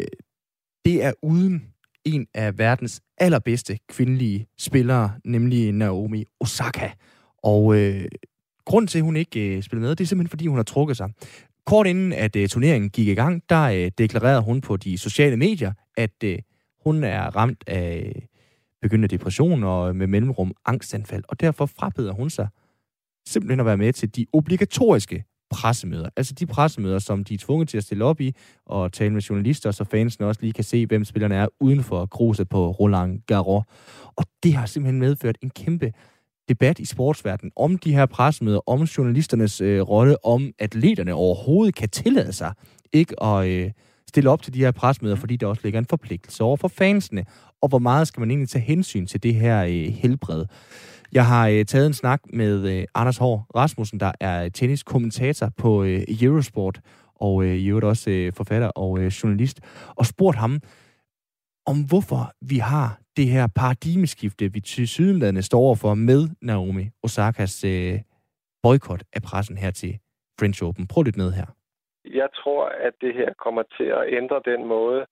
det 0.86 1.04
er 1.04 1.14
uden 1.22 1.64
en 2.06 2.28
af 2.34 2.58
verdens 2.58 3.02
allerbedste 3.18 3.80
kvindelige 3.90 4.48
spillere, 4.58 5.12
nemlig 5.26 5.72
Naomi 5.72 6.26
Osaka. 6.40 6.90
Og 7.44 7.76
øh, 7.76 8.06
grund 8.66 8.88
til, 8.88 8.98
at 9.00 9.04
hun 9.04 9.16
ikke 9.16 9.56
øh, 9.56 9.64
spillede 9.64 9.88
med, 9.88 9.96
det 9.96 10.04
er 10.04 10.08
simpelthen, 10.08 10.30
fordi 10.30 10.48
hun 10.48 10.58
har 10.58 10.64
trukket 10.64 10.98
sig. 10.98 11.10
Kort 11.66 11.88
inden 11.88 12.14
at 12.14 12.36
øh, 12.36 12.50
turneringen 12.50 12.90
gik 12.90 13.08
i 13.08 13.14
gang, 13.14 13.44
der 13.50 13.62
øh, 13.62 13.92
deklarerede 13.98 14.42
hun 14.42 14.62
på 14.62 14.78
de 14.78 14.98
sociale 14.98 15.38
medier, 15.38 15.74
at 15.98 16.24
øh, 16.24 16.40
hun 16.84 17.04
er 17.04 17.36
ramt 17.36 17.64
af 17.68 18.14
øh, 18.16 18.22
begyndende 18.82 19.18
depression 19.18 19.64
og 19.64 19.90
øh, 19.90 19.96
med 19.96 20.08
mellemrum 20.08 20.54
angstanfald, 20.66 21.24
og 21.28 21.40
derfor 21.40 21.66
frabeder 21.66 22.14
hun 22.14 22.30
sig 22.30 22.48
simpelthen 23.28 23.60
at 23.60 23.66
være 23.66 23.78
med 23.78 23.94
til 23.94 24.16
de 24.16 24.26
obligatoriske 24.34 25.24
pressemøder. 25.52 26.10
Altså 26.16 26.34
de 26.34 26.46
pressemøder, 26.46 27.00
som 27.00 27.24
de 27.24 27.34
er 27.34 27.38
tvunget 27.38 27.70
til 27.70 27.78
at 27.78 27.84
stille 27.84 28.06
op 28.06 28.22
i 28.22 28.36
og 28.66 28.94
tale 28.94 29.14
med 29.14 29.22
journalister, 29.22 29.72
så 29.72 29.84
fansene 29.84 30.28
også 30.28 30.42
lige 30.42 30.54
kan 30.54 30.64
se, 30.64 30.86
hvem 30.86 31.06
spillerne 31.06 31.36
er 31.36 31.48
uden 31.60 31.84
for 31.84 32.06
gruset 32.06 32.50
på 32.50 32.72
Roland 32.72 33.20
Garros. 33.28 33.66
Og 34.16 34.26
det 34.44 34.54
har 34.54 34.66
simpelthen 34.66 35.00
medført 35.00 35.38
en 35.42 35.50
kæmpe 35.50 35.92
debat 36.50 36.80
i 36.80 36.86
sportsverdenen 36.86 37.52
om 37.56 37.78
de 37.78 37.94
her 37.94 38.06
pressemøder, 38.06 38.70
om 38.70 38.82
journalisternes 38.84 39.62
øh, 39.62 39.82
rolle, 39.82 40.26
om 40.26 40.52
atleterne 40.60 41.14
overhovedet 41.14 41.76
kan 41.76 41.90
tillade 41.90 42.34
sig 42.34 42.54
ikke 42.94 43.24
at 43.24 43.48
øh, 43.48 43.72
stille 44.08 44.30
op 44.30 44.42
til 44.42 44.54
de 44.54 44.60
her 44.60 44.72
pressemøder, 44.72 45.16
fordi 45.16 45.36
der 45.36 45.48
også 45.48 45.62
ligger 45.64 45.80
en 45.80 45.86
forpligtelse 45.90 46.44
over 46.44 46.58
for 46.58 46.68
fansene. 46.68 47.26
Og 47.62 47.70
hvor 47.70 47.80
meget 47.80 48.08
skal 48.08 48.20
man 48.20 48.32
egentlig 48.32 48.50
tage 48.50 48.66
hensyn 48.66 49.06
til 49.06 49.24
det 49.24 49.36
her 49.36 49.64
øh, 49.64 49.94
helbred? 49.94 50.46
Jeg 51.14 51.26
har 51.26 51.48
øh, 51.50 51.66
taget 51.66 51.88
en 51.88 51.94
snak 51.94 52.22
med 52.34 52.56
øh, 52.74 52.84
Anders 52.96 53.18
Hård 53.18 53.40
Rasmussen, 53.56 54.00
der 54.00 54.12
er 54.20 54.50
tenniskommentator 54.50 55.48
på 55.62 55.84
øh, 55.84 56.00
Eurosport, 56.22 56.80
og 57.16 57.44
øh, 57.44 57.56
i 57.56 57.68
øvrigt 57.70 57.86
også 57.86 58.12
øh, 58.12 58.34
forfatter 58.38 58.70
og 58.84 59.00
øh, 59.00 59.06
journalist, 59.06 59.58
og 60.00 60.06
spurgt 60.06 60.38
ham 60.38 60.54
om, 61.72 61.78
hvorfor 61.92 62.24
vi 62.52 62.58
har 62.58 62.88
det 63.18 63.28
her 63.28 63.48
paradigmeskifte, 63.56 64.54
vi 64.54 64.60
til 64.60 64.88
sydenlandet 64.88 65.46
står 65.46 65.60
overfor 65.60 65.94
med 65.94 66.22
Naomi 66.42 66.86
Osakas 67.04 67.64
øh, 67.64 68.00
boykot 68.64 69.04
af 69.14 69.22
pressen 69.22 69.58
her 69.58 69.72
til 69.72 69.94
French 70.40 70.64
Open. 70.64 70.88
Prøv 70.88 71.04
lidt 71.04 71.18
ned 71.18 71.32
her. 71.32 71.48
Jeg 72.06 72.30
tror, 72.36 72.66
at 72.88 72.94
det 73.02 73.14
her 73.14 73.34
kommer 73.46 73.64
til 73.78 73.90
at 74.00 74.04
ændre 74.20 74.42
den 74.46 74.68
måde, 74.68 75.06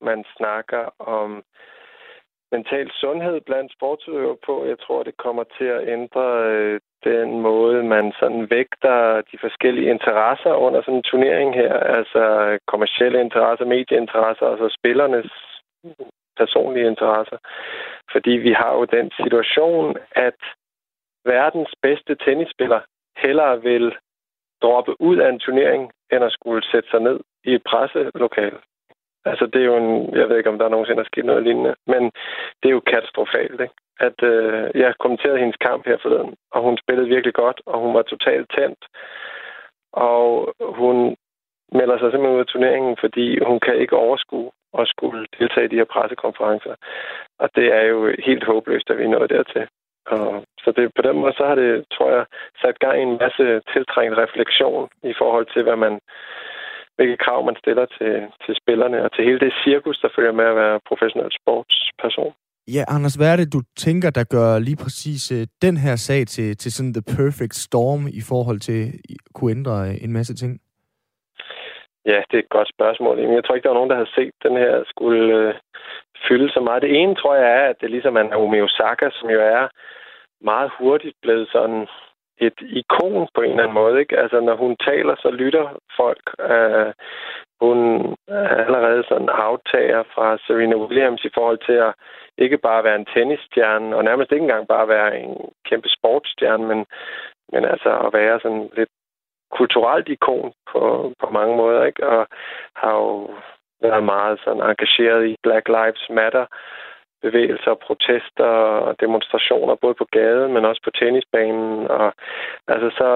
man 0.00 0.24
snakker 0.36 0.84
om 0.98 1.42
mental 2.56 2.90
sundhed 3.00 3.40
blandt 3.40 3.72
sportsudøvere 3.72 4.38
på. 4.46 4.54
Jeg 4.72 4.78
tror, 4.84 5.02
det 5.02 5.16
kommer 5.24 5.44
til 5.58 5.68
at 5.76 5.88
ændre 5.96 6.26
øh, 6.52 6.80
den 7.04 7.28
måde, 7.48 7.82
man 7.94 8.12
sådan 8.20 8.50
vægter 8.50 8.98
de 9.30 9.36
forskellige 9.44 9.90
interesser 9.94 10.52
under 10.64 10.80
sådan 10.82 11.00
en 11.00 11.08
turnering 11.10 11.54
her. 11.54 11.74
Altså 11.98 12.22
kommersielle 12.72 13.20
interesser, 13.20 13.64
medieinteresser, 13.64 14.46
altså 14.46 14.68
spillernes 14.78 15.30
personlige 16.40 16.90
interesser. 16.92 17.38
Fordi 18.12 18.30
vi 18.46 18.52
har 18.60 18.72
jo 18.78 18.84
den 18.84 19.10
situation, 19.20 19.96
at 20.26 20.40
verdens 21.24 21.72
bedste 21.82 22.14
tennisspiller 22.24 22.80
hellere 23.16 23.62
vil 23.62 23.86
droppe 24.62 25.00
ud 25.00 25.16
af 25.16 25.28
en 25.28 25.38
turnering, 25.38 25.82
end 26.12 26.24
at 26.24 26.32
skulle 26.32 26.62
sætte 26.72 26.90
sig 26.90 27.00
ned 27.00 27.18
i 27.44 27.50
et 27.54 27.62
presselokale. 27.70 28.58
Altså, 29.24 29.46
det 29.46 29.60
er 29.60 29.64
jo 29.64 29.76
en... 29.76 30.16
Jeg 30.16 30.28
ved 30.28 30.36
ikke, 30.38 30.50
om 30.50 30.58
der 30.58 30.68
nogensinde 30.68 31.00
er 31.00 31.10
sket 31.12 31.24
noget 31.24 31.42
lignende, 31.42 31.74
men 31.86 32.02
det 32.60 32.68
er 32.68 32.76
jo 32.78 32.80
katastrofalt, 32.80 33.60
ikke? 33.60 33.74
At 34.00 34.22
øh, 34.22 34.70
jeg 34.74 34.94
kommenterede 35.00 35.38
hendes 35.38 35.56
kamp 35.56 35.86
her 35.86 35.96
forleden, 36.02 36.34
og 36.52 36.62
hun 36.62 36.78
spillede 36.78 37.08
virkelig 37.08 37.34
godt, 37.34 37.60
og 37.66 37.80
hun 37.80 37.94
var 37.94 38.02
totalt 38.02 38.50
tændt. 38.56 38.82
Og 39.92 40.54
hun 40.60 41.16
melder 41.72 41.98
sig 41.98 42.10
simpelthen 42.10 42.36
ud 42.36 42.44
af 42.46 42.46
turneringen, 42.46 42.96
fordi 43.00 43.44
hun 43.44 43.60
kan 43.60 43.76
ikke 43.76 43.96
overskue 43.96 44.50
at 44.78 44.88
skulle 44.88 45.26
deltage 45.38 45.66
i 45.66 45.68
de 45.68 45.80
her 45.80 45.90
pressekonferencer. 45.94 46.74
Og 47.38 47.48
det 47.56 47.66
er 47.78 47.82
jo 47.82 48.14
helt 48.18 48.44
håbløst, 48.44 48.90
at 48.90 48.98
vi 48.98 49.04
er 49.04 49.08
nået 49.08 49.30
dertil. 49.30 49.66
Og 50.06 50.44
så 50.62 50.72
det, 50.76 50.90
på 50.96 51.02
den 51.02 51.16
måde, 51.18 51.34
så 51.36 51.46
har 51.46 51.54
det, 51.54 51.84
tror 51.92 52.10
jeg, 52.10 52.24
sat 52.62 52.78
gang 52.78 52.98
i 52.98 53.02
en 53.02 53.18
masse 53.18 53.60
tiltrængt 53.72 54.18
refleksion 54.18 54.88
i 55.02 55.14
forhold 55.18 55.46
til, 55.52 55.62
hvad 55.62 55.76
man, 55.76 56.00
hvilke 56.96 57.16
krav 57.24 57.44
man 57.44 57.56
stiller 57.62 57.86
til, 57.98 58.14
til 58.44 58.54
spillerne 58.62 58.98
og 59.04 59.12
til 59.12 59.24
hele 59.24 59.40
det 59.40 59.52
cirkus, 59.64 59.98
der 60.02 60.08
følger 60.16 60.32
med 60.32 60.44
at 60.44 60.56
være 60.56 60.80
professionel 60.88 61.30
sportsperson. 61.40 62.32
Ja, 62.68 62.82
Anders, 62.88 63.14
hvad 63.14 63.32
er 63.32 63.36
det, 63.36 63.52
du 63.52 63.60
tænker, 63.76 64.10
der 64.10 64.24
gør 64.36 64.58
lige 64.58 64.82
præcis 64.84 65.32
uh, 65.32 65.42
den 65.62 65.76
her 65.76 65.96
sag 65.96 66.26
til, 66.26 66.56
til 66.56 66.72
sådan 66.72 66.94
the 66.94 67.08
perfect 67.16 67.54
storm 67.54 68.02
i 68.20 68.22
forhold 68.30 68.60
til 68.60 68.80
at 68.82 69.32
kunne 69.34 69.50
ændre 69.50 69.76
uh, 69.80 70.04
en 70.04 70.12
masse 70.12 70.34
ting? 70.34 70.60
Ja, 72.06 72.18
det 72.28 72.36
er 72.36 72.42
et 72.42 72.56
godt 72.56 72.68
spørgsmål. 72.76 73.18
Jeg 73.18 73.44
tror 73.44 73.54
ikke, 73.54 73.64
der 73.66 73.70
er 73.74 73.80
nogen, 73.80 73.90
der 73.90 74.02
har 74.02 74.10
set 74.16 74.34
den 74.42 74.56
her 74.56 74.84
skulle 74.92 75.48
uh, 75.48 75.54
fylde 76.28 76.48
så 76.52 76.60
meget. 76.60 76.82
Det 76.82 76.96
ene, 77.00 77.14
tror 77.14 77.34
jeg, 77.34 77.48
er, 77.58 77.64
at 77.70 77.76
det 77.80 77.90
ligesom 77.90 78.16
er 78.16 78.22
Naomi 78.22 78.60
Osaka, 78.60 79.06
som 79.12 79.30
jo 79.30 79.40
er 79.40 79.68
meget 80.50 80.70
hurtigt 80.78 81.16
blevet 81.22 81.48
sådan 81.52 81.86
et 82.38 82.58
ikon 82.60 83.28
på 83.34 83.40
en 83.40 83.50
eller 83.50 83.62
anden 83.62 83.74
måde. 83.74 84.00
Ikke? 84.00 84.18
Altså, 84.18 84.40
når 84.40 84.56
hun 84.56 84.76
taler, 84.76 85.14
så 85.18 85.30
lytter 85.30 85.66
folk. 85.96 86.24
Øh, 86.40 86.92
hun 87.60 87.78
er 88.28 88.64
allerede 88.64 89.04
sådan 89.08 89.28
aftager 89.28 90.02
fra 90.14 90.38
Serena 90.46 90.76
Williams 90.76 91.24
i 91.24 91.34
forhold 91.34 91.58
til 91.66 91.72
at 91.72 91.94
ikke 92.38 92.58
bare 92.58 92.84
være 92.84 92.96
en 92.96 93.06
tennisstjerne, 93.14 93.96
og 93.96 94.04
nærmest 94.04 94.32
ikke 94.32 94.42
engang 94.42 94.68
bare 94.68 94.88
være 94.88 95.20
en 95.20 95.36
kæmpe 95.68 95.88
sportsstjerne, 95.88 96.66
men, 96.66 96.86
men 97.52 97.64
altså 97.64 97.90
at 98.06 98.12
være 98.12 98.40
sådan 98.42 98.70
lidt 98.76 98.88
kulturelt 99.50 100.08
ikon 100.08 100.52
på, 100.72 101.12
på 101.20 101.26
mange 101.30 101.56
måder, 101.56 101.84
ikke? 101.84 102.06
Og 102.06 102.26
har 102.76 102.92
jo 102.92 103.30
været 103.82 104.04
meget 104.04 104.40
sådan 104.44 104.62
engageret 104.62 105.26
i 105.26 105.36
Black 105.42 105.68
Lives 105.68 106.06
Matter 106.10 106.46
bevægelser, 107.26 107.82
protester 107.86 108.50
og 108.86 109.00
demonstrationer, 109.00 109.74
både 109.74 109.94
på 109.94 110.06
gaden, 110.16 110.52
men 110.54 110.64
også 110.64 110.80
på 110.84 110.90
tennisbanen. 110.90 111.72
Og, 111.98 112.08
altså, 112.74 112.88
så, 112.98 113.08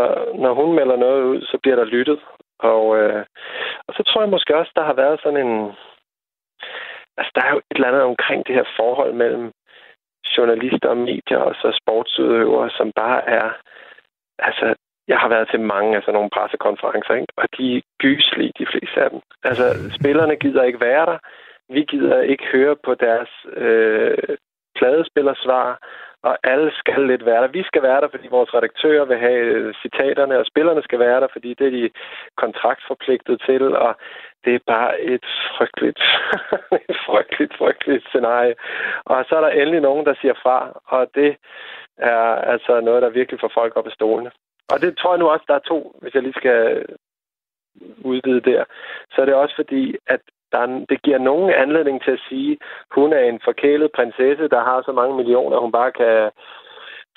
når 0.45 0.53
hun 0.61 0.71
melder 0.79 0.97
noget 0.97 1.23
ud, 1.33 1.41
så 1.51 1.57
bliver 1.63 1.77
der 1.77 1.93
lyttet. 1.97 2.21
Og, 2.59 2.85
øh, 2.99 3.25
og 3.87 3.93
så 3.97 4.03
tror 4.03 4.21
jeg 4.23 4.31
måske 4.35 4.57
også, 4.57 4.73
der 4.77 4.85
har 4.91 4.97
været 5.03 5.21
sådan 5.23 5.41
en... 5.47 5.55
Altså, 7.19 7.33
der 7.35 7.43
er 7.45 7.51
jo 7.55 7.59
et 7.59 7.77
eller 7.77 7.89
andet 7.89 8.03
omkring 8.03 8.47
det 8.47 8.55
her 8.55 8.67
forhold 8.77 9.13
mellem 9.13 9.53
journalister 10.37 10.89
og 10.89 10.97
medier 10.97 11.39
og 11.49 11.55
så 11.55 11.79
sportsudøvere, 11.81 12.71
som 12.71 12.93
bare 12.93 13.21
er... 13.39 13.49
Altså, 14.39 14.75
jeg 15.09 15.19
har 15.19 15.29
været 15.29 15.49
til 15.51 15.61
mange 15.61 15.97
af 15.97 16.03
sådan 16.03 16.15
nogle 16.15 16.35
pressekonferencer, 16.37 17.15
ikke? 17.15 17.33
og 17.37 17.47
de 17.57 17.77
er 17.77 17.81
gyslige, 17.99 18.53
de 18.59 18.67
fleste 18.73 18.99
af 19.05 19.11
dem. 19.11 19.21
Altså, 19.45 19.65
spillerne 19.99 20.37
gider 20.37 20.63
ikke 20.63 20.81
være 20.81 21.07
der. 21.07 21.19
Vi 21.69 21.83
gider 21.83 22.21
ikke 22.21 22.45
høre 22.53 22.77
på 22.85 22.95
deres 22.95 23.31
øh, 23.57 24.37
pladespillersvar, 24.77 25.79
og 26.23 26.39
alle 26.43 26.71
skal 26.81 27.07
lidt 27.07 27.25
være 27.27 27.43
der. 27.43 27.49
Vi 27.49 27.63
skal 27.63 27.83
være 27.83 28.01
der, 28.01 28.09
fordi 28.09 28.29
vores 28.29 28.55
redaktører 28.55 29.05
vil 29.05 29.19
have 29.19 29.45
øh, 29.57 29.75
citaterne, 29.83 30.39
og 30.39 30.47
spillerne 30.47 30.83
skal 30.83 30.99
være 30.99 31.21
der, 31.21 31.29
fordi 31.33 31.55
det 31.55 31.67
er 31.67 31.71
de 31.71 31.91
kontraktforpligtet 32.37 33.43
til, 33.47 33.77
og 33.77 33.97
det 34.45 34.55
er 34.55 34.59
bare 34.67 35.01
et 35.01 35.27
frygteligt, 35.57 36.01
et 36.91 36.99
frygteligt, 37.07 37.55
frygteligt 37.59 38.09
scenarie. 38.09 38.55
Og 39.05 39.25
så 39.29 39.37
er 39.37 39.41
der 39.41 39.49
endelig 39.49 39.81
nogen, 39.81 40.07
der 40.07 40.15
siger 40.21 40.35
fra, 40.43 40.81
og 40.87 41.11
det 41.15 41.37
er 41.97 42.23
altså 42.53 42.81
noget, 42.81 43.03
der 43.03 43.09
virkelig 43.09 43.41
får 43.41 43.51
folk 43.55 43.77
op 43.77 43.87
i 43.87 43.97
stolene. 43.99 44.31
Og 44.73 44.81
det 44.81 44.99
tror 44.99 45.13
jeg 45.13 45.19
nu 45.19 45.29
også, 45.29 45.45
der 45.49 45.55
er 45.55 45.69
to, 45.73 45.99
hvis 46.01 46.15
jeg 46.15 46.23
lige 46.23 46.41
skal 46.43 46.87
udvide 48.05 48.41
der. 48.41 48.65
Så 49.13 49.21
er 49.21 49.25
det 49.25 49.35
også 49.35 49.55
fordi, 49.57 49.97
at 50.07 50.21
der 50.53 50.59
er, 50.59 50.85
det 50.89 51.03
giver 51.03 51.19
nogen 51.19 51.51
anledning 51.51 52.03
til 52.03 52.11
at 52.11 52.25
sige, 52.29 52.53
at 52.53 52.59
hun 52.95 53.13
er 53.13 53.21
en 53.21 53.41
forkælet 53.45 53.91
prinsesse, 53.97 54.49
der 54.49 54.63
har 54.69 54.83
så 54.83 54.93
mange 54.93 55.17
millioner, 55.17 55.59
hun 55.59 55.73
bare 55.73 55.93
kan 55.93 56.31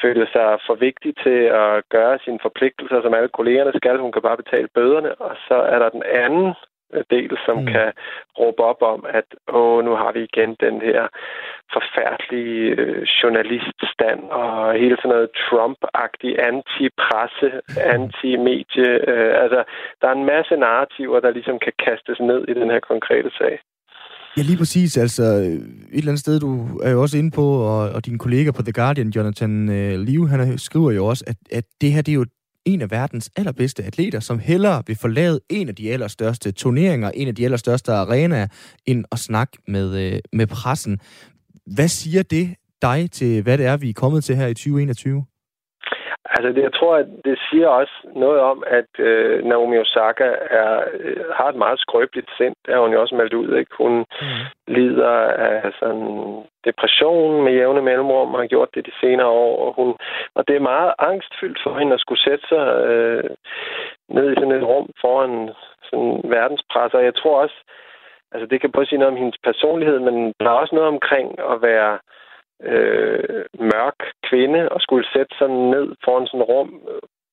føle 0.01 0.27
sig 0.35 0.59
for 0.67 0.75
vigtig 0.75 1.11
til 1.23 1.39
at 1.63 1.83
gøre 1.89 2.19
sine 2.25 2.39
forpligtelser, 2.41 3.01
som 3.01 3.13
alle 3.13 3.29
kollegerne 3.37 3.73
skal. 3.75 3.97
Hun 3.99 4.11
kan 4.11 4.21
bare 4.21 4.41
betale 4.43 4.69
bøderne. 4.75 5.15
Og 5.15 5.35
så 5.47 5.55
er 5.73 5.79
der 5.79 5.89
den 5.89 6.03
anden 6.23 6.53
del, 7.13 7.37
som 7.45 7.57
mm. 7.57 7.65
kan 7.73 7.87
råbe 8.39 8.61
op 8.71 8.81
om, 8.93 9.05
at 9.19 9.27
åh, 9.57 9.85
nu 9.85 9.91
har 10.01 10.11
vi 10.15 10.21
igen 10.29 10.51
den 10.65 10.81
her 10.87 11.01
forfærdelige 11.75 12.65
øh, 12.81 13.01
journaliststand 13.19 14.21
og 14.41 14.73
hele 14.81 14.97
sådan 14.97 15.13
noget 15.15 15.29
Trump-agtig 15.45 16.31
anti-presse, 16.49 17.49
anti-medie. 17.95 18.89
Øh, 19.11 19.33
altså, 19.43 19.61
der 20.01 20.07
er 20.07 20.15
en 20.15 20.29
masse 20.35 20.55
narrativer, 20.65 21.19
der 21.19 21.31
ligesom 21.37 21.57
kan 21.65 21.73
kastes 21.85 22.19
ned 22.19 22.41
i 22.51 22.53
den 22.59 22.69
her 22.73 22.79
konkrete 22.91 23.31
sag. 23.39 23.55
Ja, 24.37 24.41
lige 24.41 24.57
præcis. 24.57 24.97
Altså, 24.97 25.23
et 25.23 26.01
eller 26.01 26.11
andet 26.11 26.25
sted, 26.25 26.39
du 26.39 26.51
er 26.87 26.91
jo 26.91 27.01
også 27.01 27.17
inde 27.17 27.31
på, 27.35 27.45
og, 27.71 27.81
og 27.95 28.05
din 28.05 28.17
kollega 28.17 28.51
på 28.51 28.61
The 28.61 28.73
Guardian, 28.73 29.09
Jonathan 29.15 29.53
øh, 29.69 29.99
Liu, 29.99 30.27
han 30.27 30.57
skriver 30.57 30.91
jo 30.91 31.05
også, 31.05 31.23
at, 31.27 31.57
at 31.57 31.65
det 31.81 31.93
her, 31.93 32.01
det 32.01 32.11
er 32.11 32.19
jo 32.21 32.25
en 32.65 32.81
af 32.81 32.91
verdens 32.91 33.29
allerbedste 33.35 33.83
atleter, 33.83 34.19
som 34.19 34.39
hellere 34.39 34.83
vil 34.87 34.95
forlade 34.95 35.39
en 35.49 35.69
af 35.69 35.75
de 35.75 35.91
allerstørste 35.91 36.51
turneringer, 36.51 37.11
en 37.11 37.27
af 37.27 37.35
de 37.35 37.43
allerstørste 37.43 37.91
arenaer, 37.91 38.47
end 38.85 39.05
at 39.11 39.19
snakke 39.19 39.57
med, 39.67 40.13
øh, 40.13 40.19
med 40.33 40.47
pressen. 40.47 40.99
Hvad 41.65 41.87
siger 41.87 42.23
det 42.23 42.55
dig 42.81 43.11
til, 43.11 43.41
hvad 43.41 43.57
det 43.57 43.65
er, 43.65 43.77
vi 43.77 43.89
er 43.89 43.93
kommet 43.93 44.23
til 44.23 44.35
her 44.35 44.47
i 44.47 44.53
2021? 44.53 45.25
Altså, 46.25 46.49
det, 46.53 46.63
jeg 46.63 46.73
tror, 46.73 46.95
at 46.95 47.07
det 47.25 47.39
siger 47.49 47.67
også 47.67 47.93
noget 48.15 48.39
om, 48.39 48.63
at 48.67 48.91
øh, 48.99 49.45
Naomi 49.45 49.77
Osaka 49.77 50.27
er, 50.49 50.83
øh, 50.93 51.25
har 51.33 51.49
et 51.49 51.55
meget 51.55 51.79
skrøbeligt 51.79 52.29
sind. 52.37 52.55
Det 52.65 52.73
har 52.73 52.81
hun 52.81 52.93
jo 52.93 53.01
også 53.01 53.15
meldt 53.15 53.33
ud. 53.33 53.55
Ikke? 53.55 53.71
Hun 53.77 53.93
mm. 54.21 54.43
lider 54.67 55.15
af 55.49 55.71
sådan 55.79 56.43
depression 56.65 57.43
med 57.43 57.53
jævne 57.53 57.81
mellemrum 57.81 58.33
og 58.33 58.39
har 58.39 58.47
gjort 58.47 58.75
det 58.75 58.85
de 58.85 58.91
senere 59.01 59.27
år. 59.27 59.65
Og, 59.65 59.73
hun, 59.73 59.95
og 60.35 60.47
det 60.47 60.55
er 60.55 60.69
meget 60.73 60.93
angstfyldt 60.99 61.59
for 61.63 61.79
hende 61.79 61.93
at 61.93 61.99
skulle 62.01 62.23
sætte 62.23 62.47
sig 62.47 62.65
øh, 62.91 63.29
ned 64.09 64.31
i 64.31 64.35
sådan 64.35 64.51
et 64.51 64.63
rum 64.63 64.89
foran 65.01 65.49
sådan 65.89 66.21
verdenspresser. 66.23 66.99
Jeg 66.99 67.15
tror 67.15 67.41
også, 67.41 67.55
altså 68.31 68.45
det 68.45 68.61
kan 68.61 68.71
både 68.71 68.85
sige 68.85 68.99
noget 68.99 69.11
om 69.11 69.17
hendes 69.17 69.37
personlighed, 69.43 69.99
men 69.99 70.33
der 70.39 70.49
er 70.49 70.61
også 70.63 70.75
noget 70.75 70.89
omkring 70.89 71.39
at 71.39 71.61
være 71.61 71.93
øh, 71.93 71.99
øh, 72.63 73.45
mørk 73.59 73.99
kvinde 74.29 74.69
og 74.69 74.81
skulle 74.81 75.07
sætte 75.13 75.37
sig 75.37 75.49
ned 75.49 75.95
foran 76.03 76.27
sådan 76.27 76.41
et 76.41 76.49
rum, 76.49 76.81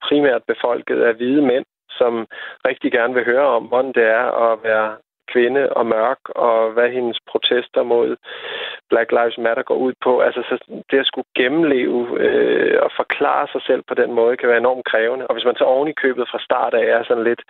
primært 0.03 0.43
befolket 0.47 1.03
af 1.03 1.15
hvide 1.15 1.43
mænd, 1.43 1.65
som 1.91 2.27
rigtig 2.69 2.93
gerne 2.93 3.15
vil 3.15 3.25
høre 3.25 3.47
om, 3.47 3.65
hvordan 3.65 3.93
det 3.93 4.05
er 4.05 4.27
at 4.53 4.59
være 4.63 4.97
kvinde 5.33 5.73
og 5.79 5.87
mørk, 5.87 6.23
og 6.29 6.73
hvad 6.73 6.89
hendes 6.91 7.19
protester 7.31 7.83
mod 7.83 8.17
Black 8.91 9.11
Lives 9.13 9.39
Matter 9.39 9.63
går 9.63 9.75
ud 9.75 9.93
på. 10.05 10.21
Altså, 10.21 10.43
så 10.49 10.55
det 10.91 10.99
at 10.99 11.07
skulle 11.07 11.29
gennemleve 11.37 12.21
øh, 12.25 12.79
og 12.83 12.91
forklare 12.97 13.47
sig 13.53 13.63
selv 13.67 13.83
på 13.89 13.95
den 13.95 14.13
måde, 14.13 14.37
kan 14.37 14.49
være 14.49 14.65
enormt 14.65 14.85
krævende. 14.85 15.27
Og 15.27 15.35
hvis 15.35 15.45
man 15.45 15.57
så 15.57 15.65
oven 15.65 15.89
i 15.89 16.01
købet 16.03 16.29
fra 16.31 16.39
start 16.39 16.75
af 16.75 16.85
er 16.85 17.05
sådan 17.05 17.25
lidt 17.25 17.43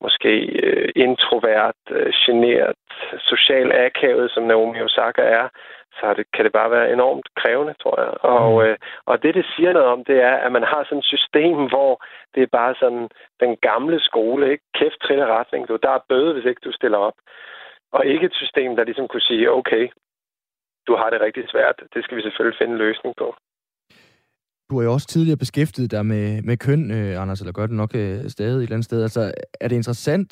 måske 0.00 0.34
øh, 0.62 0.88
introvert, 0.96 1.80
øh, 1.90 2.12
generet, 2.26 2.76
social 3.18 3.72
akavet, 3.72 4.30
som 4.30 4.42
Naomi 4.42 4.80
Osaka 4.80 5.22
er, 5.22 5.48
så 5.98 6.14
det, 6.18 6.26
kan 6.34 6.44
det 6.44 6.52
bare 6.58 6.70
være 6.76 6.92
enormt 6.92 7.28
krævende, 7.40 7.74
tror 7.82 7.96
jeg. 8.04 8.12
Og, 8.34 8.46
mm. 8.52 8.64
øh, 8.64 8.76
og 9.10 9.22
det, 9.22 9.34
det 9.38 9.46
siger 9.54 9.72
noget 9.72 9.88
om, 9.94 10.04
det 10.10 10.18
er, 10.30 10.34
at 10.46 10.52
man 10.52 10.62
har 10.72 10.82
sådan 10.84 11.02
et 11.04 11.12
system, 11.14 11.58
hvor 11.72 11.92
det 12.34 12.42
er 12.42 12.56
bare 12.60 12.74
sådan 12.82 13.08
den 13.44 13.52
gamle 13.68 13.98
skole, 14.08 14.44
ikke? 14.52 14.64
Kæft, 14.78 14.98
trille 15.04 15.26
retning. 15.36 15.68
Du, 15.68 15.78
der 15.82 15.90
er 15.94 16.06
bøde, 16.08 16.32
hvis 16.32 16.48
ikke 16.50 16.64
du 16.64 16.72
stiller 16.72 16.98
op. 17.08 17.18
Og 17.92 18.06
ikke 18.06 18.26
et 18.26 18.36
system, 18.42 18.76
der 18.76 18.84
ligesom 18.84 19.08
kunne 19.08 19.28
sige, 19.30 19.52
okay, 19.60 19.84
du 20.86 20.92
har 21.00 21.10
det 21.10 21.20
rigtig 21.20 21.44
svært. 21.48 21.76
Det 21.94 22.04
skal 22.04 22.16
vi 22.16 22.22
selvfølgelig 22.22 22.58
finde 22.58 22.72
en 22.72 22.84
løsning 22.86 23.14
på. 23.22 23.28
Du 24.70 24.76
har 24.76 24.84
jo 24.84 24.92
også 24.92 25.06
tidligere 25.06 25.42
beskæftiget 25.44 25.90
dig 25.90 26.06
med, 26.06 26.42
med 26.42 26.56
køn, 26.56 26.90
øh, 26.98 27.22
Anders, 27.22 27.40
eller 27.40 27.52
gør 27.52 27.66
det 27.66 27.76
nok 27.82 27.94
øh, 27.94 28.16
stadig 28.36 28.56
et 28.56 28.62
eller 28.62 28.76
andet 28.76 28.84
sted. 28.84 29.02
Altså, 29.02 29.22
er 29.60 29.68
det 29.68 29.76
interessant 29.76 30.30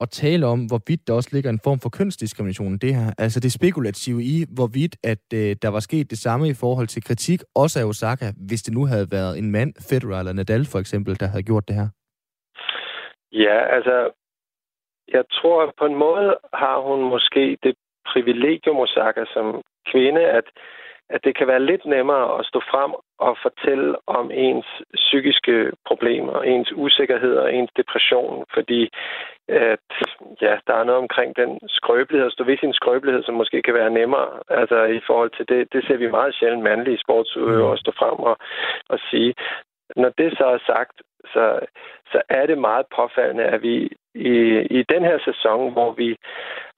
at 0.00 0.10
tale 0.10 0.46
om, 0.46 0.60
hvorvidt 0.70 1.06
der 1.06 1.12
også 1.14 1.30
ligger 1.32 1.50
en 1.50 1.64
form 1.64 1.78
for 1.84 1.90
kønsdiskrimination 1.98 2.78
det 2.78 2.94
her. 2.94 3.08
Altså 3.18 3.40
det 3.40 3.52
spekulative 3.52 4.20
i, 4.22 4.36
hvorvidt 4.56 4.94
at 5.12 5.24
øh, 5.34 5.56
der 5.62 5.70
var 5.76 5.80
sket 5.80 6.10
det 6.10 6.18
samme 6.18 6.48
i 6.48 6.54
forhold 6.62 6.86
til 6.86 7.02
kritik, 7.02 7.40
også 7.54 7.80
af 7.80 7.84
Osaka, 7.84 8.26
hvis 8.48 8.62
det 8.62 8.74
nu 8.74 8.82
havde 8.86 9.06
været 9.10 9.38
en 9.38 9.50
mand, 9.50 9.70
Federer 9.88 10.18
eller 10.18 10.32
Nadal 10.32 10.64
for 10.72 10.78
eksempel, 10.78 11.20
der 11.20 11.26
havde 11.26 11.48
gjort 11.50 11.68
det 11.68 11.76
her. 11.76 11.88
Ja, 13.32 13.58
altså, 13.76 14.10
jeg 15.08 15.24
tror 15.32 15.74
på 15.78 15.84
en 15.86 15.94
måde 15.94 16.36
har 16.54 16.76
hun 16.88 17.00
måske 17.14 17.58
det 17.62 17.74
privilegium, 18.12 18.76
Osaka, 18.76 19.24
som 19.34 19.62
kvinde, 19.92 20.22
at 20.38 20.46
at 21.14 21.24
det 21.24 21.36
kan 21.36 21.46
være 21.46 21.66
lidt 21.70 21.84
nemmere 21.86 22.38
at 22.38 22.46
stå 22.46 22.60
frem 22.72 22.92
og 23.18 23.36
fortælle 23.42 23.96
om 24.06 24.30
ens 24.30 24.66
psykiske 24.94 25.72
problemer, 25.86 26.42
ens 26.42 26.72
usikkerhed 26.76 27.34
og 27.36 27.54
ens 27.54 27.70
depression, 27.76 28.44
fordi 28.54 28.90
at, 29.48 29.88
ja, 30.40 30.54
der 30.66 30.74
er 30.74 30.84
noget 30.84 31.02
omkring 31.04 31.36
den 31.36 31.58
skrøbelighed, 31.68 32.26
at 32.26 32.32
stå 32.32 32.44
ved 32.44 32.58
sin 32.58 32.72
skrøbelighed, 32.72 33.22
som 33.22 33.34
måske 33.34 33.62
kan 33.62 33.74
være 33.74 33.90
nemmere. 33.90 34.30
Altså 34.48 34.84
i 34.84 35.00
forhold 35.06 35.30
til 35.36 35.48
det, 35.48 35.72
det 35.72 35.86
ser 35.86 35.96
vi 35.96 36.10
meget 36.10 36.34
sjældent 36.34 36.62
mandlige 36.62 37.02
sportsudøvere 37.04 37.74
mm. 37.74 37.82
stå 37.84 37.92
frem 37.98 38.18
og, 38.30 38.36
og 38.88 38.98
sige. 39.10 39.34
Når 39.96 40.10
det 40.18 40.38
så 40.38 40.46
er 40.46 40.58
sagt, 40.66 40.96
så, 41.32 41.60
så 42.12 42.22
er 42.28 42.46
det 42.46 42.58
meget 42.58 42.86
påfaldende, 42.96 43.44
at 43.44 43.62
vi 43.62 43.90
i, 44.14 44.36
i 44.78 44.82
den 44.82 45.02
her 45.04 45.18
sæson, 45.24 45.72
hvor 45.72 45.92
vi 45.92 46.16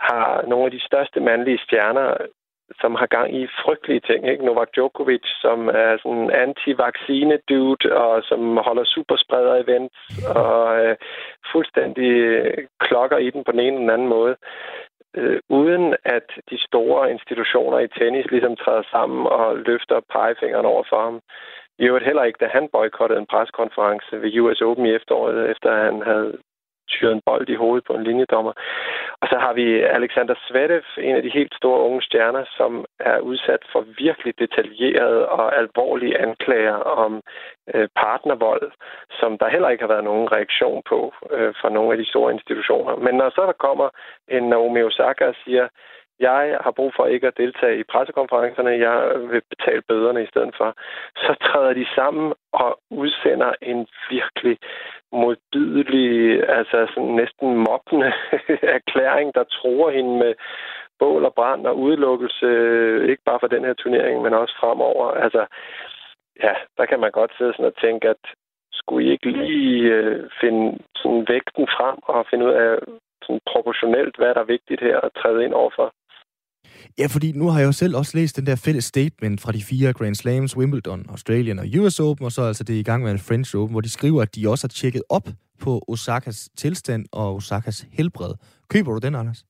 har 0.01 0.45
nogle 0.49 0.65
af 0.65 0.71
de 0.71 0.87
største 0.87 1.21
mandlige 1.21 1.59
stjerner 1.59 2.17
som 2.81 2.95
har 2.95 3.07
gang 3.07 3.29
i 3.41 3.47
frygtelige 3.65 4.01
ting. 4.01 4.29
Ikke? 4.31 4.45
Novak 4.45 4.71
Djokovic, 4.75 5.27
som 5.41 5.69
er 5.69 5.91
sådan 6.03 6.19
en 6.19 6.31
anti-vaccine-dude, 6.31 7.97
og 7.97 8.23
som 8.23 8.57
holder 8.57 8.85
superspreder-events, 8.85 9.97
og 10.43 10.85
øh, 10.85 10.97
fuldstændig 11.53 12.13
klokker 12.81 13.19
i 13.19 13.31
den 13.31 13.45
på 13.45 13.53
den 13.53 13.61
ene 13.61 13.69
eller 13.69 13.81
den 13.81 13.91
anden 13.91 14.09
måde. 14.09 14.37
Øh, 15.17 15.41
uden 15.49 15.95
at 16.05 16.27
de 16.51 16.59
store 16.69 17.11
institutioner 17.11 17.79
i 17.79 17.89
tennis 17.89 18.27
ligesom 18.31 18.57
træder 18.57 18.83
sammen 18.91 19.27
og 19.27 19.57
løfter 19.57 20.01
pegefingeren 20.13 20.67
over 20.67 20.85
for 20.91 21.01
ham. 21.03 21.21
I 21.79 21.85
øvrigt 21.85 22.05
heller 22.05 22.25
ikke, 22.25 22.43
da 22.43 22.49
han 22.57 22.69
boykottede 22.73 23.21
en 23.21 23.33
preskonference 23.35 24.23
ved 24.23 24.41
US 24.41 24.61
Open 24.61 24.87
i 24.87 24.95
efteråret, 24.95 25.51
efter 25.51 25.85
han 25.85 26.03
havde 26.03 26.39
tyret 26.93 27.13
en 27.13 27.27
bold 27.27 27.49
i 27.49 27.61
hovedet 27.63 27.85
på 27.87 27.93
en 27.95 28.05
linjedommer. 28.05 28.53
Og 29.21 29.27
så 29.31 29.37
har 29.45 29.53
vi 29.53 29.67
Alexander 29.99 30.35
Svedev, 30.47 30.87
en 30.99 31.17
af 31.17 31.23
de 31.23 31.37
helt 31.39 31.55
store 31.61 31.81
unge 31.87 32.03
stjerner, 32.03 32.45
som 32.57 32.85
er 33.01 33.19
udsat 33.19 33.63
for 33.73 33.81
virkelig 34.05 34.33
detaljerede 34.39 35.29
og 35.29 35.59
alvorlige 35.59 36.19
anklager 36.27 36.79
om 37.05 37.13
øh, 37.75 37.89
partnervold, 37.97 38.73
som 39.21 39.39
der 39.39 39.49
heller 39.49 39.69
ikke 39.69 39.83
har 39.83 39.95
været 39.95 40.05
nogen 40.11 40.33
reaktion 40.33 40.83
på 40.89 41.15
øh, 41.31 41.55
fra 41.61 41.69
nogle 41.69 41.93
af 41.93 41.99
de 41.99 42.11
store 42.11 42.33
institutioner. 42.33 42.97
Men 42.97 43.15
når 43.15 43.31
så 43.31 43.43
der 43.47 43.63
kommer 43.67 43.89
en 44.29 44.45
Naomi 44.49 44.83
Osaka 44.83 45.25
og 45.25 45.35
siger, 45.45 45.69
jeg 46.23 46.59
har 46.65 46.71
brug 46.71 46.93
for 46.97 47.07
ikke 47.07 47.27
at 47.27 47.37
deltage 47.37 47.79
i 47.79 47.91
pressekonferencerne, 47.93 48.71
jeg 48.89 48.97
vil 49.31 49.43
betale 49.55 49.83
bøderne 49.89 50.23
i 50.23 50.31
stedet 50.33 50.55
for, 50.57 50.75
så 51.17 51.33
træder 51.47 51.73
de 51.73 51.87
sammen 51.95 52.33
og 52.53 52.79
udsender 52.91 53.53
en 53.63 53.87
virkelig 54.11 54.59
modbydelig, 55.13 56.49
altså 56.49 56.79
sådan 56.95 57.15
næsten 57.23 57.49
mobbende 57.69 58.13
erklæring, 58.79 59.35
der 59.35 59.45
tror 59.45 59.91
hende 59.91 60.19
med 60.19 60.35
bål 60.99 61.25
og 61.25 61.35
brand 61.35 61.67
og 61.67 61.79
udelukkelse, 61.79 62.47
ikke 63.11 63.23
bare 63.25 63.41
for 63.41 63.47
den 63.55 63.65
her 63.65 63.75
turnering, 63.75 64.23
men 64.23 64.35
også 64.35 64.55
fremover. 64.61 65.07
Altså, 65.25 65.47
ja, 66.43 66.55
der 66.79 66.87
kan 66.87 67.01
man 67.01 67.11
godt 67.11 67.33
sidde 67.39 67.53
sådan 67.53 67.73
og 67.73 67.77
tænke, 67.85 68.09
at 68.09 68.23
skulle 68.73 69.07
I 69.07 69.13
ikke 69.13 69.31
lige 69.31 69.93
øh, 69.95 70.31
finde 70.41 70.79
sådan 70.97 71.25
vægten 71.29 71.67
frem 71.77 71.99
og 72.03 72.27
finde 72.31 72.45
ud 72.47 72.53
af 72.53 72.79
sådan 73.23 73.41
proportionelt, 73.53 74.17
hvad 74.17 74.35
der 74.35 74.41
er 74.41 74.55
vigtigt 74.57 74.81
her 74.81 75.01
at 75.01 75.13
træde 75.21 75.45
ind 75.45 75.55
overfor? 75.55 75.93
Ja, 77.01 77.07
fordi 77.15 77.29
nu 77.41 77.45
har 77.51 77.59
jeg 77.61 77.67
jo 77.67 77.73
selv 77.83 77.95
også 78.01 78.13
læst 78.19 78.37
den 78.39 78.47
der 78.47 78.63
fælles 78.67 78.85
statement 78.85 79.37
fra 79.43 79.53
de 79.57 79.63
fire 79.71 79.93
Grand 79.99 80.15
Slams, 80.15 80.57
Wimbledon, 80.57 81.01
Australian 81.15 81.59
og 81.63 81.67
US 81.79 82.01
Open, 82.01 82.25
og 82.29 82.33
så 82.37 82.43
altså 82.51 82.65
det 82.65 82.75
i 82.75 82.89
gang 82.91 83.03
med 83.03 83.13
en 83.13 83.25
French 83.29 83.57
Open, 83.57 83.75
hvor 83.75 83.85
de 83.87 83.93
skriver, 83.99 84.23
at 84.23 84.35
de 84.37 84.51
også 84.53 84.65
har 84.67 84.75
tjekket 84.81 85.03
op 85.17 85.27
på 85.65 85.73
Osakas 85.93 86.39
tilstand 86.63 87.03
og 87.13 87.27
Osakas 87.39 87.79
helbred. 87.99 88.35
Køber 88.73 88.91
du 88.93 89.01
den, 89.07 89.15
Anders? 89.21 89.41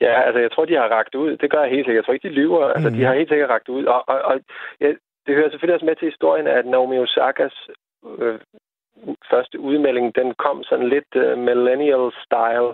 Ja, 0.00 0.14
altså 0.26 0.40
jeg 0.44 0.50
tror, 0.52 0.64
de 0.64 0.80
har 0.80 0.88
ragt 0.98 1.14
ud. 1.14 1.36
Det 1.36 1.50
gør 1.50 1.62
jeg 1.62 1.70
helt 1.70 1.86
sikkert. 1.86 2.00
Jeg 2.00 2.04
tror 2.04 2.14
ikke, 2.14 2.28
de 2.28 2.40
lyver. 2.40 2.64
Altså, 2.74 2.88
mm. 2.90 2.96
de 2.96 3.04
har 3.04 3.14
helt 3.14 3.28
sikkert 3.28 3.50
ragt 3.50 3.68
ud. 3.68 3.84
Og, 3.84 4.00
og, 4.08 4.18
og 4.30 4.40
ja, 4.80 4.88
det 5.26 5.34
hører 5.36 5.50
selvfølgelig 5.50 5.74
også 5.74 5.86
med 5.86 5.96
til 5.96 6.10
historien, 6.12 6.46
at 6.46 6.66
Naomi 6.66 6.98
Osakas 6.98 7.56
øh, 8.18 8.38
første 9.30 9.60
udmelding, 9.60 10.14
den 10.14 10.34
kom 10.44 10.62
sådan 10.62 10.88
lidt 10.88 11.12
uh, 11.16 11.38
millennial-style, 11.48 12.72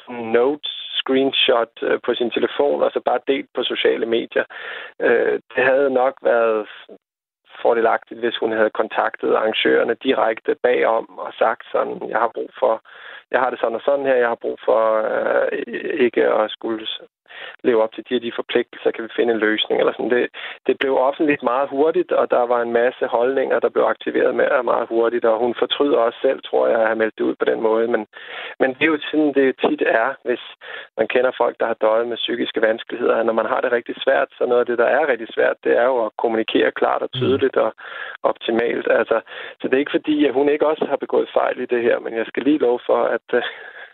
sådan 0.00 0.24
notes 0.38 0.87
screenshot 1.08 1.74
øh, 1.82 1.98
på 2.04 2.14
sin 2.14 2.30
telefon, 2.30 2.82
og 2.82 2.90
så 2.90 3.00
bare 3.04 3.26
delt 3.26 3.50
på 3.54 3.62
sociale 3.62 4.06
medier. 4.06 4.44
Øh, 5.00 5.40
det 5.54 5.64
havde 5.64 5.90
nok 5.90 6.14
været 6.22 6.66
fordelagtigt, 7.62 8.20
hvis 8.20 8.36
hun 8.36 8.52
havde 8.52 8.78
kontaktet 8.80 9.34
arrangørerne 9.34 9.94
direkte 9.94 10.56
bagom 10.62 11.18
og 11.18 11.32
sagt 11.38 11.64
sådan, 11.72 12.08
jeg 12.08 12.18
har 12.18 12.30
brug 12.34 12.50
for, 12.58 12.82
jeg 13.30 13.40
har 13.40 13.50
det 13.50 13.60
sådan 13.60 13.74
og 13.74 13.82
sådan 13.84 14.06
her, 14.06 14.14
jeg 14.14 14.28
har 14.28 14.40
brug 14.44 14.58
for 14.64 14.82
øh, 15.12 15.48
ikke 16.06 16.22
at 16.40 16.50
skulle 16.50 16.86
leve 17.64 17.82
op 17.82 17.92
til 17.92 18.04
de 18.08 18.14
her 18.14 18.20
de 18.20 18.38
forpligtelser, 18.40 18.90
kan 18.90 19.04
vi 19.04 19.16
finde 19.16 19.32
en 19.32 19.44
løsning. 19.48 19.76
Eller 19.80 19.92
sådan. 19.92 20.10
Det, 20.10 20.24
det 20.66 20.74
blev 20.78 20.92
offentligt 21.08 21.42
meget 21.42 21.68
hurtigt, 21.68 22.12
og 22.12 22.30
der 22.30 22.44
var 22.52 22.60
en 22.62 22.72
masse 22.72 23.04
holdninger, 23.06 23.58
der 23.64 23.68
blev 23.74 23.84
aktiveret 23.84 24.34
med 24.34 24.46
meget 24.62 24.88
hurtigt, 24.88 25.24
og 25.24 25.38
hun 25.38 25.54
fortryder 25.62 25.98
også 26.06 26.18
selv, 26.22 26.40
tror 26.42 26.64
jeg, 26.68 26.80
at 26.80 26.86
have 26.86 27.02
meldt 27.02 27.18
det 27.18 27.24
ud 27.24 27.34
på 27.40 27.44
den 27.44 27.60
måde. 27.60 27.88
Men, 27.94 28.06
men 28.60 28.68
det 28.74 28.82
er 28.82 28.92
jo 28.94 28.98
sådan, 29.10 29.34
det 29.34 29.56
tit 29.64 29.82
er, 29.86 30.08
hvis 30.24 30.42
man 30.98 31.08
kender 31.14 31.32
folk, 31.42 31.54
der 31.60 31.66
har 31.66 31.78
døjet 31.86 32.06
med 32.08 32.16
psykiske 32.16 32.62
vanskeligheder. 32.62 33.22
Når 33.22 33.32
man 33.40 33.46
har 33.52 33.60
det 33.60 33.72
rigtig 33.72 33.94
svært, 34.04 34.28
så 34.38 34.46
noget 34.46 34.60
af 34.60 34.66
det, 34.66 34.78
der 34.78 34.88
er 34.96 35.08
rigtig 35.12 35.28
svært, 35.34 35.56
det 35.64 35.72
er 35.78 35.84
jo 35.84 36.04
at 36.06 36.12
kommunikere 36.22 36.70
klart 36.70 37.02
og 37.02 37.10
tydeligt 37.12 37.56
og 37.56 37.70
optimalt. 38.22 38.88
Altså, 38.90 39.20
så 39.60 39.68
det 39.68 39.74
er 39.74 39.84
ikke 39.84 39.98
fordi, 39.98 40.26
at 40.26 40.34
hun 40.34 40.48
ikke 40.48 40.66
også 40.66 40.84
har 40.88 40.96
begået 40.96 41.28
fejl 41.34 41.60
i 41.60 41.66
det 41.66 41.82
her, 41.82 41.98
men 41.98 42.14
jeg 42.14 42.26
skal 42.26 42.42
lige 42.42 42.58
love 42.58 42.80
for, 42.86 43.02
at 43.16 43.44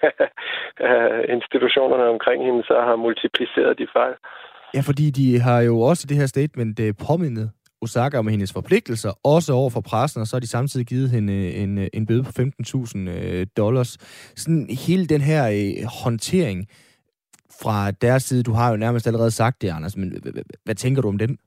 institutionerne 1.36 2.06
omkring 2.14 2.38
hende 2.46 2.62
så 2.70 2.76
har 2.88 2.96
multipliceret 2.96 3.78
de 3.80 3.86
fejl. 3.96 4.14
Ja, 4.74 4.80
fordi 4.80 5.06
de 5.10 5.40
har 5.40 5.60
jo 5.60 5.80
også 5.80 6.02
i 6.06 6.08
det 6.10 6.16
her 6.16 6.26
statement 6.26 6.80
øh, 6.80 6.94
påmindet 7.06 7.50
Osaka 7.84 8.18
om 8.18 8.28
hendes 8.28 8.52
forpligtelser, 8.52 9.12
også 9.24 9.52
over 9.52 9.70
for 9.70 9.80
pressen, 9.80 10.20
og 10.20 10.26
så 10.26 10.36
har 10.36 10.40
de 10.40 10.46
samtidig 10.46 10.86
givet 10.86 11.10
hende 11.10 11.32
øh, 11.32 11.62
en, 11.62 11.78
øh, 11.78 11.86
en 11.92 12.06
bøde 12.06 12.22
på 12.22 12.30
15.000 12.30 13.44
dollars. 13.56 13.98
Sådan 14.36 14.66
hele 14.86 15.06
den 15.06 15.20
her 15.20 15.42
øh, 15.48 15.84
håndtering 16.02 16.68
fra 17.62 17.90
deres 17.90 18.22
side, 18.22 18.42
du 18.42 18.52
har 18.52 18.70
jo 18.70 18.76
nærmest 18.76 19.06
allerede 19.06 19.30
sagt 19.30 19.62
det, 19.62 19.68
Anders, 19.70 19.96
men 19.96 20.22
hvad 20.64 20.74
tænker 20.74 21.02
du 21.02 21.08
om 21.08 21.18
den? 21.18 21.38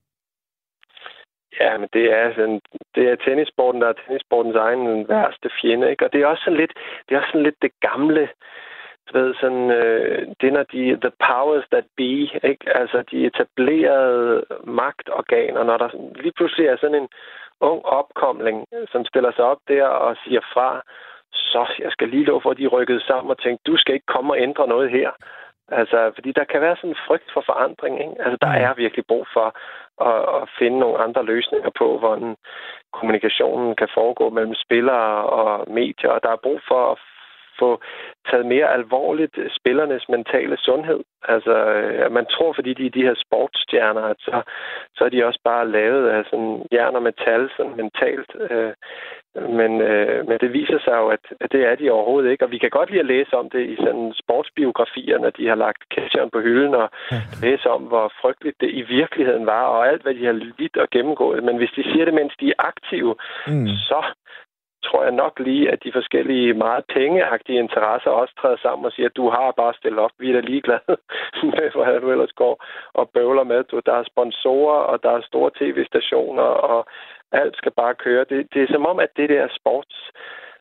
Ja, 1.59 1.77
men 1.77 1.89
det 1.93 2.05
er, 2.13 2.33
sådan, 2.33 2.61
det 2.95 3.09
er 3.09 3.15
tennissporten, 3.15 3.81
der 3.81 3.87
er 3.87 3.93
tennissportens 3.93 4.55
egen 4.55 5.09
værste 5.09 5.49
fjende. 5.61 5.89
Ikke? 5.91 6.05
Og 6.05 6.13
det 6.13 6.21
er 6.21 6.27
også 6.27 6.43
sådan 6.43 6.59
lidt 6.59 6.73
det, 7.09 7.15
er 7.15 7.19
også 7.19 7.31
sådan 7.31 7.43
lidt 7.43 7.61
det 7.61 7.71
gamle, 7.81 8.29
du 9.07 9.19
ved, 9.19 9.33
sådan, 9.33 9.71
øh, 9.71 10.27
det 10.41 10.53
når 10.53 10.63
de, 10.63 10.97
the 11.05 11.11
powers 11.27 11.65
that 11.71 11.85
be, 11.97 12.13
ikke? 12.51 12.65
altså 12.75 13.03
de 13.11 13.25
etablerede 13.25 14.45
magtorganer, 14.63 15.63
når 15.63 15.77
der 15.77 15.89
lige 16.21 16.33
pludselig 16.37 16.67
er 16.67 16.77
sådan 16.77 17.01
en 17.01 17.09
ung 17.59 17.85
opkomling, 17.85 18.65
som 18.91 19.05
stiller 19.05 19.31
sig 19.31 19.45
op 19.45 19.61
der 19.67 19.85
og 19.85 20.17
siger 20.23 20.41
fra, 20.53 20.81
så 21.33 21.65
jeg 21.79 21.91
skal 21.91 22.09
lige 22.09 22.25
love 22.25 22.41
for, 22.41 22.51
at 22.51 22.57
de 22.57 22.67
rykkede 22.67 23.03
sammen 23.07 23.31
og 23.31 23.39
tænkte, 23.39 23.71
du 23.71 23.77
skal 23.77 23.93
ikke 23.93 24.05
komme 24.05 24.33
og 24.33 24.39
ændre 24.39 24.67
noget 24.67 24.91
her. 24.91 25.11
Altså, 25.71 26.11
fordi 26.15 26.31
der 26.31 26.43
kan 26.43 26.61
være 26.61 26.75
sådan 26.75 26.89
en 26.89 27.03
frygt 27.07 27.31
for 27.33 27.43
forandring. 27.45 27.99
Ikke? 27.99 28.21
Altså, 28.23 28.37
der 28.41 28.47
mm. 28.47 28.63
er 28.63 28.73
virkelig 28.73 29.05
brug 29.07 29.27
for 29.33 29.55
at, 30.01 30.21
at 30.37 30.49
finde 30.59 30.79
nogle 30.79 30.97
andre 30.97 31.23
løsninger 31.25 31.69
på, 31.77 31.97
hvordan 31.99 32.35
kommunikationen 32.93 33.75
kan 33.75 33.89
foregå 33.93 34.29
mellem 34.29 34.55
spillere 34.55 35.25
og 35.39 35.71
medier. 35.71 36.09
Og 36.09 36.19
der 36.23 36.31
er 36.31 36.43
brug 36.45 36.59
for 36.67 36.91
at 36.91 36.97
få 37.59 37.81
taget 38.29 38.45
mere 38.45 38.73
alvorligt 38.73 39.37
spillernes 39.59 40.09
mentale 40.09 40.57
sundhed. 40.57 40.99
Altså, 41.23 41.55
øh, 41.75 42.11
man 42.11 42.25
tror, 42.25 42.53
fordi 42.53 42.73
de 42.73 42.85
er 42.85 42.89
de 42.89 43.07
her 43.07 43.15
sportsstjerner, 43.25 44.01
at 44.01 44.19
så, 44.19 44.41
så 44.95 45.03
er 45.05 45.09
de 45.09 45.25
også 45.25 45.39
bare 45.43 45.71
lavet 45.71 46.09
af 46.09 46.25
sådan 46.29 46.65
jern 46.73 46.95
og 46.95 47.03
metal, 47.03 47.49
sådan 47.57 47.75
mentalt. 47.75 48.31
Øh, 48.49 48.73
men, 49.59 49.81
øh, 49.81 50.27
men 50.27 50.37
det 50.43 50.53
viser 50.53 50.79
sig 50.79 50.95
jo, 51.01 51.07
at, 51.07 51.23
at 51.39 51.51
det 51.51 51.61
er 51.65 51.75
de 51.75 51.91
overhovedet 51.91 52.31
ikke. 52.31 52.45
Og 52.45 52.51
vi 52.51 52.57
kan 52.57 52.69
godt 52.69 52.89
lide 52.89 52.99
at 52.99 53.11
læse 53.15 53.33
om 53.33 53.49
det 53.49 53.63
i 53.69 53.75
sådan 53.75 54.13
sportsbiografier, 54.21 55.17
når 55.19 55.29
de 55.29 55.47
har 55.47 55.55
lagt 55.55 55.81
kæsseren 55.95 56.29
på 56.29 56.39
hylden 56.39 56.75
og 56.75 56.89
læse 57.41 57.69
om, 57.69 57.81
hvor 57.81 58.11
frygteligt 58.21 58.61
det 58.61 58.69
i 58.73 58.81
virkeligheden 58.81 59.45
var, 59.45 59.63
og 59.63 59.87
alt, 59.87 60.01
hvad 60.01 60.13
de 60.13 60.25
har 60.25 60.37
lidt 60.59 60.77
og 60.77 60.87
gennemgået. 60.91 61.43
Men 61.43 61.57
hvis 61.57 61.71
de 61.75 61.83
siger 61.83 62.05
det, 62.05 62.13
mens 62.13 62.33
de 62.39 62.49
er 62.49 62.63
aktive, 62.71 63.15
mm. 63.47 63.67
så 63.67 63.99
tror 64.87 65.03
jeg 65.03 65.11
nok 65.11 65.39
lige, 65.39 65.71
at 65.71 65.83
de 65.83 65.91
forskellige 65.91 66.53
meget 66.53 66.83
pengeagtige 66.93 67.59
interesser 67.59 68.11
også 68.11 68.33
træder 68.41 68.57
sammen 68.61 68.85
og 68.85 68.91
siger, 68.91 69.09
at 69.09 69.17
du 69.17 69.29
har 69.29 69.51
bare 69.51 69.73
stillet 69.73 69.99
op, 69.99 70.11
vi 70.19 70.29
er 70.29 70.33
da 70.33 70.39
ligeglade 70.39 70.95
med, 71.53 71.83
hvad 71.85 72.01
du 72.01 72.11
ellers 72.11 72.35
går 72.43 72.65
og 72.93 73.09
bøvler 73.09 73.43
med. 73.43 73.63
Du, 73.63 73.81
der 73.85 73.93
er 73.93 74.03
sponsorer, 74.03 74.79
og 74.91 75.03
der 75.03 75.11
er 75.11 75.21
store 75.21 75.51
tv-stationer, 75.59 76.49
og 76.71 76.87
alt 77.31 77.57
skal 77.57 77.71
bare 77.71 77.95
køre. 77.95 78.25
Det, 78.29 78.47
det 78.53 78.63
er 78.63 78.73
som 78.73 78.85
om, 78.85 78.99
at 78.99 79.11
det 79.17 79.29
der 79.29 79.47
sports 79.59 79.97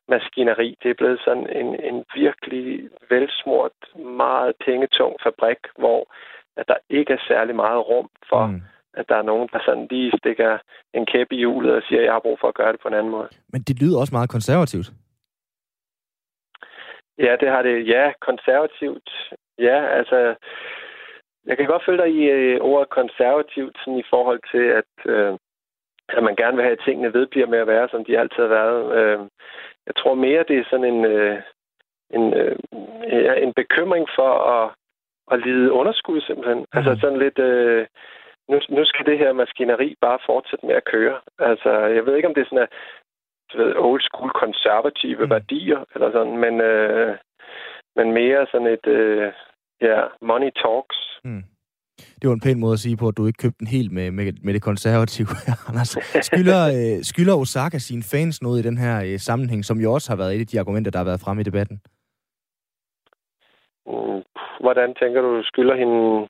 maskineri, 0.07 0.77
det 0.83 0.89
er 0.89 0.99
blevet 1.01 1.19
sådan 1.25 1.49
en, 1.61 1.69
en 1.89 2.05
virkelig 2.15 2.89
velsmurt, 3.09 3.77
meget 3.95 4.53
pengetung 4.65 5.15
fabrik, 5.23 5.61
hvor 5.77 6.01
at 6.57 6.67
der 6.67 6.77
ikke 6.89 7.13
er 7.13 7.23
særlig 7.27 7.55
meget 7.55 7.87
rum 7.89 8.09
for 8.29 8.45
mm 8.45 8.61
at 8.99 9.09
der 9.09 9.15
er 9.15 9.29
nogen, 9.31 9.49
der 9.53 9.59
sådan 9.65 9.87
lige 9.91 10.11
stikker 10.17 10.57
en 10.93 11.05
kæp 11.05 11.27
i 11.31 11.37
hjulet 11.37 11.75
og 11.75 11.83
siger, 11.87 11.99
at 11.99 12.05
jeg 12.05 12.13
har 12.13 12.25
brug 12.25 12.37
for 12.41 12.47
at 12.47 12.55
gøre 12.59 12.71
det 12.71 12.79
på 12.81 12.87
en 12.87 12.93
anden 12.93 13.11
måde. 13.11 13.29
Men 13.53 13.61
det 13.61 13.81
lyder 13.81 13.99
også 13.99 14.15
meget 14.15 14.29
konservativt. 14.29 14.87
Ja, 17.25 17.35
det 17.41 17.49
har 17.49 17.61
det. 17.61 17.87
Ja, 17.87 18.11
konservativt. 18.21 19.09
Ja, 19.59 19.85
altså, 19.99 20.35
jeg 21.45 21.57
kan 21.57 21.65
godt 21.65 21.85
følge 21.85 22.01
dig 22.03 22.11
i 22.21 22.23
øh, 22.23 22.61
ordet 22.61 22.89
konservativt 22.89 23.77
sådan 23.79 23.99
i 23.99 24.09
forhold 24.09 24.39
til, 24.51 24.65
at, 24.79 24.91
øh, 25.13 25.33
at 26.09 26.23
man 26.23 26.35
gerne 26.35 26.55
vil 26.55 26.63
have, 26.65 26.77
at 26.77 26.85
tingene 26.85 27.13
vedbliver 27.13 27.47
med 27.47 27.59
at 27.59 27.67
være, 27.67 27.89
som 27.89 28.05
de 28.05 28.19
altid 28.19 28.41
har 28.43 28.53
været. 28.59 28.81
Øh, 28.97 29.19
jeg 29.87 29.95
tror 29.95 30.13
mere, 30.13 30.45
det 30.47 30.57
er 30.57 30.69
sådan 30.69 30.89
en, 30.93 31.05
øh, 31.05 31.41
en, 32.09 32.33
øh, 32.33 32.55
en 33.45 33.53
bekymring 33.53 34.07
for 34.15 34.31
at, 34.55 34.69
at 35.31 35.39
lide 35.45 35.71
underskud 35.71 36.21
simpelthen. 36.21 36.59
Mm. 36.59 36.65
Altså 36.77 36.97
sådan 37.01 37.19
lidt... 37.19 37.39
Øh, 37.39 37.87
nu, 38.49 38.57
nu 38.69 38.85
skal 38.85 39.05
det 39.05 39.17
her 39.17 39.33
maskineri 39.33 39.95
bare 40.01 40.19
fortsætte 40.25 40.65
med 40.65 40.75
at 40.75 40.85
køre. 40.93 41.17
Altså, 41.39 41.71
jeg 41.95 42.05
ved 42.05 42.15
ikke, 42.15 42.27
om 42.27 42.33
det 42.33 42.41
er 42.41 42.49
sådan, 42.49 42.67
at 42.67 42.73
ved, 43.55 43.73
old 43.75 44.01
school 44.01 44.31
konservative 44.43 45.23
mm. 45.25 45.29
værdier, 45.29 45.79
eller 45.93 46.11
sådan, 46.11 46.37
men, 46.37 46.61
øh, 46.61 47.17
men 47.95 48.07
mere 48.19 48.47
sådan 48.51 48.67
et, 48.67 48.87
øh, 48.87 49.33
ja, 49.81 49.99
money 50.21 50.51
talks. 50.61 50.97
Mm. 51.23 51.43
Det 52.19 52.27
var 52.27 52.33
en 52.33 52.45
pæn 52.47 52.59
måde 52.59 52.73
at 52.73 52.79
sige 52.79 52.97
på, 52.97 53.07
at 53.07 53.17
du 53.17 53.25
ikke 53.25 53.43
købte 53.43 53.59
den 53.59 53.67
helt 53.67 53.91
med, 53.91 54.11
med, 54.11 54.33
med 54.43 54.53
det 54.53 54.61
konservative, 54.61 55.27
Anders. 55.69 55.91
Skylder, 56.29 56.61
øh, 56.77 57.03
skylder 57.03 57.35
Osaka 57.35 57.77
sine 57.77 58.03
fans 58.11 58.41
noget 58.41 58.59
i 58.59 58.67
den 58.67 58.77
her 58.77 58.95
øh, 59.05 59.19
sammenhæng, 59.19 59.65
som 59.65 59.77
jo 59.77 59.93
også 59.93 60.11
har 60.11 60.17
været 60.17 60.35
et 60.35 60.39
af 60.39 60.47
de 60.47 60.59
argumenter, 60.59 60.91
der 60.91 60.99
har 60.99 61.05
været 61.05 61.23
fremme 61.25 61.41
i 61.41 61.49
debatten? 61.49 61.77
Mm, 63.87 64.21
hvordan 64.63 64.95
tænker 65.01 65.21
du, 65.21 65.43
skylder 65.43 65.75
hende 65.75 66.27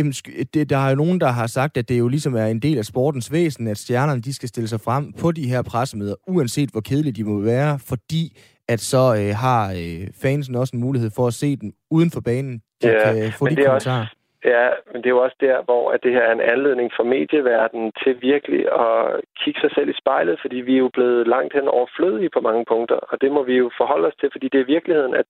Jamen, 0.00 0.12
det, 0.54 0.70
der 0.70 0.76
er 0.76 0.90
jo 0.90 0.96
nogen, 0.96 1.20
der 1.20 1.28
har 1.28 1.46
sagt, 1.46 1.76
at 1.76 1.88
det 1.88 1.98
jo 1.98 2.08
ligesom 2.08 2.34
er 2.34 2.46
en 2.46 2.60
del 2.60 2.78
af 2.78 2.84
sportens 2.84 3.32
væsen, 3.32 3.66
at 3.66 3.78
stjernerne 3.78 4.20
de 4.20 4.34
skal 4.34 4.48
stille 4.48 4.68
sig 4.68 4.80
frem 4.80 5.12
på 5.12 5.32
de 5.32 5.48
her 5.48 5.62
pressemøder, 5.62 6.14
uanset 6.28 6.70
hvor 6.70 6.80
kedelige 6.80 7.12
de 7.12 7.24
må 7.24 7.40
være, 7.40 7.78
fordi 7.78 8.38
at 8.68 8.80
så 8.80 9.14
øh, 9.14 9.36
har 9.36 9.72
øh, 9.72 10.08
fansen 10.22 10.54
også 10.54 10.76
en 10.76 10.80
mulighed 10.80 11.10
for 11.10 11.26
at 11.26 11.34
se 11.34 11.56
den 11.56 11.72
uden 11.90 12.10
for 12.10 12.20
banen. 12.20 12.60
De 12.82 12.88
ja, 12.88 13.12
kan 13.12 13.32
få 13.32 13.48
de 13.48 13.54
kommentarer. 13.56 13.74
Også, 13.74 14.19
Ja, 14.44 14.68
men 14.92 14.96
det 14.96 15.06
er 15.06 15.16
jo 15.16 15.22
også 15.22 15.36
der, 15.40 15.62
hvor 15.62 15.90
at 15.90 16.02
det 16.02 16.12
her 16.12 16.22
er 16.22 16.32
en 16.32 16.40
anledning 16.40 16.90
for 16.96 17.04
medieverdenen 17.04 17.92
til 18.02 18.22
virkelig 18.22 18.72
at 18.72 19.20
kigge 19.40 19.60
sig 19.60 19.70
selv 19.74 19.88
i 19.88 20.00
spejlet, 20.00 20.40
fordi 20.40 20.56
vi 20.56 20.74
er 20.74 20.78
jo 20.78 20.90
blevet 20.92 21.28
langt 21.28 21.54
hen 21.54 21.68
overflødige 21.68 22.30
på 22.30 22.40
mange 22.40 22.64
punkter, 22.64 22.96
og 22.96 23.20
det 23.20 23.32
må 23.32 23.42
vi 23.42 23.54
jo 23.56 23.70
forholde 23.76 24.06
os 24.08 24.14
til, 24.20 24.28
fordi 24.32 24.48
det 24.48 24.60
er 24.60 24.74
virkeligheden, 24.76 25.14
at 25.14 25.26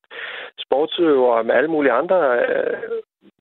sportsøvere 0.59 1.45
med 1.45 1.55
alle 1.55 1.71
mulige 1.71 1.93
andre 1.93 2.19
øh, 2.39 2.77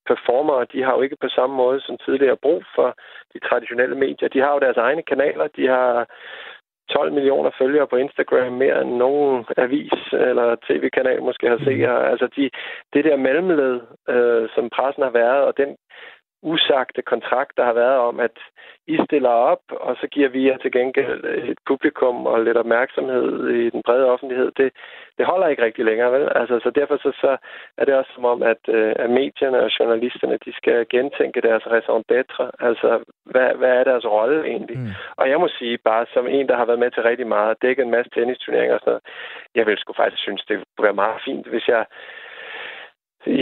performere, 0.07 0.72
de 0.74 0.84
har 0.84 0.93
jo 0.95 1.01
ikke 1.01 1.22
på 1.22 1.30
samme 1.38 1.55
måde 1.55 1.80
som 1.82 1.97
tidligere 2.05 2.43
brug 2.45 2.63
for 2.76 2.88
de 3.34 3.39
traditionelle 3.39 3.97
medier. 4.05 4.30
De 4.30 4.39
har 4.39 4.51
jo 4.53 4.59
deres 4.59 4.78
egne 4.78 5.03
kanaler, 5.11 5.47
de 5.47 5.67
har 5.67 5.93
12 6.89 7.13
millioner 7.13 7.51
følgere 7.61 7.87
på 7.87 7.95
Instagram, 7.95 8.53
mere 8.53 8.81
end 8.81 8.91
nogen 8.95 9.45
avis 9.57 9.97
eller 10.13 10.55
tv-kanal 10.67 11.21
måske 11.23 11.47
har 11.49 11.59
set. 11.65 11.89
Mm. 11.89 12.11
Altså 12.11 12.27
de, 12.35 12.49
det 12.93 13.05
der 13.05 13.25
mellemled, 13.27 13.81
øh, 14.09 14.49
som 14.55 14.69
pressen 14.75 15.03
har 15.03 15.13
været, 15.21 15.43
og 15.49 15.53
den 15.57 15.69
usagte 16.41 17.01
kontrakt, 17.01 17.57
der 17.57 17.65
har 17.65 17.73
været 17.73 17.97
om, 17.97 18.19
at 18.19 18.37
I 18.87 18.97
stiller 19.05 19.29
op, 19.29 19.63
og 19.71 19.95
så 20.01 20.07
giver 20.07 20.29
vi 20.29 20.47
jer 20.47 20.57
til 20.57 20.71
gengæld 20.71 21.23
et 21.25 21.57
publikum 21.67 22.25
og 22.25 22.43
lidt 22.43 22.57
opmærksomhed 22.57 23.47
i 23.49 23.69
den 23.69 23.81
brede 23.85 24.11
offentlighed. 24.13 24.51
Det, 24.57 24.73
det 25.17 25.25
holder 25.25 25.47
ikke 25.47 25.63
rigtig 25.63 25.85
længere, 25.85 26.11
vel? 26.11 26.29
Altså, 26.35 26.59
så 26.63 26.69
derfor 26.69 26.97
så, 26.97 27.11
så 27.21 27.37
er 27.77 27.85
det 27.85 27.93
også 27.95 28.11
som 28.15 28.25
om, 28.25 28.43
at, 28.43 28.61
øh, 28.67 28.93
at 28.95 29.09
medierne 29.09 29.59
og 29.59 29.69
journalisterne, 29.79 30.37
de 30.45 30.53
skal 30.53 30.85
gentænke 30.89 31.41
deres 31.41 31.63
raison 31.67 32.03
d'être. 32.11 32.49
Altså, 32.59 32.89
hvad, 33.25 33.49
hvad 33.55 33.69
er 33.69 33.83
deres 33.83 34.05
rolle 34.05 34.47
egentlig? 34.47 34.77
Mm. 34.77 34.87
Og 35.17 35.29
jeg 35.29 35.39
må 35.39 35.47
sige, 35.47 35.77
bare 35.77 36.05
som 36.13 36.27
en, 36.27 36.47
der 36.47 36.57
har 36.57 36.65
været 36.65 36.79
med 36.79 36.91
til 36.91 37.03
rigtig 37.03 37.27
meget, 37.27 37.61
dækket 37.61 37.83
en 37.83 37.91
masse 37.91 38.11
tennisturneringer 38.11 38.75
og 38.75 38.79
sådan 38.79 38.91
noget, 38.91 39.03
jeg 39.55 39.65
vil 39.65 39.77
sgu 39.77 39.93
faktisk 39.93 40.21
synes, 40.21 40.41
det 40.47 40.55
kunne 40.57 40.89
være 40.89 41.03
meget 41.03 41.21
fint, 41.25 41.47
hvis 41.47 41.67
jeg 41.67 41.85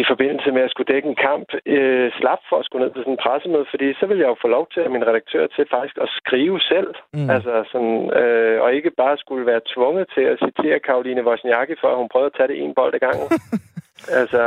i 0.01 0.03
forbindelse 0.11 0.49
med 0.51 0.61
at 0.65 0.71
skulle 0.71 0.91
dække 0.93 1.09
en 1.09 1.21
kamp, 1.27 1.47
øh, 1.75 2.07
slap 2.19 2.41
for 2.49 2.57
at 2.59 2.65
skulle 2.65 2.83
ned 2.83 2.93
til 2.93 3.03
sådan 3.03 3.15
en 3.17 3.23
pressemøde, 3.25 3.71
fordi 3.73 3.87
så 3.99 4.05
vil 4.09 4.21
jeg 4.21 4.29
jo 4.33 4.37
få 4.41 4.47
lov 4.57 4.65
til 4.73 4.81
at 4.85 4.91
min 4.91 5.07
redaktør 5.09 5.43
til 5.47 5.65
faktisk 5.75 5.97
at 6.05 6.09
skrive 6.19 6.59
selv, 6.71 6.91
mm. 7.13 7.29
altså 7.35 7.53
sådan, 7.71 7.97
øh, 8.21 8.57
og 8.63 8.69
ikke 8.77 8.91
bare 9.03 9.17
skulle 9.17 9.45
være 9.51 9.67
tvunget 9.73 10.05
til 10.15 10.25
at 10.31 10.39
citere 10.45 10.79
Karoline 10.87 11.25
Wozniacki 11.27 11.75
for, 11.81 11.89
at 11.91 11.99
hun 12.01 12.11
prøvede 12.13 12.31
at 12.31 12.37
tage 12.37 12.49
det 12.51 12.57
en 12.57 12.75
bold 12.79 12.93
ad 12.97 13.03
gangen. 13.07 13.27
altså, 14.21 14.41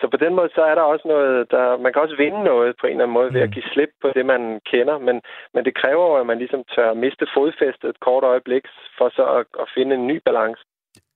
så 0.00 0.04
på 0.14 0.18
den 0.24 0.32
måde, 0.38 0.50
så 0.56 0.62
er 0.70 0.74
der 0.76 0.92
også 0.92 1.06
noget, 1.14 1.50
der, 1.54 1.64
man 1.84 1.92
kan 1.92 2.02
også 2.04 2.16
vinde 2.24 2.40
noget 2.50 2.70
på 2.80 2.86
en 2.86 2.92
eller 2.92 3.04
anden 3.04 3.18
måde 3.18 3.30
mm. 3.30 3.34
ved 3.34 3.42
at 3.46 3.50
mm. 3.50 3.56
give 3.56 3.70
slip 3.72 3.92
på 4.02 4.08
det, 4.16 4.24
man 4.34 4.42
kender, 4.72 4.96
men, 5.06 5.16
men 5.54 5.62
det 5.66 5.74
kræver 5.80 6.04
jo, 6.10 6.14
at 6.22 6.26
man 6.30 6.38
ligesom 6.42 6.62
tør 6.74 7.00
miste 7.04 7.26
fodfæstet 7.36 7.88
et 7.90 8.00
kort 8.06 8.24
øjeblik, 8.32 8.64
for 8.98 9.08
så 9.16 9.24
at, 9.38 9.46
at 9.62 9.66
finde 9.76 9.92
en 9.98 10.06
ny 10.06 10.16
balance. 10.28 10.62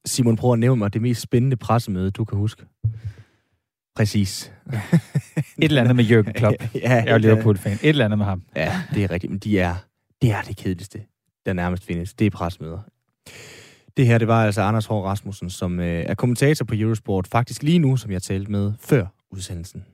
Simon, 0.05 0.37
prøv 0.37 0.53
at 0.53 0.59
nævne 0.59 0.79
mig 0.79 0.95
det 0.95 1.03
mest 1.03 1.23
spændende 1.23 1.57
pressemøde, 1.67 2.11
du 2.11 2.25
kan 2.25 2.39
huske. 2.39 2.63
Præcis. 3.97 4.53
et 5.59 5.65
eller 5.65 5.81
andet 5.81 5.97
med 5.97 6.05
Jürgen 6.05 6.33
Klopp. 6.33 6.57
ja, 6.75 6.95
jeg 6.95 7.09
er 7.09 7.19
Liverpool-fan. 7.19 7.73
Et 7.73 7.89
eller 7.89 8.05
andet 8.05 8.19
med 8.19 8.27
ham. 8.27 8.43
Ja, 8.57 8.83
det 8.95 9.05
er 9.05 9.11
rigtigt. 9.11 9.31
Men 9.31 9.39
de 9.39 9.59
er, 9.59 9.75
det 10.23 10.31
er 10.31 10.43
det 10.43 10.57
kedeligste, 10.57 11.03
der 11.47 11.53
nærmest 11.53 11.85
findes. 11.85 12.15
Det 12.15 12.27
er 12.27 12.31
presmøder. 12.31 12.79
Det 13.97 14.07
her, 14.07 14.19
det 14.19 14.29
var 14.29 14.45
altså 14.45 14.63
Anders 14.63 14.87
Hård 14.87 15.05
Rasmussen, 15.05 15.51
som 15.51 15.81
øh, 15.81 16.05
er 16.07 16.15
kommentator 16.15 16.65
på 16.65 16.75
Eurosport, 16.79 17.27
faktisk 17.27 17.63
lige 17.63 17.79
nu, 17.79 17.97
som 17.97 18.11
jeg 18.11 18.23
talte 18.23 18.51
med 18.51 18.73
før 18.81 19.07
udsendelsen. 19.31 19.85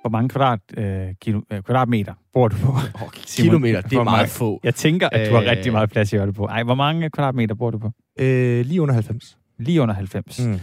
Hvor 0.00 0.10
mange 0.10 0.28
kvadrat, 0.28 0.60
øh, 0.76 1.14
kilo, 1.20 1.40
øh, 1.52 1.62
kvadratmeter 1.62 2.14
bor 2.32 2.48
du 2.48 2.56
på? 2.56 2.72
Oh, 3.02 3.10
kilometer, 3.10 3.80
det 3.80 3.98
er 3.98 4.04
meget 4.04 4.28
få. 4.28 4.60
Jeg 4.64 4.74
tænker, 4.74 5.08
at 5.12 5.30
du 5.30 5.34
har 5.34 5.42
rigtig 5.42 5.72
meget 5.72 5.90
plads 5.90 6.12
i 6.12 6.18
på. 6.34 6.44
Ej, 6.44 6.62
hvor 6.62 6.74
mange 6.74 7.10
kvadratmeter 7.10 7.54
bor 7.54 7.70
du 7.70 7.78
på? 7.78 7.90
Øh, 8.20 8.66
lige 8.66 8.82
under 8.82 8.94
90. 8.94 9.38
Lige 9.58 9.82
under 9.82 9.94
90. 9.94 10.46
Mm. 10.46 10.60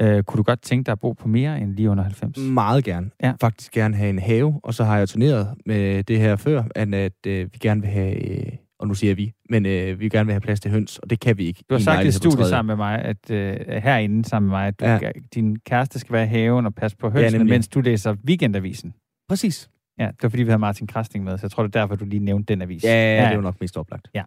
Øh, 0.00 0.22
kunne 0.22 0.38
du 0.38 0.42
godt 0.42 0.62
tænke 0.62 0.86
dig 0.86 0.92
at 0.92 1.00
bo 1.00 1.12
på 1.12 1.28
mere 1.28 1.60
end 1.60 1.74
lige 1.76 1.90
under 1.90 2.04
90? 2.04 2.38
Meget 2.38 2.84
gerne. 2.84 3.10
Ja. 3.22 3.32
Faktisk 3.40 3.72
gerne 3.72 3.96
have 3.96 4.10
en 4.10 4.18
have, 4.18 4.60
og 4.62 4.74
så 4.74 4.84
har 4.84 4.98
jeg 4.98 5.08
turneret 5.08 5.54
med 5.66 6.04
det 6.04 6.18
her 6.18 6.36
før, 6.36 6.62
at, 6.74 6.94
at 6.94 7.26
øh, 7.26 7.48
vi 7.52 7.58
gerne 7.60 7.80
vil 7.80 7.90
have, 7.90 8.14
øh, 8.30 8.52
og 8.78 8.88
nu 8.88 8.94
siger 8.94 9.14
vi, 9.14 9.32
men 9.50 9.66
øh, 9.66 10.00
vi 10.00 10.08
gerne 10.08 10.26
vil 10.26 10.32
have 10.32 10.40
plads 10.40 10.60
til 10.60 10.70
høns, 10.70 10.98
og 10.98 11.10
det 11.10 11.20
kan 11.20 11.38
vi 11.38 11.44
ikke. 11.46 11.64
Du 11.70 11.74
har 11.74 11.80
sagt 11.80 12.04
i 12.04 12.12
studiet 12.12 12.46
sammen 12.46 12.66
med 12.66 12.76
mig, 12.76 13.02
at 13.02 13.30
øh, 13.30 13.56
herinde 13.82 14.28
sammen 14.28 14.48
med 14.50 14.58
mig, 14.58 14.66
at 14.66 14.80
du, 14.80 14.84
ja. 14.84 15.10
din 15.34 15.58
kæreste 15.58 15.98
skal 15.98 16.12
være 16.12 16.24
i 16.24 16.28
haven 16.28 16.66
og 16.66 16.74
passe 16.74 16.96
på 16.96 17.10
hønsene, 17.10 17.44
ja, 17.44 17.50
mens 17.50 17.68
du 17.68 17.80
læser 17.80 18.14
weekendavisen. 18.26 18.94
Præcis. 19.28 19.70
Ja, 19.98 20.06
det 20.06 20.22
var 20.22 20.28
fordi, 20.28 20.42
vi 20.42 20.48
havde 20.48 20.58
Martin 20.58 20.86
Krasting 20.86 21.24
med, 21.24 21.38
så 21.38 21.46
jeg 21.46 21.50
tror, 21.50 21.62
det 21.62 21.76
er 21.76 21.80
derfor, 21.80 21.96
du 21.96 22.04
lige 22.04 22.24
nævnte 22.24 22.54
den 22.54 22.62
avis. 22.62 22.84
Ja, 22.84 23.16
ja, 23.16 23.22
det 23.22 23.30
er 23.30 23.34
jo 23.34 23.40
nok 23.40 23.60
mest 23.60 23.76
oplagt. 23.76 24.08
Ja. 24.14 24.22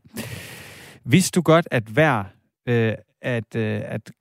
Vidste 1.05 1.35
du 1.35 1.41
godt, 1.41 1.67
at 1.71 1.83
hver 1.83 2.23
øh, 2.67 2.93
at, 3.25 3.55
øh, 3.55 3.81
at 3.85 4.11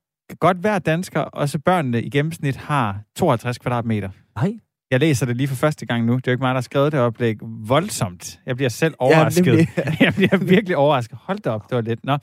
godt 0.41 0.57
hver 0.57 0.79
dansker, 0.79 1.21
også 1.21 1.59
børnene 1.59 2.03
i 2.03 2.11
gennemsnit, 2.11 2.57
har 2.57 3.01
52 3.17 3.59
kvadratmeter. 3.59 4.09
Nej. 4.37 4.53
Jeg 4.91 5.01
læser 5.01 5.27
det 5.27 5.37
lige 5.37 5.49
for 5.49 5.55
første 5.57 5.87
gang 5.87 6.05
nu. 6.05 6.17
Det 6.17 6.27
er 6.27 6.33
jo 6.33 6.35
ikke 6.35 6.43
mig, 6.43 6.49
der 6.49 6.55
har 6.55 6.61
skrevet 6.61 6.93
det 6.93 7.01
oplæg. 7.01 7.37
Voldsomt. 7.43 8.41
Jeg 8.47 8.57
bliver 8.57 8.69
selv 8.69 8.95
overrasket. 8.99 9.59
Ja, 9.77 9.97
jeg 10.05 10.15
bliver 10.15 10.37
virkelig 10.37 10.77
overrasket. 10.77 11.19
Hold 11.23 11.39
da 11.39 11.51
op, 11.51 11.71
det 11.71 11.77
var 11.77 11.83
lidt. 11.83 12.05
Nå. 12.05 12.19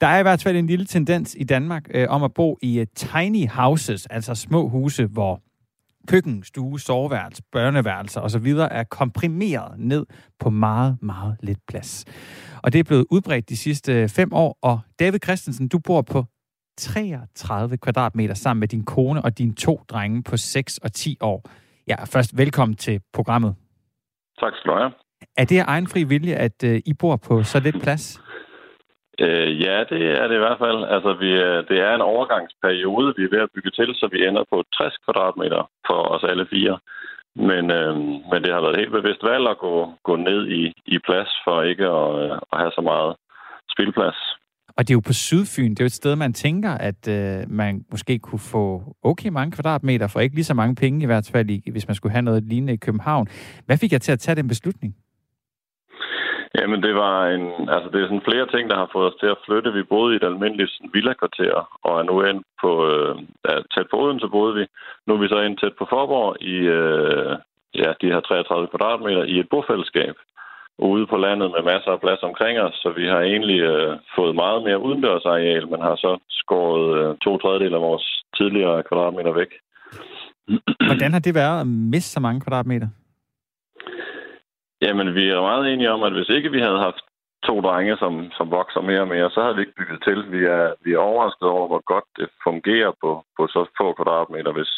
Der 0.00 0.06
er 0.06 0.18
i 0.18 0.22
hvert 0.22 0.42
fald 0.42 0.56
en 0.56 0.66
lille 0.66 0.86
tendens 0.86 1.36
i 1.38 1.44
Danmark 1.44 1.84
øh, 1.94 2.06
om 2.08 2.22
at 2.22 2.34
bo 2.34 2.58
i 2.62 2.80
uh, 2.80 2.86
tiny 2.96 3.48
houses, 3.48 4.06
altså 4.06 4.34
små 4.34 4.68
huse, 4.68 5.06
hvor 5.06 5.42
køkken, 6.08 6.42
stue, 6.42 6.80
soveværelse, 6.80 7.42
børneværelser 7.52 8.20
osv. 8.20 8.46
er 8.70 8.84
komprimeret 8.84 9.78
ned 9.78 10.06
på 10.40 10.50
meget, 10.50 10.98
meget 11.02 11.36
lidt 11.42 11.58
plads. 11.68 12.04
Og 12.62 12.72
det 12.72 12.78
er 12.78 12.84
blevet 12.84 13.06
udbredt 13.10 13.48
de 13.48 13.56
sidste 13.56 14.08
fem 14.08 14.32
år, 14.32 14.58
og 14.62 14.80
David 15.00 15.18
Christensen, 15.24 15.68
du 15.68 15.78
bor 15.78 16.02
på 16.02 16.24
33 16.78 17.76
kvadratmeter 17.76 18.34
sammen 18.34 18.60
med 18.60 18.68
din 18.68 18.84
kone 18.84 19.22
og 19.22 19.38
dine 19.38 19.54
to 19.54 19.80
drenge 19.88 20.22
på 20.22 20.36
6 20.36 20.78
og 20.78 20.92
10 20.92 21.16
år. 21.20 21.44
Ja, 21.88 22.04
først 22.04 22.38
velkommen 22.38 22.76
til 22.76 23.00
programmet. 23.12 23.54
Tak 24.40 24.52
skal 24.56 24.70
du 24.70 24.76
have. 24.76 24.92
Er 25.36 25.44
det 25.44 25.58
egen 25.58 25.86
fri 25.86 26.04
vilje, 26.04 26.34
at 26.34 26.64
uh, 26.64 26.70
I 26.70 26.92
bor 26.98 27.16
på 27.16 27.42
så 27.42 27.60
lidt 27.60 27.82
plads? 27.82 28.20
Øh, 29.20 29.60
ja, 29.64 29.76
det 29.90 30.02
er 30.20 30.26
det 30.28 30.36
i 30.36 30.44
hvert 30.44 30.62
fald. 30.64 30.80
Altså, 30.94 31.10
vi, 31.22 31.30
øh, 31.46 31.58
det 31.68 31.78
er 31.86 31.94
en 31.94 32.08
overgangsperiode, 32.12 33.14
vi 33.16 33.22
er 33.24 33.32
ved 33.34 33.42
at 33.46 33.54
bygge 33.54 33.70
til, 33.70 33.88
så 33.94 34.08
vi 34.12 34.26
ender 34.28 34.44
på 34.52 34.64
60 34.78 34.96
kvadratmeter 35.04 35.62
for 35.86 36.00
os 36.14 36.24
alle 36.30 36.46
fire. 36.54 36.78
Men, 37.36 37.64
øh, 37.78 37.96
men 38.30 38.38
det 38.44 38.52
har 38.52 38.60
været 38.64 38.80
helt 38.80 38.96
bevidst 38.98 39.22
valg 39.22 39.46
at 39.50 39.58
gå, 39.58 39.74
gå 40.08 40.16
ned 40.16 40.40
i, 40.48 40.62
i 40.86 40.98
plads 41.06 41.30
for 41.44 41.62
ikke 41.62 41.86
at, 42.00 42.10
øh, 42.22 42.36
at 42.52 42.58
have 42.62 42.72
så 42.78 42.82
meget 42.90 43.16
spilplads. 43.74 44.20
Og 44.76 44.88
det 44.88 44.90
er 44.90 44.94
jo 44.94 45.08
på 45.10 45.12
Sydfyn, 45.12 45.70
det 45.70 45.80
er 45.80 45.84
jo 45.84 45.92
et 45.94 46.00
sted, 46.02 46.16
man 46.16 46.32
tænker, 46.32 46.70
at 46.70 47.08
øh, 47.08 47.50
man 47.50 47.84
måske 47.90 48.18
kunne 48.18 48.38
få 48.38 48.94
okay 49.02 49.28
mange 49.28 49.52
kvadratmeter, 49.52 50.06
for 50.06 50.20
ikke 50.20 50.34
lige 50.34 50.44
så 50.44 50.54
mange 50.54 50.74
penge 50.74 51.02
i 51.02 51.06
hvert 51.06 51.30
fald, 51.32 51.72
hvis 51.72 51.88
man 51.88 51.94
skulle 51.94 52.12
have 52.12 52.22
noget 52.22 52.44
lignende 52.44 52.72
i 52.72 52.76
København. 52.76 53.28
Hvad 53.66 53.78
fik 53.78 53.92
jeg 53.92 54.00
til 54.00 54.12
at 54.12 54.18
tage 54.18 54.36
den 54.36 54.48
beslutning? 54.48 54.96
Jamen, 56.58 56.82
det 56.82 56.94
var 56.94 57.16
en... 57.34 57.44
Altså, 57.74 57.88
det 57.92 57.98
er 58.00 58.06
sådan 58.06 58.28
flere 58.30 58.46
ting, 58.54 58.70
der 58.70 58.76
har 58.82 58.88
fået 58.92 59.08
os 59.10 59.18
til 59.20 59.26
at 59.26 59.42
flytte. 59.46 59.72
Vi 59.72 59.82
boede 59.82 60.12
i 60.12 60.16
et 60.16 60.28
almindeligt 60.30 60.72
villa-kvarter, 60.94 61.54
og 61.86 61.92
er 62.00 62.04
nu 62.10 62.14
endt 62.22 62.46
på... 62.62 62.70
Øh, 62.92 63.14
ja, 63.48 63.54
tæt 63.74 63.88
på 63.90 63.96
Odense 64.02 64.28
boede 64.28 64.54
vi. 64.58 64.64
Nu 65.06 65.14
er 65.14 65.20
vi 65.22 65.28
så 65.28 65.40
ind 65.40 65.58
tæt 65.58 65.74
på 65.78 65.86
Forborg 65.90 66.32
i... 66.54 66.56
Øh, 66.78 67.32
ja, 67.82 67.90
de 68.00 68.12
her 68.12 68.20
33 68.20 68.68
kvadratmeter 68.72 69.24
i 69.24 69.38
et 69.38 69.48
bofællesskab 69.50 70.16
ude 70.78 71.06
på 71.06 71.16
landet 71.16 71.48
med 71.54 71.62
masser 71.72 71.90
af 71.92 72.00
plads 72.00 72.22
omkring 72.22 72.58
os, 72.60 72.74
så 72.82 72.88
vi 72.96 73.06
har 73.06 73.20
egentlig 73.20 73.60
øh, 73.60 73.96
fået 74.16 74.34
meget 74.34 74.62
mere 74.66 74.82
udendørsareal, 74.86 75.68
men 75.68 75.80
har 75.80 75.96
så 75.96 76.18
skåret 76.30 76.86
øh, 76.98 77.16
to 77.24 77.38
tredjedel 77.38 77.74
af 77.74 77.80
vores 77.80 78.06
tidligere 78.36 78.82
kvadratmeter 78.88 79.32
væk. 79.32 79.50
Hvordan 80.90 81.12
har 81.12 81.18
det 81.18 81.34
været 81.34 81.60
at 81.60 81.66
miste 81.66 82.10
så 82.10 82.20
mange 82.20 82.40
kvadratmeter? 82.40 82.88
Jamen, 84.82 85.14
vi 85.14 85.28
er 85.28 85.40
meget 85.40 85.72
enige 85.72 85.90
om, 85.90 86.02
at 86.02 86.12
hvis 86.12 86.28
ikke 86.28 86.50
vi 86.50 86.60
havde 86.60 86.78
haft 86.78 87.00
to 87.48 87.60
drenge, 87.60 87.96
som, 87.96 88.12
som 88.38 88.50
vokser 88.50 88.80
mere 88.80 89.00
og 89.00 89.08
mere, 89.08 89.30
så 89.30 89.42
havde 89.42 89.56
vi 89.56 89.62
ikke 89.62 89.78
bygget 89.80 90.00
til. 90.04 90.18
Vi 90.34 90.40
er, 90.44 90.66
vi 90.84 90.90
er 90.92 91.06
overrasket 91.08 91.48
over, 91.48 91.66
hvor 91.68 91.82
godt 91.92 92.08
det 92.18 92.28
fungerer 92.48 92.92
på, 93.02 93.10
på 93.36 93.42
så 93.46 93.60
få 93.78 93.92
kvadratmeter. 93.92 94.52
Hvis, 94.52 94.72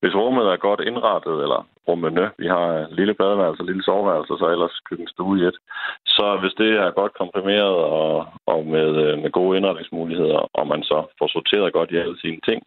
hvis 0.00 0.14
rummet 0.14 0.46
er 0.46 0.66
godt 0.66 0.80
indrettet, 0.80 1.36
eller 1.44 1.60
rummene, 1.88 2.30
vi 2.38 2.46
har 2.46 2.66
en 2.78 2.94
lille 3.00 3.14
badeværelse, 3.14 3.60
en 3.60 3.70
lille 3.72 3.84
soveværelse, 3.84 4.32
så 4.38 4.46
ellers 4.54 4.76
køkkenstue 4.88 5.38
i 5.38 5.42
et, 5.50 5.56
så 6.06 6.26
hvis 6.40 6.54
det 6.62 6.70
er 6.84 6.98
godt 7.00 7.14
komprimeret 7.20 7.76
og, 7.98 8.26
og 8.46 8.66
med, 8.66 8.88
øh, 9.04 9.18
med 9.22 9.30
gode 9.30 9.56
indretningsmuligheder, 9.56 10.40
og 10.58 10.66
man 10.66 10.82
så 10.82 10.98
får 11.18 11.28
sorteret 11.28 11.72
godt 11.72 11.90
i 11.90 11.96
alle 11.96 12.18
sine 12.20 12.40
ting, 12.48 12.62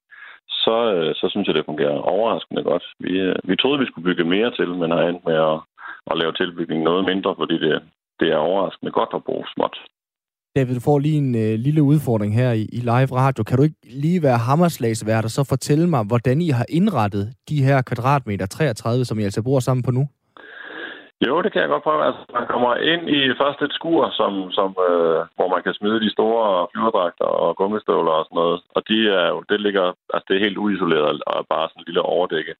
så, 0.63 0.77
øh, 0.95 1.15
så 1.15 1.25
synes 1.29 1.47
jeg, 1.47 1.55
det 1.55 1.65
fungerer 1.65 2.07
overraskende 2.13 2.63
godt. 2.63 2.85
Vi, 2.99 3.11
øh, 3.19 3.35
vi 3.43 3.55
troede, 3.55 3.79
vi 3.79 3.85
skulle 3.85 4.07
bygge 4.09 4.23
mere 4.35 4.51
til, 4.51 4.69
men 4.69 4.91
har 4.91 5.01
endt 5.01 5.25
med 5.25 5.37
at, 5.51 5.57
at 6.11 6.17
lave 6.17 6.33
tilbygning 6.33 6.83
noget 6.83 7.05
mindre, 7.11 7.35
fordi 7.41 7.55
det, 7.65 7.81
det 8.19 8.27
er 8.31 8.37
overraskende 8.37 8.91
godt 8.91 9.09
at 9.13 9.23
bruge 9.23 9.45
småt. 9.55 9.77
David, 10.55 10.75
du 10.75 10.81
får 10.81 10.99
lige 10.99 11.17
en 11.17 11.35
øh, 11.35 11.53
lille 11.65 11.83
udfordring 11.83 12.35
her 12.35 12.51
i, 12.51 12.63
i 12.77 12.79
live 12.91 13.11
radio. 13.23 13.43
Kan 13.43 13.57
du 13.57 13.63
ikke 13.63 13.81
lige 14.03 14.23
være 14.23 14.37
hammerslagsvært 14.47 15.25
og 15.25 15.31
så 15.37 15.43
fortælle 15.49 15.87
mig, 15.89 16.01
hvordan 16.07 16.41
I 16.41 16.49
har 16.49 16.65
indrettet 16.69 17.23
de 17.49 17.63
her 17.63 17.81
kvadratmeter 17.81 18.45
33, 18.45 19.05
som 19.05 19.19
I 19.19 19.23
altså 19.23 19.43
bor 19.43 19.59
sammen 19.59 19.83
på 19.83 19.91
nu? 19.91 20.03
Jo, 21.27 21.41
det 21.41 21.51
kan 21.51 21.61
jeg 21.61 21.69
godt 21.69 21.83
prøve. 21.83 22.05
Altså, 22.05 22.21
man 22.37 22.47
kommer 22.53 22.71
ind 22.91 23.03
i 23.17 23.19
først 23.41 23.61
et 23.61 23.73
skur, 23.79 24.03
som, 24.19 24.31
som, 24.57 24.69
øh, 24.89 25.19
hvor 25.37 25.49
man 25.53 25.63
kan 25.63 25.73
smide 25.73 26.03
de 26.05 26.11
store 26.15 26.67
flyverdragter 26.71 27.29
og 27.43 27.55
gummistøvler 27.59 28.13
og 28.19 28.25
sådan 28.25 28.39
noget. 28.41 28.61
Og 28.75 28.81
de 28.89 28.97
er 29.21 29.27
jo, 29.33 29.39
det 29.49 29.59
ligger, 29.61 29.85
altså 30.13 30.25
det 30.27 30.35
er 30.35 30.45
helt 30.45 30.57
uisoleret 30.65 31.23
og 31.31 31.37
bare 31.53 31.67
sådan 31.69 31.81
en 31.81 31.89
lille 31.89 32.01
overdække. 32.01 32.53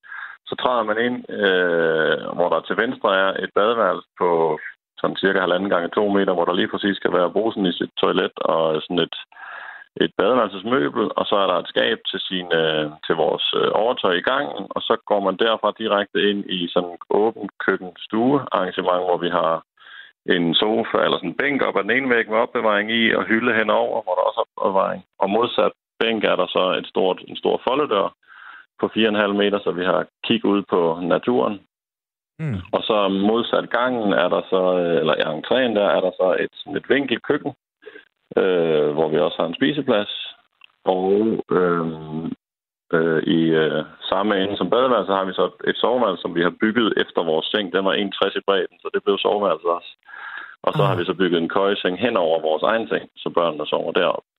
Så 0.52 0.56
træder 0.64 0.84
man 0.90 0.98
ind, 1.08 1.18
øh, 1.40 2.18
hvor 2.38 2.50
der 2.54 2.62
til 2.62 2.78
venstre 2.84 3.10
er 3.24 3.32
et 3.44 3.52
badeværelse 3.58 4.10
på 4.22 4.30
sådan 5.00 5.22
cirka 5.24 5.40
halvanden 5.40 5.70
gange 5.74 5.90
to 5.90 6.04
meter, 6.16 6.34
hvor 6.34 6.46
der 6.46 6.60
lige 6.60 6.74
præcis 6.74 6.96
skal 6.98 7.14
være 7.14 7.34
brusen 7.36 7.66
i 7.66 7.74
sit 7.80 7.94
toilet 8.02 8.36
og 8.54 8.82
sådan 8.82 9.00
et, 9.08 9.18
et 10.04 10.12
badeværelsesmøbel, 10.18 11.04
og 11.20 11.26
så 11.30 11.36
er 11.44 11.48
der 11.48 11.58
et 11.60 11.72
skab 11.74 11.98
til, 12.10 12.20
sin, 12.28 12.48
øh, 12.64 12.86
til 13.06 13.16
vores 13.24 13.46
øh, 13.62 13.70
overtøj 13.84 14.14
i 14.18 14.28
gangen, 14.32 14.64
og 14.76 14.82
så 14.88 14.94
går 15.10 15.20
man 15.28 15.36
derfra 15.44 15.70
direkte 15.82 16.20
ind 16.30 16.42
i 16.58 16.60
sådan 16.74 16.90
en 16.90 16.98
åben 17.10 17.50
køkken-stue 17.66 18.38
arrangement, 18.56 19.04
hvor 19.08 19.18
vi 19.26 19.30
har 19.40 19.54
en 20.36 20.56
sofa 20.56 20.98
eller 21.04 21.18
sådan 21.18 21.30
en 21.30 21.40
bænk 21.42 21.62
op 21.68 21.78
ad 21.78 21.84
den 21.84 21.96
ene 21.98 22.10
væg 22.16 22.30
med 22.30 22.38
opbevaring 22.46 22.88
i, 22.92 23.04
og 23.18 23.24
hylde 23.24 23.54
henover, 23.60 23.98
hvor 24.04 24.16
der 24.16 24.24
også 24.30 24.40
er 24.42 24.50
opbevaring. 24.58 25.02
Og 25.20 25.30
modsat 25.30 25.74
bænk 26.00 26.24
er 26.24 26.36
der 26.36 26.48
så 26.56 26.64
et 26.80 26.88
stort, 26.88 27.18
en 27.28 27.38
stor 27.44 27.62
foldedør 27.68 28.08
på 28.82 28.86
4,5 28.88 29.34
meter, 29.42 29.60
så 29.64 29.72
vi 29.72 29.86
har 29.86 30.08
kig 30.28 30.46
ud 30.46 30.62
på 30.70 31.00
naturen. 31.02 31.60
Mm. 32.40 32.58
Og 32.76 32.82
så 32.84 33.08
modsat 33.08 33.70
gangen 33.70 34.14
er 34.14 34.30
der 34.36 34.42
så, 34.50 34.62
eller 35.02 35.16
i 35.16 35.24
entréen 35.36 35.74
der, 35.80 35.88
er 35.98 36.02
der 36.02 36.12
så 36.22 36.28
et, 36.46 36.76
et 36.78 36.90
vinkelkøkken, 36.90 37.54
øh, 38.38 38.90
hvor 38.96 39.08
vi 39.10 39.18
også 39.18 39.38
har 39.40 39.48
en 39.48 39.60
spiseplads. 39.60 40.14
Og 40.86 41.12
øh, 41.52 41.86
øh, 42.96 43.24
i 43.24 43.42
øh, 43.64 43.84
samme 44.10 44.44
ende 44.44 44.58
som 44.58 44.70
badeværelse 44.70 45.12
har 45.12 45.26
vi 45.26 45.34
så 45.34 45.46
et 45.68 45.78
soveværelse, 45.78 46.22
som 46.22 46.36
vi 46.36 46.42
har 46.42 46.54
bygget 46.64 46.94
efter 47.04 47.22
vores 47.24 47.46
seng. 47.46 47.74
Den 47.74 47.86
var 47.86 47.96
1,60 47.96 48.40
i 48.40 48.44
bredden, 48.48 48.78
så 48.82 48.90
det 48.94 49.04
blev 49.04 49.18
soveværelse 49.18 49.68
også. 49.78 49.92
Og 50.64 50.74
så 50.74 50.82
ah. 50.84 50.88
har 50.90 50.96
vi 50.96 51.06
så 51.06 51.14
bygget 51.14 51.42
en 51.42 51.50
køjeseng 51.50 52.00
hen 52.00 52.18
over 52.18 52.42
vores 52.42 52.64
egen 52.64 52.88
seng, 52.88 53.10
så 53.16 53.30
børnene 53.30 53.66
sover 53.68 53.92
deroppe. 53.92 54.31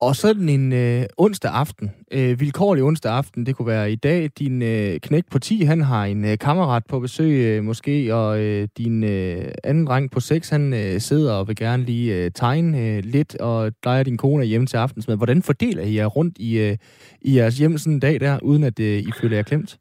Og 0.00 0.14
sådan 0.14 0.48
en 0.48 0.72
øh, 0.72 1.02
onsdag 1.24 1.50
aften, 1.62 1.86
øh, 2.16 2.40
vilkårlig 2.40 2.82
onsdag 2.84 3.12
aften, 3.12 3.46
det 3.46 3.56
kunne 3.56 3.68
være 3.76 3.92
i 3.92 3.96
dag, 3.96 4.28
din 4.38 4.62
øh, 4.62 5.00
knæk 5.06 5.24
på 5.32 5.38
10, 5.38 5.64
han 5.64 5.80
har 5.82 6.04
en 6.04 6.24
øh, 6.24 6.38
kammerat 6.46 6.82
på 6.90 7.00
besøg 7.00 7.32
øh, 7.48 7.64
måske, 7.64 8.14
og 8.14 8.40
øh, 8.44 8.68
din 8.78 9.04
øh, 9.04 9.44
anden 9.64 9.86
dreng 9.86 10.10
på 10.10 10.20
6, 10.20 10.50
han 10.50 10.72
øh, 10.72 10.94
sidder 11.08 11.34
og 11.34 11.48
vil 11.48 11.56
gerne 11.56 11.82
lige 11.84 12.08
øh, 12.16 12.30
tegne 12.34 12.78
øh, 12.86 12.98
lidt, 13.14 13.40
og 13.40 13.72
dig 13.84 14.00
og 14.00 14.06
din 14.06 14.18
kone 14.18 14.42
er 14.42 14.46
hjemme 14.46 14.66
til 14.66 14.76
aftensmad. 14.76 15.16
Hvordan 15.16 15.42
fordeler 15.42 15.82
I 15.82 15.96
jer 15.96 16.06
rundt 16.06 16.38
i, 16.38 16.50
øh, 16.64 16.74
i 17.28 17.30
jeres 17.38 17.58
hjem 17.58 17.78
sådan 17.78 17.92
en 17.92 18.00
dag 18.00 18.20
der, 18.20 18.38
uden 18.42 18.64
at 18.64 18.80
øh, 18.80 18.98
I 19.08 19.10
føler 19.20 19.36
jer 19.36 19.42
klemt? 19.50 19.78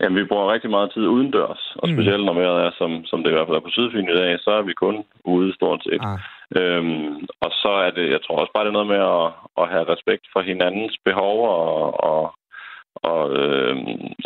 Jamen, 0.00 0.18
vi 0.18 0.24
bruger 0.30 0.52
rigtig 0.52 0.70
meget 0.70 0.92
tid 0.94 1.06
udendørs, 1.06 1.76
og 1.82 1.88
mm. 1.88 1.94
specielt 1.94 2.24
når 2.24 2.34
vejret 2.34 2.66
er, 2.66 2.70
som, 2.78 2.90
som 3.04 3.22
det 3.22 3.30
i 3.30 3.34
hvert 3.34 3.48
fald 3.48 3.56
er 3.56 3.66
på 3.66 3.74
Sydfyn 3.76 4.08
i 4.14 4.16
dag, 4.22 4.38
så 4.40 4.50
er 4.50 4.62
vi 4.62 4.72
kun 4.72 4.96
ude 5.24 5.54
stort 5.54 5.80
set. 5.82 6.00
Ah. 6.00 6.18
Øhm, 6.60 7.26
og 7.40 7.50
så 7.62 7.72
er 7.86 7.90
det, 7.90 8.10
jeg 8.10 8.20
tror 8.22 8.36
også 8.40 8.52
bare, 8.54 8.64
det 8.64 8.72
er 8.72 8.78
noget 8.78 8.92
med 8.94 9.02
at, 9.16 9.26
at 9.60 9.68
have 9.72 9.90
respekt 9.94 10.24
for 10.32 10.40
hinandens 10.40 10.96
behov, 11.04 11.48
og, 11.48 12.04
og, 12.10 12.34
og 12.94 13.22
øh, 13.40 13.76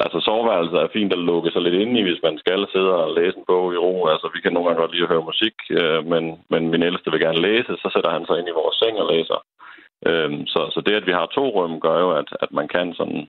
altså 0.05 0.19
soveværelset 0.21 0.79
er 0.79 0.95
fint 0.97 1.13
at 1.13 1.19
lukke 1.31 1.51
sig 1.51 1.63
lidt 1.63 1.75
ind 1.83 1.99
i, 1.99 2.03
hvis 2.03 2.23
man 2.23 2.39
skal 2.39 2.67
sidde 2.73 2.93
og 3.03 3.15
læse 3.19 3.37
en 3.39 3.45
bog 3.47 3.75
i 3.75 3.77
ro. 3.77 4.07
Altså, 4.07 4.31
vi 4.35 4.41
kan 4.41 4.53
nogle 4.53 4.67
gange 4.69 4.81
godt 4.81 4.93
lide 4.93 5.03
at 5.07 5.13
høre 5.13 5.29
musik, 5.31 5.55
øh, 5.71 6.07
men, 6.13 6.25
men 6.51 6.63
min 6.73 6.83
ældste 6.83 7.11
vil 7.11 7.21
gerne 7.21 7.41
læse, 7.49 7.73
så 7.83 7.89
sætter 7.95 8.11
han 8.11 8.27
sig 8.27 8.39
ind 8.39 8.49
i 8.49 8.59
vores 8.61 8.77
seng 8.77 8.97
og 9.03 9.13
læser. 9.13 9.39
Øh, 10.09 10.31
så, 10.53 10.61
så 10.75 10.81
det, 10.87 10.95
at 10.95 11.07
vi 11.07 11.13
har 11.13 11.27
to 11.27 11.45
rum, 11.57 11.81
gør 11.81 11.99
jo, 12.05 12.11
at, 12.21 12.29
at 12.41 12.53
man 12.53 12.69
kan 12.69 12.95
sådan 12.95 13.29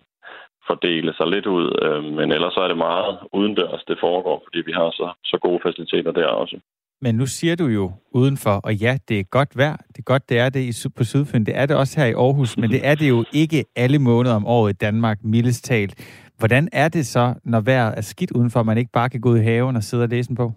fordele 0.67 1.13
sig 1.13 1.27
lidt 1.27 1.47
ud. 1.57 1.67
Øh, 1.85 2.03
men 2.17 2.31
ellers 2.31 2.53
så 2.53 2.59
er 2.61 2.67
det 2.67 2.77
meget 2.77 3.19
udendørs, 3.33 3.83
det 3.87 3.97
foregår, 3.99 4.37
fordi 4.45 4.59
vi 4.69 4.71
har 4.71 4.89
så, 4.91 5.07
så 5.23 5.37
gode 5.37 5.59
faciliteter 5.65 6.11
der 6.11 6.27
også. 6.27 6.59
Men 7.03 7.15
nu 7.15 7.25
siger 7.25 7.55
du 7.55 7.65
jo 7.65 7.91
udenfor, 8.11 8.55
og 8.63 8.75
ja, 8.75 8.97
det 9.07 9.19
er 9.19 9.23
godt 9.23 9.57
vejr. 9.57 9.77
Det 9.87 9.99
er 9.99 10.03
godt, 10.13 10.29
det 10.29 10.39
er 10.39 10.49
det 10.49 10.85
på 10.97 11.03
Sydfyn. 11.03 11.43
Det 11.45 11.57
er 11.57 11.65
det 11.65 11.75
også 11.75 11.99
her 11.99 12.07
i 12.07 12.13
Aarhus, 12.13 12.57
men 12.57 12.69
det 12.69 12.81
er 12.83 12.95
det 12.95 13.09
jo 13.09 13.25
ikke 13.33 13.65
alle 13.75 13.99
måneder 13.99 14.35
om 14.35 14.45
året 14.47 14.73
i 14.73 14.77
Danmark, 14.85 15.17
mildest 15.23 15.65
talt. 15.65 15.93
Hvordan 16.39 16.69
er 16.73 16.89
det 16.89 17.05
så, 17.05 17.33
når 17.43 17.61
vejret 17.61 17.97
er 17.97 18.01
skidt 18.01 18.31
udenfor, 18.31 18.59
at 18.59 18.65
man 18.65 18.77
ikke 18.77 18.91
bare 18.93 19.09
kan 19.09 19.21
gå 19.21 19.29
ud 19.29 19.37
i 19.37 19.43
haven 19.43 19.75
og 19.75 19.83
sidde 19.83 20.03
og 20.03 20.09
læse 20.09 20.31
en 20.31 20.35
bog? 20.35 20.53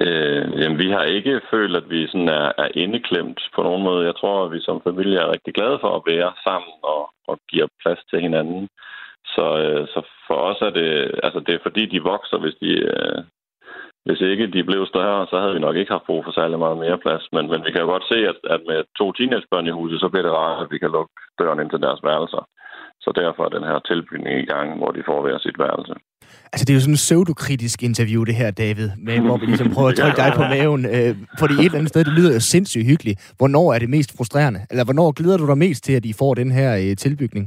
Øh, 0.00 0.60
jamen, 0.60 0.78
vi 0.78 0.90
har 0.90 1.02
ikke 1.02 1.40
følt, 1.50 1.76
at 1.76 1.90
vi 1.90 2.06
sådan 2.06 2.28
er, 2.28 2.52
er 2.58 2.68
indeklemt 2.74 3.40
på 3.54 3.62
nogen 3.62 3.82
måde. 3.82 4.06
Jeg 4.06 4.16
tror, 4.16 4.44
at 4.44 4.52
vi 4.52 4.60
som 4.60 4.80
familie 4.84 5.18
er 5.18 5.32
rigtig 5.32 5.54
glade 5.54 5.78
for 5.80 5.96
at 5.96 6.02
være 6.06 6.32
sammen 6.46 6.72
og, 6.82 7.10
og 7.28 7.38
giver 7.50 7.66
plads 7.82 8.02
til 8.10 8.20
hinanden. 8.20 8.68
Så, 9.34 9.46
øh, 9.64 9.86
så 9.92 10.00
for 10.26 10.34
os 10.34 10.60
er 10.60 10.70
det, 10.70 10.90
altså 11.22 11.40
det 11.46 11.54
er 11.54 11.58
fordi, 11.62 11.86
de 11.86 12.08
vokser, 12.12 12.38
hvis 12.38 12.56
de, 12.62 12.70
øh, 12.94 13.18
hvis 14.06 14.20
ikke 14.30 14.46
de 14.54 14.68
blev 14.70 14.82
større, 14.86 15.26
så 15.30 15.36
havde 15.40 15.54
vi 15.56 15.64
nok 15.66 15.76
ikke 15.76 15.94
haft 15.94 16.08
brug 16.08 16.24
for 16.24 16.32
særlig 16.32 16.58
meget 16.58 16.78
mere 16.84 16.98
plads. 17.04 17.24
Men, 17.34 17.44
men 17.52 17.60
vi 17.64 17.70
kan 17.70 17.82
jo 17.84 17.88
godt 17.94 18.06
se, 18.12 18.18
at, 18.30 18.38
at 18.54 18.60
med 18.70 18.78
to 19.00 19.06
teenagebørn 19.12 19.70
i 19.70 19.78
huset, 19.78 20.00
så 20.00 20.08
bliver 20.08 20.26
det 20.26 20.38
rart, 20.40 20.62
at 20.62 20.70
vi 20.72 20.78
kan 20.78 20.94
lukke 20.96 21.14
døren 21.38 21.60
ind 21.60 21.70
til 21.70 21.84
deres 21.86 22.00
værelser. 22.08 22.42
Så 23.04 23.10
derfor 23.22 23.42
er 23.44 23.52
den 23.56 23.68
her 23.70 23.78
tilbygning 23.90 24.34
i 24.40 24.48
gang, 24.52 24.66
hvor 24.78 24.90
de 24.96 25.02
får 25.08 25.18
hver 25.22 25.38
sit 25.38 25.58
værelse. 25.64 25.94
Altså, 26.52 26.64
det 26.64 26.70
er 26.72 26.78
jo 26.78 26.84
sådan 26.84 26.98
en 26.98 27.04
pseudokritisk 27.06 27.78
interview, 27.82 28.20
det 28.24 28.34
her, 28.40 28.50
David, 28.50 28.88
med, 29.06 29.18
hvor 29.26 29.36
vi 29.42 29.46
ligesom 29.46 29.70
prøver 29.74 29.90
at 29.92 29.96
trykke 30.00 30.20
dig 30.22 30.30
på 30.40 30.44
maven. 30.54 30.82
Øh, 30.94 31.12
fordi 31.40 31.54
et 31.54 31.64
eller 31.64 31.80
andet 31.80 31.92
sted, 31.92 32.04
det 32.04 32.14
lyder 32.18 32.32
jo 32.36 32.40
sindssygt 32.40 32.86
hyggeligt. 32.90 33.18
Hvornår 33.38 33.66
er 33.74 33.78
det 33.78 33.90
mest 33.96 34.10
frustrerende? 34.16 34.60
Eller 34.70 34.84
hvornår 34.84 35.08
glæder 35.18 35.38
du 35.38 35.46
dig 35.46 35.58
mest 35.58 35.80
til, 35.84 35.94
at 35.98 36.04
I 36.10 36.12
får 36.20 36.32
den 36.34 36.50
her 36.58 36.70
øh, 36.82 36.96
tilbygning? 37.04 37.44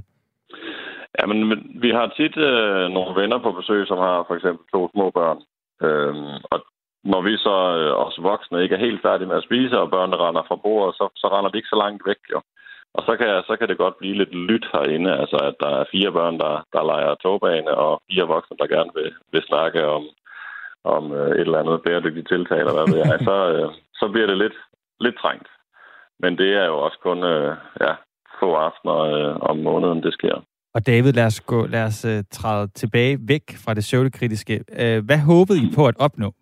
Ja, 1.19 1.23
men 1.31 1.37
vi 1.83 1.89
har 1.97 2.07
tit 2.19 2.35
øh, 2.49 2.83
nogle 2.95 3.11
venner 3.21 3.39
på 3.45 3.51
besøg, 3.59 3.81
som 3.87 3.97
har 3.97 4.17
for 4.27 4.35
eksempel 4.37 4.63
to 4.73 4.81
små 4.93 5.05
børn. 5.19 5.39
Øhm, 5.87 6.35
og 6.51 6.59
når 7.03 7.21
vi 7.21 7.37
så 7.37 7.57
øh, 7.79 7.93
os 8.05 8.17
voksne 8.29 8.63
ikke 8.63 8.75
er 8.75 8.85
helt 8.85 9.01
færdige 9.01 9.27
med 9.27 9.37
at 9.37 9.47
spise, 9.49 9.79
og 9.79 9.91
børnene 9.91 10.17
render 10.17 10.43
fra 10.47 10.55
bordet, 10.55 10.95
så, 10.95 11.05
så 11.15 11.27
render 11.27 11.49
de 11.51 11.57
ikke 11.57 11.73
så 11.73 11.79
langt 11.83 12.03
væk, 12.05 12.21
jo. 12.33 12.41
Og 12.93 13.03
så 13.07 13.17
kan, 13.17 13.43
så 13.47 13.55
kan 13.59 13.67
det 13.67 13.77
godt 13.77 13.97
blive 13.97 14.17
lidt 14.17 14.33
lyt 14.35 14.65
herinde, 14.73 15.11
altså 15.21 15.37
at 15.49 15.55
der 15.59 15.71
er 15.79 15.91
fire 15.91 16.11
børn, 16.11 16.39
der, 16.39 16.53
der 16.73 16.83
leger 16.91 17.15
togbane, 17.15 17.71
og 17.85 18.01
fire 18.09 18.27
voksne, 18.27 18.57
der 18.57 18.67
gerne 18.75 18.91
vil, 18.95 19.13
vil 19.31 19.43
snakke 19.43 19.87
om, 19.87 20.03
om 20.83 21.11
øh, 21.13 21.31
et 21.31 21.39
eller 21.39 21.59
andet 21.59 21.81
bæredygtigt 21.81 22.27
tiltag, 22.27 22.59
eller 22.59 22.73
hvad 22.73 22.87
ved 22.91 22.97
jeg, 22.97 23.19
så, 23.29 23.37
øh, 23.53 23.69
så 23.93 24.09
bliver 24.11 24.27
det 24.27 24.37
lidt, 24.37 24.57
lidt 24.99 25.17
trængt. 25.17 25.47
Men 26.19 26.37
det 26.37 26.53
er 26.53 26.65
jo 26.65 26.77
også 26.85 26.97
kun 27.03 27.23
øh, 27.23 27.55
ja, 27.81 27.93
få 28.39 28.53
aftener 28.53 28.99
øh, 28.99 29.35
om 29.49 29.57
måneden, 29.57 30.03
det 30.03 30.13
sker. 30.13 30.35
Og 30.75 30.87
David, 30.87 31.13
lad 31.13 31.25
os, 31.25 31.41
gå, 31.41 31.65
lad 31.65 31.83
os 31.83 32.05
uh, 32.05 32.11
træde 32.31 32.67
tilbage 32.67 33.17
væk 33.27 33.45
fra 33.65 33.73
det 33.73 33.83
søvnekritiske. 33.83 34.63
Uh, 34.79 34.85
øh, 34.85 35.05
hvad 35.05 35.19
håbede 35.19 35.59
I 35.65 35.67
på 35.75 35.87
at 35.87 35.95
opnå? 35.99 36.33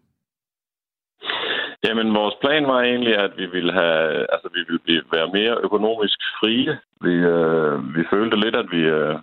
Jamen, 1.86 2.14
vores 2.14 2.36
plan 2.42 2.64
var 2.68 2.82
egentlig, 2.82 3.16
at 3.18 3.32
vi 3.38 3.46
ville, 3.46 3.74
have, 3.74 4.02
altså, 4.34 4.48
vi 4.54 4.60
ville 4.68 4.84
blive, 4.86 5.04
være 5.12 5.30
mere 5.38 5.56
økonomisk 5.64 6.20
frie. 6.40 6.80
Vi, 7.06 7.14
øh, 7.36 7.96
vi 7.96 8.04
følte 8.14 8.38
lidt, 8.40 8.56
at 8.56 8.68
vi 8.72 8.82
øh, 9.00 9.16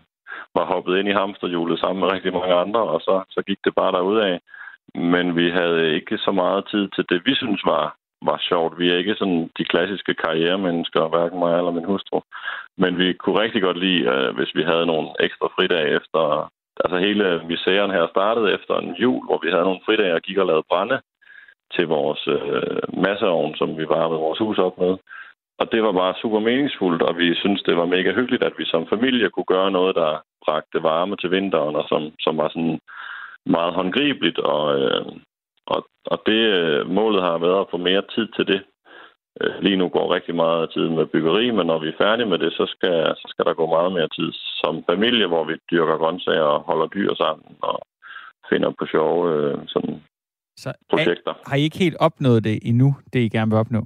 var 0.54 0.64
hoppet 0.72 0.98
ind 0.98 1.08
i 1.08 1.18
hamsterhjulet 1.20 1.78
sammen 1.80 2.00
med 2.00 2.12
rigtig 2.12 2.32
mange 2.32 2.54
andre, 2.54 2.80
og 2.80 3.00
så, 3.00 3.14
så 3.30 3.40
gik 3.48 3.58
det 3.64 3.74
bare 3.74 4.22
af. 4.30 4.40
Men 4.94 5.36
vi 5.36 5.50
havde 5.50 5.94
ikke 5.94 6.18
så 6.18 6.32
meget 6.32 6.64
tid 6.70 6.88
til 6.94 7.04
det, 7.10 7.22
vi 7.26 7.34
synes 7.34 7.62
var 7.64 7.96
var 8.22 8.38
sjovt. 8.48 8.78
Vi 8.78 8.90
er 8.90 8.96
ikke 8.96 9.14
sådan 9.18 9.50
de 9.58 9.64
klassiske 9.64 10.14
karrieremennesker, 10.14 11.08
hverken 11.08 11.38
mig 11.38 11.52
eller 11.58 11.70
min 11.70 11.84
hustru. 11.84 12.20
Men 12.78 12.98
vi 12.98 13.12
kunne 13.12 13.40
rigtig 13.40 13.62
godt 13.62 13.78
lide, 13.78 14.02
øh, 14.12 14.34
hvis 14.36 14.54
vi 14.54 14.62
havde 14.62 14.86
nogle 14.86 15.08
ekstra 15.20 15.46
fridage 15.56 15.96
efter... 15.98 16.50
Altså 16.84 16.98
hele 16.98 17.42
misæren 17.48 17.90
her 17.90 18.06
startede 18.06 18.52
efter 18.54 18.74
en 18.78 18.94
jul, 18.94 19.24
hvor 19.26 19.38
vi 19.42 19.50
havde 19.50 19.64
nogle 19.64 19.84
fridage 19.86 20.14
og 20.14 20.22
gik 20.22 20.38
og 20.38 20.46
lavede 20.46 20.68
brænde 20.70 21.00
til 21.74 21.86
vores 21.86 22.28
øh, 22.28 23.02
masseovn, 23.04 23.54
som 23.56 23.78
vi 23.78 23.88
varmede 23.88 24.20
vores 24.20 24.38
hus 24.38 24.58
op 24.58 24.78
med. 24.78 24.96
Og 25.58 25.72
det 25.72 25.82
var 25.82 25.92
bare 25.92 26.14
super 26.22 26.38
meningsfuldt, 26.38 27.02
og 27.02 27.18
vi 27.18 27.34
synes 27.34 27.62
det 27.62 27.76
var 27.76 27.86
mega 27.86 28.12
hyggeligt, 28.12 28.42
at 28.42 28.58
vi 28.58 28.64
som 28.64 28.86
familie 28.86 29.30
kunne 29.30 29.50
gøre 29.56 29.70
noget, 29.70 29.94
der 29.94 30.22
bragte 30.44 30.82
varme 30.82 31.16
til 31.16 31.30
vinteren, 31.30 31.76
og 31.76 31.84
som, 31.88 32.02
som 32.20 32.36
var 32.36 32.48
sådan 32.48 32.78
meget 33.46 33.74
håndgribeligt 33.74 34.38
og, 34.38 34.80
øh, 34.80 35.06
og, 35.66 35.86
og 36.06 36.22
det 36.26 36.40
øh, 36.58 36.90
målet 36.90 37.22
har 37.22 37.38
været 37.38 37.60
at 37.60 37.70
få 37.70 37.76
mere 37.76 38.02
tid 38.14 38.26
til 38.36 38.46
det 38.46 38.60
øh, 39.40 39.54
lige 39.60 39.76
nu 39.76 39.88
går 39.88 40.14
rigtig 40.14 40.34
meget 40.34 40.62
af 40.62 40.68
tiden 40.68 40.94
med 40.96 41.06
byggeri, 41.06 41.50
men 41.50 41.66
når 41.66 41.78
vi 41.78 41.88
er 41.88 42.00
færdige 42.04 42.28
med 42.32 42.38
det, 42.38 42.52
så 42.52 42.64
skal, 42.74 42.96
så 43.20 43.26
skal 43.28 43.44
der 43.44 43.54
gå 43.54 43.66
meget 43.66 43.92
mere 43.92 44.08
tid 44.08 44.30
som 44.62 44.84
familie, 44.90 45.26
hvor 45.26 45.44
vi 45.44 45.54
dyrker 45.70 45.96
grøntsager 45.96 46.48
og 46.56 46.60
holder 46.60 46.86
dyr 46.86 47.14
sammen 47.14 47.56
og 47.62 47.78
finder 48.50 48.70
på 48.78 48.86
sjove 48.86 49.22
øh, 49.34 49.58
sådan 49.66 50.02
så 50.56 50.72
projekter. 50.90 51.30
Er, 51.30 51.48
har 51.48 51.56
I 51.56 51.62
ikke 51.62 51.78
helt 51.78 51.96
opnået 52.00 52.44
det 52.44 52.58
endnu, 52.62 52.96
det 53.12 53.20
I 53.20 53.28
gerne 53.28 53.50
vil 53.50 53.58
opnå? 53.58 53.82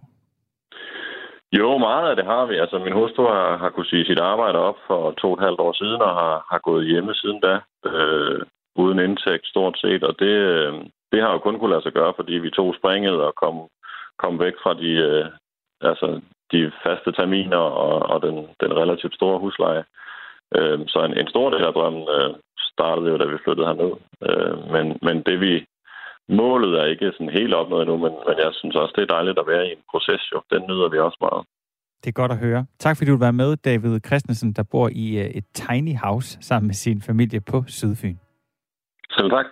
Jo, 1.53 1.79
meget 1.79 2.11
af 2.11 2.17
det 2.17 2.25
har 2.25 2.47
vi. 2.47 2.57
Altså, 2.57 2.79
min 2.79 2.93
hustru 2.93 3.23
har, 3.23 3.57
har 3.57 3.71
kunnet 3.71 3.91
sige 3.91 4.05
sit 4.05 4.19
arbejde 4.19 4.59
op 4.59 4.79
for 4.87 5.11
to 5.11 5.29
og 5.33 5.39
et 5.39 5.45
halvt 5.47 5.61
år 5.61 5.73
siden, 5.73 6.01
og 6.03 6.15
har, 6.21 6.47
har 6.51 6.59
gået 6.59 6.87
hjemme 6.87 7.15
siden 7.15 7.41
da, 7.41 7.55
øh, 7.91 8.41
uden 8.77 8.99
indtægt 8.99 9.47
stort 9.47 9.79
set. 9.79 10.03
Og 10.05 10.15
det, 10.19 10.35
øh, 10.53 10.73
det 11.13 11.21
har 11.23 11.33
jo 11.33 11.39
kun 11.39 11.59
kunne 11.59 11.71
lade 11.71 11.83
sig 11.83 11.93
gøre, 11.93 12.13
fordi 12.17 12.33
vi 12.33 12.51
tog 12.51 12.75
springet 12.79 13.17
og 13.27 13.35
kom, 13.43 13.57
kom 14.19 14.39
væk 14.39 14.55
fra 14.63 14.75
de, 14.75 14.91
øh, 15.09 15.27
altså, 15.81 16.21
de 16.53 16.73
faste 16.85 17.13
terminer 17.13 17.63
og, 17.87 17.97
og 18.13 18.23
den, 18.23 18.37
den 18.61 18.73
relativt 18.83 19.15
store 19.15 19.39
husleje. 19.39 19.85
Øh, 20.57 20.79
så 20.93 20.99
en, 21.05 21.19
en 21.19 21.29
stor 21.29 21.51
del 21.51 21.65
af 21.65 21.73
drømmen 21.73 22.07
øh, 22.17 22.31
startede 22.73 23.11
jo, 23.11 23.17
da 23.19 23.25
vi 23.25 23.43
flyttede 23.45 23.67
herned. 23.67 23.93
Øh, 24.29 24.55
men, 24.75 24.87
men 25.07 25.17
det 25.29 25.41
vi 25.41 25.67
målet 26.29 26.81
er 26.81 26.85
ikke 26.85 27.13
sådan 27.13 27.37
helt 27.39 27.55
opnået 27.55 27.83
endnu, 27.83 27.97
men, 27.97 28.13
men 28.27 28.37
jeg 28.45 28.51
synes 28.53 28.77
også, 28.77 28.93
det 28.97 29.03
er 29.03 29.15
dejligt 29.17 29.39
at 29.39 29.47
være 29.47 29.69
i 29.69 29.73
en 29.73 29.83
proces. 29.91 30.23
Jo. 30.33 30.43
Den 30.53 30.63
nyder 30.71 30.89
vi 30.89 30.99
også 30.99 31.19
meget. 31.21 31.43
Det 32.03 32.09
er 32.09 32.21
godt 32.23 32.33
at 32.33 32.39
høre. 32.39 32.67
Tak 32.79 32.97
fordi 32.97 33.11
du 33.11 33.17
vil 33.17 33.29
være 33.29 33.41
med, 33.43 33.57
David 33.57 34.01
Christensen, 34.07 34.53
der 34.53 34.63
bor 34.63 34.89
i 34.93 35.07
øh, 35.19 35.31
et 35.39 35.45
tiny 35.55 35.95
house 36.05 36.39
sammen 36.41 36.67
med 36.67 36.75
sin 36.75 37.03
familie 37.03 37.41
på 37.41 37.65
Sydfyn. 37.67 38.17
Selv 39.11 39.31
tak. 39.31 39.47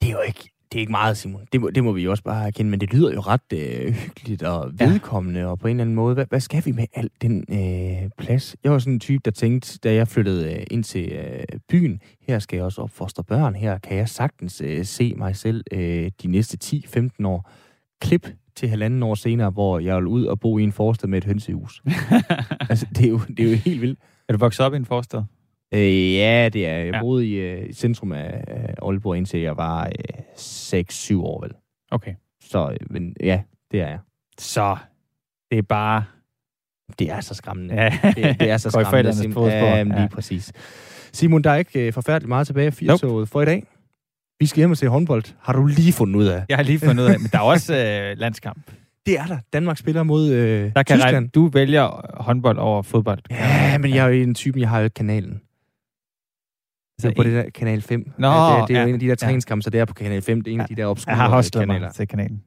Det 0.00 0.08
er 0.10 0.12
jo 0.12 0.24
ikke, 0.30 0.50
det 0.72 0.78
er 0.78 0.80
ikke 0.80 0.90
meget, 0.90 1.16
Simon. 1.16 1.46
Det 1.52 1.60
må, 1.60 1.70
det 1.70 1.84
må 1.84 1.92
vi 1.92 2.02
jo 2.02 2.10
også 2.10 2.22
bare 2.22 2.46
erkende, 2.46 2.70
men 2.70 2.80
det 2.80 2.92
lyder 2.92 3.12
jo 3.12 3.20
ret 3.20 3.52
øh, 3.52 3.92
hyggeligt 3.92 4.42
og 4.42 4.70
vedkommende, 4.78 5.40
ja. 5.40 5.46
og 5.46 5.58
på 5.58 5.66
en 5.66 5.70
eller 5.70 5.84
anden 5.84 5.96
måde, 5.96 6.14
hvad, 6.14 6.26
hvad 6.28 6.40
skal 6.40 6.62
vi 6.64 6.72
med 6.72 6.86
al 6.94 7.10
den 7.22 7.44
øh, 7.48 8.10
plads? 8.18 8.56
Jeg 8.64 8.72
var 8.72 8.78
sådan 8.78 8.92
en 8.92 9.00
type, 9.00 9.20
der 9.24 9.30
tænkte, 9.30 9.78
da 9.78 9.94
jeg 9.94 10.08
flyttede 10.08 10.54
øh, 10.54 10.62
ind 10.70 10.84
til 10.84 11.12
øh, 11.12 11.58
byen, 11.68 12.00
her 12.28 12.38
skal 12.38 12.56
jeg 12.56 12.64
også 12.64 12.82
opfostre 12.82 13.24
børn, 13.24 13.54
her 13.54 13.78
kan 13.78 13.96
jeg 13.96 14.08
sagtens 14.08 14.62
øh, 14.64 14.84
se 14.84 15.14
mig 15.16 15.36
selv 15.36 15.64
øh, 15.72 16.10
de 16.22 16.28
næste 16.28 16.58
10-15 16.64 17.26
år. 17.26 17.50
Klip 18.00 18.28
til 18.56 18.68
halvanden 18.68 19.02
år 19.02 19.14
senere, 19.14 19.50
hvor 19.50 19.78
jeg 19.78 19.96
vil 19.96 20.06
ud 20.06 20.24
og 20.24 20.40
bo 20.40 20.58
i 20.58 20.62
en 20.62 20.72
forstad 20.72 21.08
med 21.08 21.18
et 21.18 21.24
hønsehus. 21.24 21.82
altså, 22.70 22.86
det 22.96 23.04
er, 23.04 23.08
jo, 23.08 23.20
det 23.36 23.40
er 23.40 23.50
jo 23.50 23.56
helt 23.56 23.80
vildt. 23.80 23.98
Er 24.28 24.32
du 24.32 24.38
vokset 24.38 24.66
op 24.66 24.74
i 24.74 24.76
en 24.76 24.84
forstad? 24.84 25.22
Øh, 25.74 26.14
ja, 26.14 26.48
det 26.52 26.66
er 26.66 26.76
jeg. 26.78 26.92
Jeg 26.92 27.00
boede 27.00 27.26
i, 27.26 27.62
uh, 27.62 27.70
centrum 27.72 28.12
af 28.12 28.44
uh, 28.82 28.88
Aalborg, 28.88 29.16
indtil 29.16 29.40
jeg 29.40 29.56
var 29.56 29.86
uh, 29.86 30.24
6-7 30.34 31.16
år, 31.16 31.40
vel. 31.40 31.52
Okay. 31.90 32.14
Så, 32.40 32.68
uh, 32.68 32.92
men 32.92 33.16
ja, 33.20 33.42
det 33.70 33.80
er 33.80 33.88
jeg. 33.88 33.98
Så 34.38 34.76
det 35.50 35.58
er 35.58 35.62
bare... 35.62 36.04
Det 36.98 37.10
er 37.10 37.20
så 37.20 37.34
skræmmende. 37.34 37.74
Ja. 37.74 37.98
det, 38.16 38.40
det 38.40 38.50
er 38.50 38.56
så 38.56 38.70
skræmmende. 38.70 39.14
Simon. 39.14 39.48
Ja, 39.48 39.82
lige 39.82 40.00
ja. 40.00 40.06
præcis. 40.06 40.52
Simon, 41.12 41.44
der 41.44 41.50
er 41.50 41.56
ikke 41.56 41.88
uh, 41.88 41.94
forfærdeligt 41.94 42.28
meget 42.28 42.46
tilbage 42.46 42.66
af 42.66 42.74
80 42.74 43.02
nope. 43.02 43.26
for 43.26 43.42
i 43.42 43.44
dag. 43.44 43.64
Vi 44.40 44.46
skal 44.46 44.60
hjem 44.60 44.70
og 44.70 44.76
se 44.76 44.88
håndbold. 44.88 45.24
Har 45.40 45.52
du 45.52 45.66
lige 45.66 45.92
fundet 45.92 46.16
ud 46.16 46.26
af? 46.26 46.44
Jeg 46.48 46.56
har 46.56 46.64
lige 46.64 46.78
fundet 46.78 47.04
ud 47.04 47.08
af, 47.08 47.20
men 47.20 47.28
der 47.32 47.38
er 47.38 47.42
også 47.42 47.72
uh, 47.72 48.18
landskamp. 48.18 48.70
Det 49.06 49.18
er 49.18 49.26
der. 49.26 49.38
Danmark 49.52 49.78
spiller 49.78 50.02
mod 50.02 50.30
øh, 50.30 50.72
der 50.76 50.82
kan 50.82 50.96
Tyskland. 50.96 51.14
Regne, 51.14 51.28
du 51.28 51.46
vælger 51.46 52.06
håndbold 52.22 52.58
over 52.58 52.82
fodbold. 52.82 53.18
Ja, 53.30 53.78
men 53.78 53.94
jeg 53.94 54.04
er 54.04 54.08
jo 54.08 54.22
en 54.22 54.34
type, 54.34 54.60
jeg 54.60 54.68
har 54.68 54.80
jo 54.80 54.88
ikke 57.04 57.14
kanalen. 57.14 57.16
Så 57.16 57.16
på 57.16 57.22
det 57.22 57.44
der 57.44 57.50
kanal 57.50 57.82
5. 57.82 58.12
Nå, 58.18 58.28
ja, 58.28 58.60
det, 58.60 58.68
det 58.68 58.76
er 58.76 58.80
ja, 58.80 58.82
jo 58.82 58.88
en 58.88 58.94
af 58.94 59.00
de 59.00 59.08
der 59.08 59.14
træningskampe, 59.14 59.62
så 59.62 59.70
det 59.70 59.80
er 59.80 59.84
på 59.84 59.94
kanal 59.94 60.22
5. 60.22 60.40
Det 60.40 60.50
er 60.50 60.54
en 60.54 60.60
af 60.60 60.66
de 60.68 60.74
der 60.74 60.86
obskure 60.86 61.14
kanaler. 61.14 61.24
Jeg 61.24 61.30
har 61.30 61.36
også 61.36 61.50
kanaler. 61.52 61.90
til 61.90 62.08
kanalen. 62.08 62.42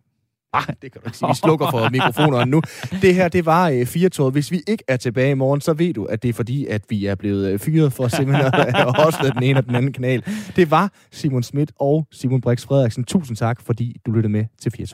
Ah, 0.54 0.64
det 0.82 0.91
kan 0.91 1.02
du 1.02 1.08
ikke 1.08 1.18
sige. 1.18 1.30
Vi 1.30 1.36
slukker 1.36 1.72
for 1.72 1.89
mikrofonerne 1.97 2.52
nu. 2.52 2.62
Det 3.02 3.16
her, 3.16 3.28
det 3.28 3.45
var 3.45 3.70
øh, 3.70 3.86
fire 3.86 4.30
Hvis 4.30 4.52
vi 4.52 4.62
ikke 4.68 4.84
er 4.88 4.97
tilbage 4.97 5.32
i 5.32 5.34
morgen, 5.34 5.62
så 5.62 5.74
ved 5.74 5.93
du, 5.93 6.06
at 6.06 6.24
det 6.24 6.30
er 6.30 6.34
fordi, 6.34 6.66
at 6.66 6.82
vi 6.89 7.06
er 7.06 7.16
blevet 7.16 7.52
øh, 7.52 7.60
fyret 7.60 7.93
for 7.93 8.08
simpelthen 8.08 8.45
at 8.45 8.76
have 8.76 9.32
den 9.34 9.43
ene 9.43 9.60
og 9.60 9.66
den 9.66 9.76
anden 9.76 9.93
kanal. 9.93 10.24
Det 10.56 10.72
var 10.72 10.91
Simon 11.12 11.43
Schmidt 11.43 11.72
og 11.80 12.08
Simon 12.12 12.41
Brix 12.41 12.66
Frederiksen. 12.66 13.04
Tusind 13.04 13.38
tak, 13.38 13.62
fordi 13.62 13.97
du 14.06 14.12
lyttede 14.12 14.32
med 14.32 14.45
til 14.62 14.72
fire 14.72 14.86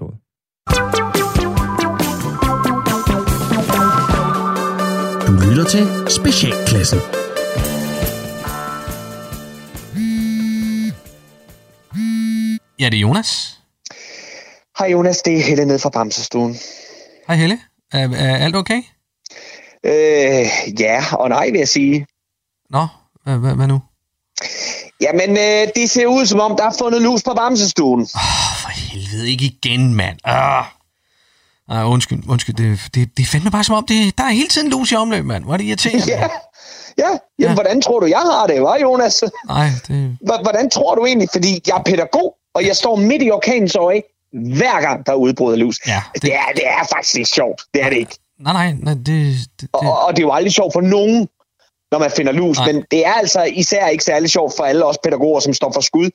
Du 5.27 5.49
lytter 5.49 5.65
til 5.69 5.87
Specialklassen. 6.09 7.26
Ja, 12.79 12.85
det 12.85 12.97
er 12.97 13.01
Jonas. 13.01 13.59
Hej 14.79 14.87
Jonas, 14.87 15.21
det 15.21 15.37
er 15.37 15.43
Helle 15.43 15.65
ned 15.65 15.79
fra 15.79 15.89
Bamsestuen. 15.89 16.57
Hej 17.27 17.35
Helle. 17.35 17.59
Er, 17.93 18.09
er 18.09 18.37
alt 18.37 18.55
okay? 18.55 18.81
Øh, 19.85 20.45
ja 20.79 21.03
og 21.11 21.29
nej, 21.29 21.49
vil 21.49 21.57
jeg 21.57 21.67
sige. 21.67 22.07
Nå, 22.69 22.87
hvad, 23.23 23.55
hvad 23.55 23.67
nu? 23.67 23.81
Jamen, 25.01 25.29
øh, 25.29 25.67
det 25.75 25.89
ser 25.89 26.07
ud 26.07 26.25
som 26.25 26.39
om, 26.39 26.55
der 26.57 26.63
er 26.63 26.75
fundet 26.79 27.01
lus 27.01 27.23
på 27.23 27.33
Bamsestuen. 27.33 28.01
Åh, 28.01 28.15
oh, 28.15 28.57
for 28.61 28.69
helvede, 28.69 29.31
ikke 29.31 29.45
igen, 29.45 29.95
mand. 29.95 30.17
Ah. 30.23 30.65
Ah, 31.69 31.91
undskyld, 31.91 32.23
undskyld. 32.29 32.55
Det, 32.55 32.79
det, 32.95 33.17
det 33.17 33.27
fandme 33.27 33.51
bare 33.51 33.63
som 33.63 33.75
om, 33.75 33.85
det, 33.85 34.17
der 34.17 34.23
er 34.23 34.29
hele 34.29 34.47
tiden 34.47 34.69
lus 34.69 34.91
i 34.91 34.95
omløb, 34.95 35.25
mand. 35.25 35.43
Hvor 35.43 35.53
er 35.53 35.57
det 35.57 35.63
irriterende? 35.63 36.03
ja. 36.07 36.29
Ja, 36.97 37.07
jamen, 37.07 37.19
ja. 37.39 37.53
hvordan 37.53 37.81
tror 37.81 37.99
du, 37.99 38.05
jeg 38.05 38.19
har 38.19 38.47
det, 38.47 38.61
var 38.61 38.77
Jonas? 38.77 39.23
Nej, 39.47 39.69
det... 39.87 40.17
Hvordan 40.43 40.69
tror 40.69 40.95
du 40.95 41.05
egentlig? 41.05 41.29
Fordi 41.31 41.61
jeg 41.67 41.77
er 41.77 41.83
pædagog, 41.83 42.36
og 42.57 42.65
jeg 42.65 42.75
står 42.75 42.95
midt 42.95 43.23
i 43.23 43.31
orkanens 43.31 43.75
øje, 43.75 44.01
hver 44.31 44.81
gang 44.81 45.05
der 45.05 45.11
er 45.11 45.15
udbrud 45.15 45.57
lus. 45.57 45.79
Ja, 45.87 46.01
det... 46.13 46.21
Det, 46.21 46.33
er, 46.33 46.51
det 46.55 46.67
er 46.67 46.83
faktisk 46.93 47.15
ikke 47.15 47.29
sjovt. 47.29 47.61
Det 47.73 47.83
er 47.83 47.89
det 47.89 47.97
ikke. 47.97 48.15
Nej, 48.39 48.53
nej, 48.53 48.75
nej 48.83 48.93
det, 48.93 49.05
det, 49.05 49.35
det... 49.61 49.69
Og, 49.73 50.05
og 50.05 50.15
det 50.15 50.19
er 50.19 50.27
jo 50.27 50.31
aldrig 50.31 50.53
sjovt 50.53 50.73
for 50.73 50.81
nogen, 50.81 51.27
når 51.91 51.99
man 51.99 52.11
finder 52.11 52.31
lus, 52.31 52.57
nej. 52.57 52.71
men 52.71 52.83
det 52.91 53.05
er 53.05 53.13
altså 53.13 53.43
især 53.43 53.87
ikke 53.87 54.03
særlig 54.03 54.29
sjovt 54.29 54.53
for 54.57 54.63
alle 54.63 54.85
os 54.85 54.97
pædagoger, 55.03 55.39
som 55.39 55.53
står 55.53 55.71
for 55.71 55.81
skud, 55.81 56.09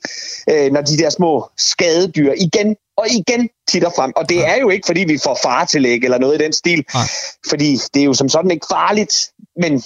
øh, 0.49 0.71
når 0.71 0.81
de 0.81 0.97
der 0.97 1.09
små 1.09 1.49
skadedyr 1.57 2.33
igen 2.37 2.75
og 2.97 3.05
igen 3.09 3.49
titter 3.67 3.89
frem. 3.89 4.13
Og 4.15 4.29
det 4.29 4.35
ja. 4.35 4.55
er 4.55 4.59
jo 4.59 4.69
ikke, 4.69 4.85
fordi 4.85 5.03
vi 5.07 5.17
får 5.23 5.39
fartillæg 5.43 6.03
eller 6.03 6.17
noget 6.17 6.41
i 6.41 6.43
den 6.43 6.53
stil, 6.53 6.85
nej. 6.93 7.03
fordi 7.49 7.77
det 7.93 8.01
er 8.01 8.05
jo 8.05 8.13
som 8.13 8.29
sådan 8.29 8.51
ikke 8.51 8.65
farligt, 8.69 9.31
men 9.61 9.83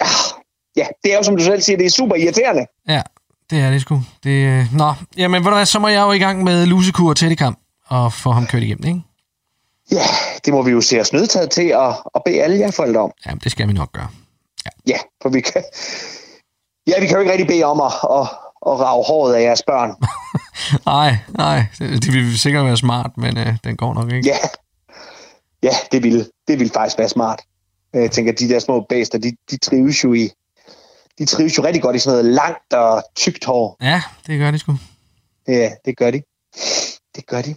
ah, 0.00 0.08
ja, 0.76 0.86
det 1.04 1.12
er 1.12 1.16
jo 1.16 1.22
som 1.22 1.36
du 1.36 1.44
selv 1.44 1.62
siger, 1.62 1.76
det 1.76 1.86
er 1.86 1.90
super 1.90 2.16
irriterende. 2.16 2.66
Ja, 2.88 3.02
det 3.52 3.60
er 3.60 3.70
det 3.70 3.80
sgu. 3.80 4.02
Det, 4.24 4.30
øh, 4.30 4.74
nå, 4.74 4.94
jamen 5.16 5.44
ved 5.44 5.50
du 5.50 5.56
hvad, 5.56 5.66
så 5.66 5.78
må 5.78 5.88
jeg 5.88 6.02
jo 6.02 6.12
i 6.12 6.18
gang 6.18 6.44
med 6.44 6.66
lusekur 6.66 7.08
og 7.08 7.16
tættekam 7.16 7.56
og 7.86 8.12
få 8.12 8.30
ham 8.30 8.46
kørt 8.46 8.62
igennem, 8.62 8.86
ikke? 8.86 9.00
Ja, 9.90 10.04
det 10.44 10.52
må 10.52 10.62
vi 10.62 10.70
jo 10.70 10.80
se 10.80 11.00
os 11.00 11.12
nødtaget 11.12 11.50
til 11.50 11.68
at, 11.68 11.94
at 12.14 12.22
bede 12.24 12.42
alle 12.42 12.58
jer 12.58 12.70
forældre 12.70 13.00
om. 13.00 13.10
Jamen, 13.26 13.40
det 13.44 13.52
skal 13.52 13.68
vi 13.68 13.72
nok 13.72 13.92
gøre. 13.92 14.08
Ja, 14.64 14.70
ja 14.92 14.98
for 15.22 15.28
vi 15.28 15.40
kan, 15.40 15.64
ja, 16.86 17.00
vi 17.00 17.06
kan 17.06 17.14
jo 17.16 17.20
ikke 17.20 17.32
rigtig 17.32 17.46
bede 17.46 17.64
om 17.64 17.80
at, 17.80 17.92
at, 17.92 18.26
at 18.66 18.80
rave 18.80 19.04
håret 19.04 19.34
af 19.34 19.42
jeres 19.42 19.62
børn. 19.66 19.90
nej, 20.92 21.16
nej, 21.28 21.66
det, 21.78 22.04
det 22.04 22.12
vil 22.12 22.38
sikkert 22.38 22.64
være 22.64 22.76
smart, 22.76 23.10
men 23.16 23.38
øh, 23.38 23.56
den 23.64 23.76
går 23.76 23.94
nok 23.94 24.12
ikke. 24.12 24.28
Ja, 24.28 24.38
ja 25.62 25.74
det, 25.92 26.02
ville, 26.02 26.26
det 26.48 26.58
ville 26.58 26.72
faktisk 26.72 26.98
være 26.98 27.08
smart. 27.08 27.42
Jeg 27.94 28.10
tænker, 28.10 28.32
at 28.32 28.38
de 28.38 28.48
der 28.48 28.58
små 28.58 28.86
bæster, 28.88 29.18
de, 29.18 29.32
de 29.50 29.56
trives 29.56 30.04
jo 30.04 30.12
i, 30.12 30.30
de 31.18 31.26
trives 31.26 31.58
jo 31.58 31.62
rigtig 31.64 31.82
godt 31.82 31.96
i 31.96 31.98
sådan 31.98 32.18
noget 32.18 32.34
langt 32.34 32.72
og 32.72 33.04
tykt 33.16 33.44
hår. 33.44 33.76
Ja, 33.80 34.02
det 34.26 34.38
gør 34.38 34.50
de 34.50 34.58
sgu. 34.58 34.76
Ja, 35.48 35.70
det 35.84 35.96
gør 35.96 36.10
de. 36.10 36.22
Det 37.16 37.26
gør 37.26 37.42
de. 37.42 37.54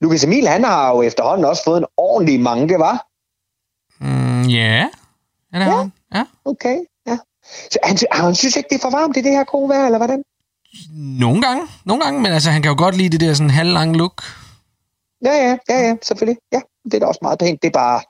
Lukas 0.00 0.24
Emil, 0.24 0.48
han 0.48 0.64
har 0.64 0.90
jo 0.90 1.02
efterhånden 1.02 1.44
også 1.44 1.64
fået 1.64 1.78
en 1.78 1.86
ordentlig 1.96 2.40
manke, 2.40 2.78
var? 2.78 3.06
Mm, 4.00 4.42
ja, 4.42 4.88
ja, 5.52 5.58
det 5.58 5.64
har 5.64 5.90
ja? 6.12 6.18
Ja. 6.18 6.24
Okay, 6.44 6.78
ja. 7.06 7.18
Så 7.70 7.78
han, 7.82 7.98
han 8.12 8.34
synes 8.34 8.56
ikke, 8.56 8.68
det 8.68 8.76
er 8.76 8.80
for 8.80 8.90
varmt 8.90 9.16
i 9.16 9.20
det 9.20 9.32
her 9.32 9.44
gode 9.44 9.68
vejr, 9.68 9.84
eller 9.84 9.98
hvordan? 9.98 10.22
Nogle 10.94 11.42
gange, 11.42 11.62
nogle 11.84 12.04
gange, 12.04 12.20
men 12.20 12.32
altså, 12.32 12.50
han 12.50 12.62
kan 12.62 12.70
jo 12.70 12.78
godt 12.78 12.96
lide 12.96 13.08
det 13.08 13.20
der 13.20 13.34
sådan 13.34 13.50
halvlange 13.50 13.98
look. 13.98 14.22
Ja, 15.24 15.32
ja, 15.32 15.58
ja, 15.68 15.80
ja, 15.80 15.96
selvfølgelig. 16.02 16.38
Ja, 16.52 16.60
det 16.84 16.94
er 16.94 16.98
da 16.98 17.06
også 17.06 17.18
meget 17.22 17.38
pænt. 17.38 17.62
Det 17.62 17.68
er 17.68 17.72
bare, 17.72 18.00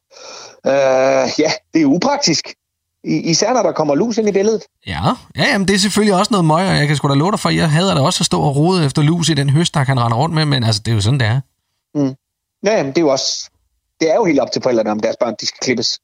øh, 0.66 1.30
ja, 1.38 1.50
det 1.74 1.82
er 1.82 1.86
upraktisk. 1.86 2.54
Især 3.08 3.52
når 3.52 3.62
der 3.62 3.72
kommer 3.72 3.94
lus 3.94 4.18
ind 4.18 4.28
i 4.28 4.32
billedet. 4.32 4.62
Ja, 4.86 5.02
ja 5.36 5.46
jamen, 5.52 5.68
det 5.68 5.74
er 5.74 5.78
selvfølgelig 5.78 6.14
også 6.14 6.28
noget 6.30 6.44
møg, 6.44 6.68
og 6.68 6.76
jeg 6.76 6.86
kan 6.86 6.96
sgu 6.96 7.08
da 7.08 7.14
love 7.14 7.30
dig 7.30 7.40
for, 7.40 7.50
jeg 7.50 7.70
hader 7.70 7.94
da 7.94 8.00
også 8.00 8.22
at 8.22 8.26
stå 8.26 8.40
og 8.40 8.56
rode 8.56 8.86
efter 8.86 9.02
lus 9.02 9.28
i 9.28 9.34
den 9.34 9.50
høstak, 9.50 9.86
han 9.86 10.00
render 10.00 10.16
rundt 10.16 10.34
med, 10.34 10.44
men 10.44 10.64
altså, 10.64 10.82
det 10.84 10.90
er 10.90 10.94
jo 10.94 11.00
sådan, 11.00 11.20
det 11.20 11.26
er. 11.26 11.40
Mm. 11.94 12.14
Ja, 12.64 12.76
jamen, 12.76 12.92
det 12.92 12.98
er 12.98 13.02
jo 13.02 13.08
også, 13.08 13.50
det 14.00 14.10
er 14.10 14.14
jo 14.14 14.24
helt 14.24 14.40
op 14.40 14.52
til 14.52 14.62
forældrene, 14.62 14.90
om 14.90 15.00
deres 15.00 15.16
børn, 15.20 15.34
de 15.40 15.46
skal 15.46 15.58
klippes. 15.62 15.98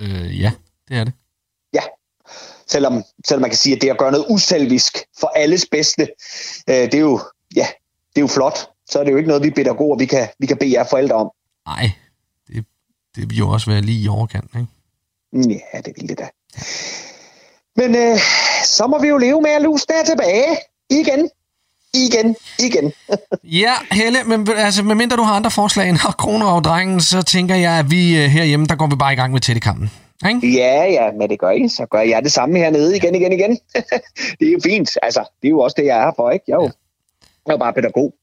Øh, 0.00 0.40
ja, 0.40 0.52
det 0.88 0.96
er 0.96 1.04
det. 1.04 1.12
Ja, 1.74 1.82
selvom, 2.66 3.04
selvom 3.26 3.40
man 3.40 3.50
kan 3.50 3.58
sige, 3.58 3.76
at 3.76 3.82
det 3.82 3.90
at 3.90 3.98
gøre 3.98 4.12
noget 4.12 4.26
uselvisk 4.28 4.98
for 5.20 5.32
alles 5.36 5.66
bedste, 5.70 6.02
øh, 6.68 6.74
det 6.74 6.94
er 6.94 6.98
jo, 6.98 7.20
ja, 7.56 7.66
det 8.08 8.16
er 8.16 8.20
jo 8.20 8.26
flot. 8.26 8.58
Så 8.90 8.98
er 8.98 9.04
det 9.04 9.12
jo 9.12 9.16
ikke 9.16 9.28
noget, 9.28 9.42
vi 9.42 9.50
pædagoger, 9.50 9.98
vi 9.98 10.06
kan, 10.06 10.28
vi 10.38 10.46
kan 10.46 10.56
bede 10.56 10.72
jer 10.72 10.84
forældre 10.90 11.16
om. 11.16 11.30
Nej, 11.66 11.92
det, 12.48 12.64
det 13.16 13.30
vil 13.30 13.38
jo 13.38 13.48
også 13.48 13.70
være 13.70 13.80
lige 13.80 14.04
i 14.04 14.08
overkant, 14.08 14.50
ikke? 14.54 14.66
Ja, 15.32 15.80
det 15.84 15.92
ville 15.96 16.08
det 16.08 16.18
da. 16.18 16.28
Men 17.76 17.94
øh, 17.96 18.18
så 18.64 18.86
må 18.86 18.98
vi 19.02 19.08
jo 19.08 19.18
leve 19.18 19.40
med, 19.40 19.50
at 19.50 19.62
lusen 19.62 19.92
er 20.00 20.04
tilbage 20.04 20.56
igen. 20.90 21.30
igen, 21.94 22.36
igen. 22.58 22.92
ja, 23.62 23.72
Helle, 23.92 24.24
men 24.24 24.48
altså, 24.56 24.82
medmindre 24.82 25.16
du 25.16 25.22
har 25.22 25.34
andre 25.34 25.50
forslag 25.50 25.88
end 25.88 25.96
kroner 26.18 26.46
over 26.46 26.60
drengen, 26.60 27.00
så 27.00 27.22
tænker 27.22 27.54
jeg, 27.54 27.78
at 27.78 27.90
vi 27.90 28.24
uh, 28.24 28.24
herhjemme, 28.24 28.66
der 28.66 28.76
går 28.76 28.86
vi 28.86 28.96
bare 28.96 29.12
i 29.12 29.16
gang 29.16 29.32
med 29.32 29.40
tættekampen. 29.40 29.90
Ikke? 30.28 30.52
Ja, 30.52 30.84
ja, 30.84 31.12
men 31.18 31.30
det 31.30 31.38
gør 31.38 31.50
I. 31.50 31.68
Så 31.68 31.86
gør 31.86 32.00
jeg 32.00 32.22
det 32.22 32.32
samme 32.32 32.58
hernede 32.58 32.96
igen, 32.96 33.14
igen, 33.14 33.32
igen. 33.32 33.50
det 34.40 34.48
er 34.48 34.52
jo 34.52 34.60
fint. 34.62 34.90
Altså, 35.02 35.20
det 35.42 35.48
er 35.48 35.50
jo 35.50 35.60
også 35.60 35.74
det, 35.78 35.86
jeg 35.86 35.98
er 35.98 36.04
her 36.04 36.12
for, 36.16 36.30
ikke? 36.30 36.44
Jeg 36.48 36.54
er 36.54 36.58
jo, 36.58 36.62
ja. 36.62 36.72
jeg 37.46 37.52
er 37.52 37.54
jo 37.54 37.58
bare 37.58 37.72
pædagog. 37.72 38.14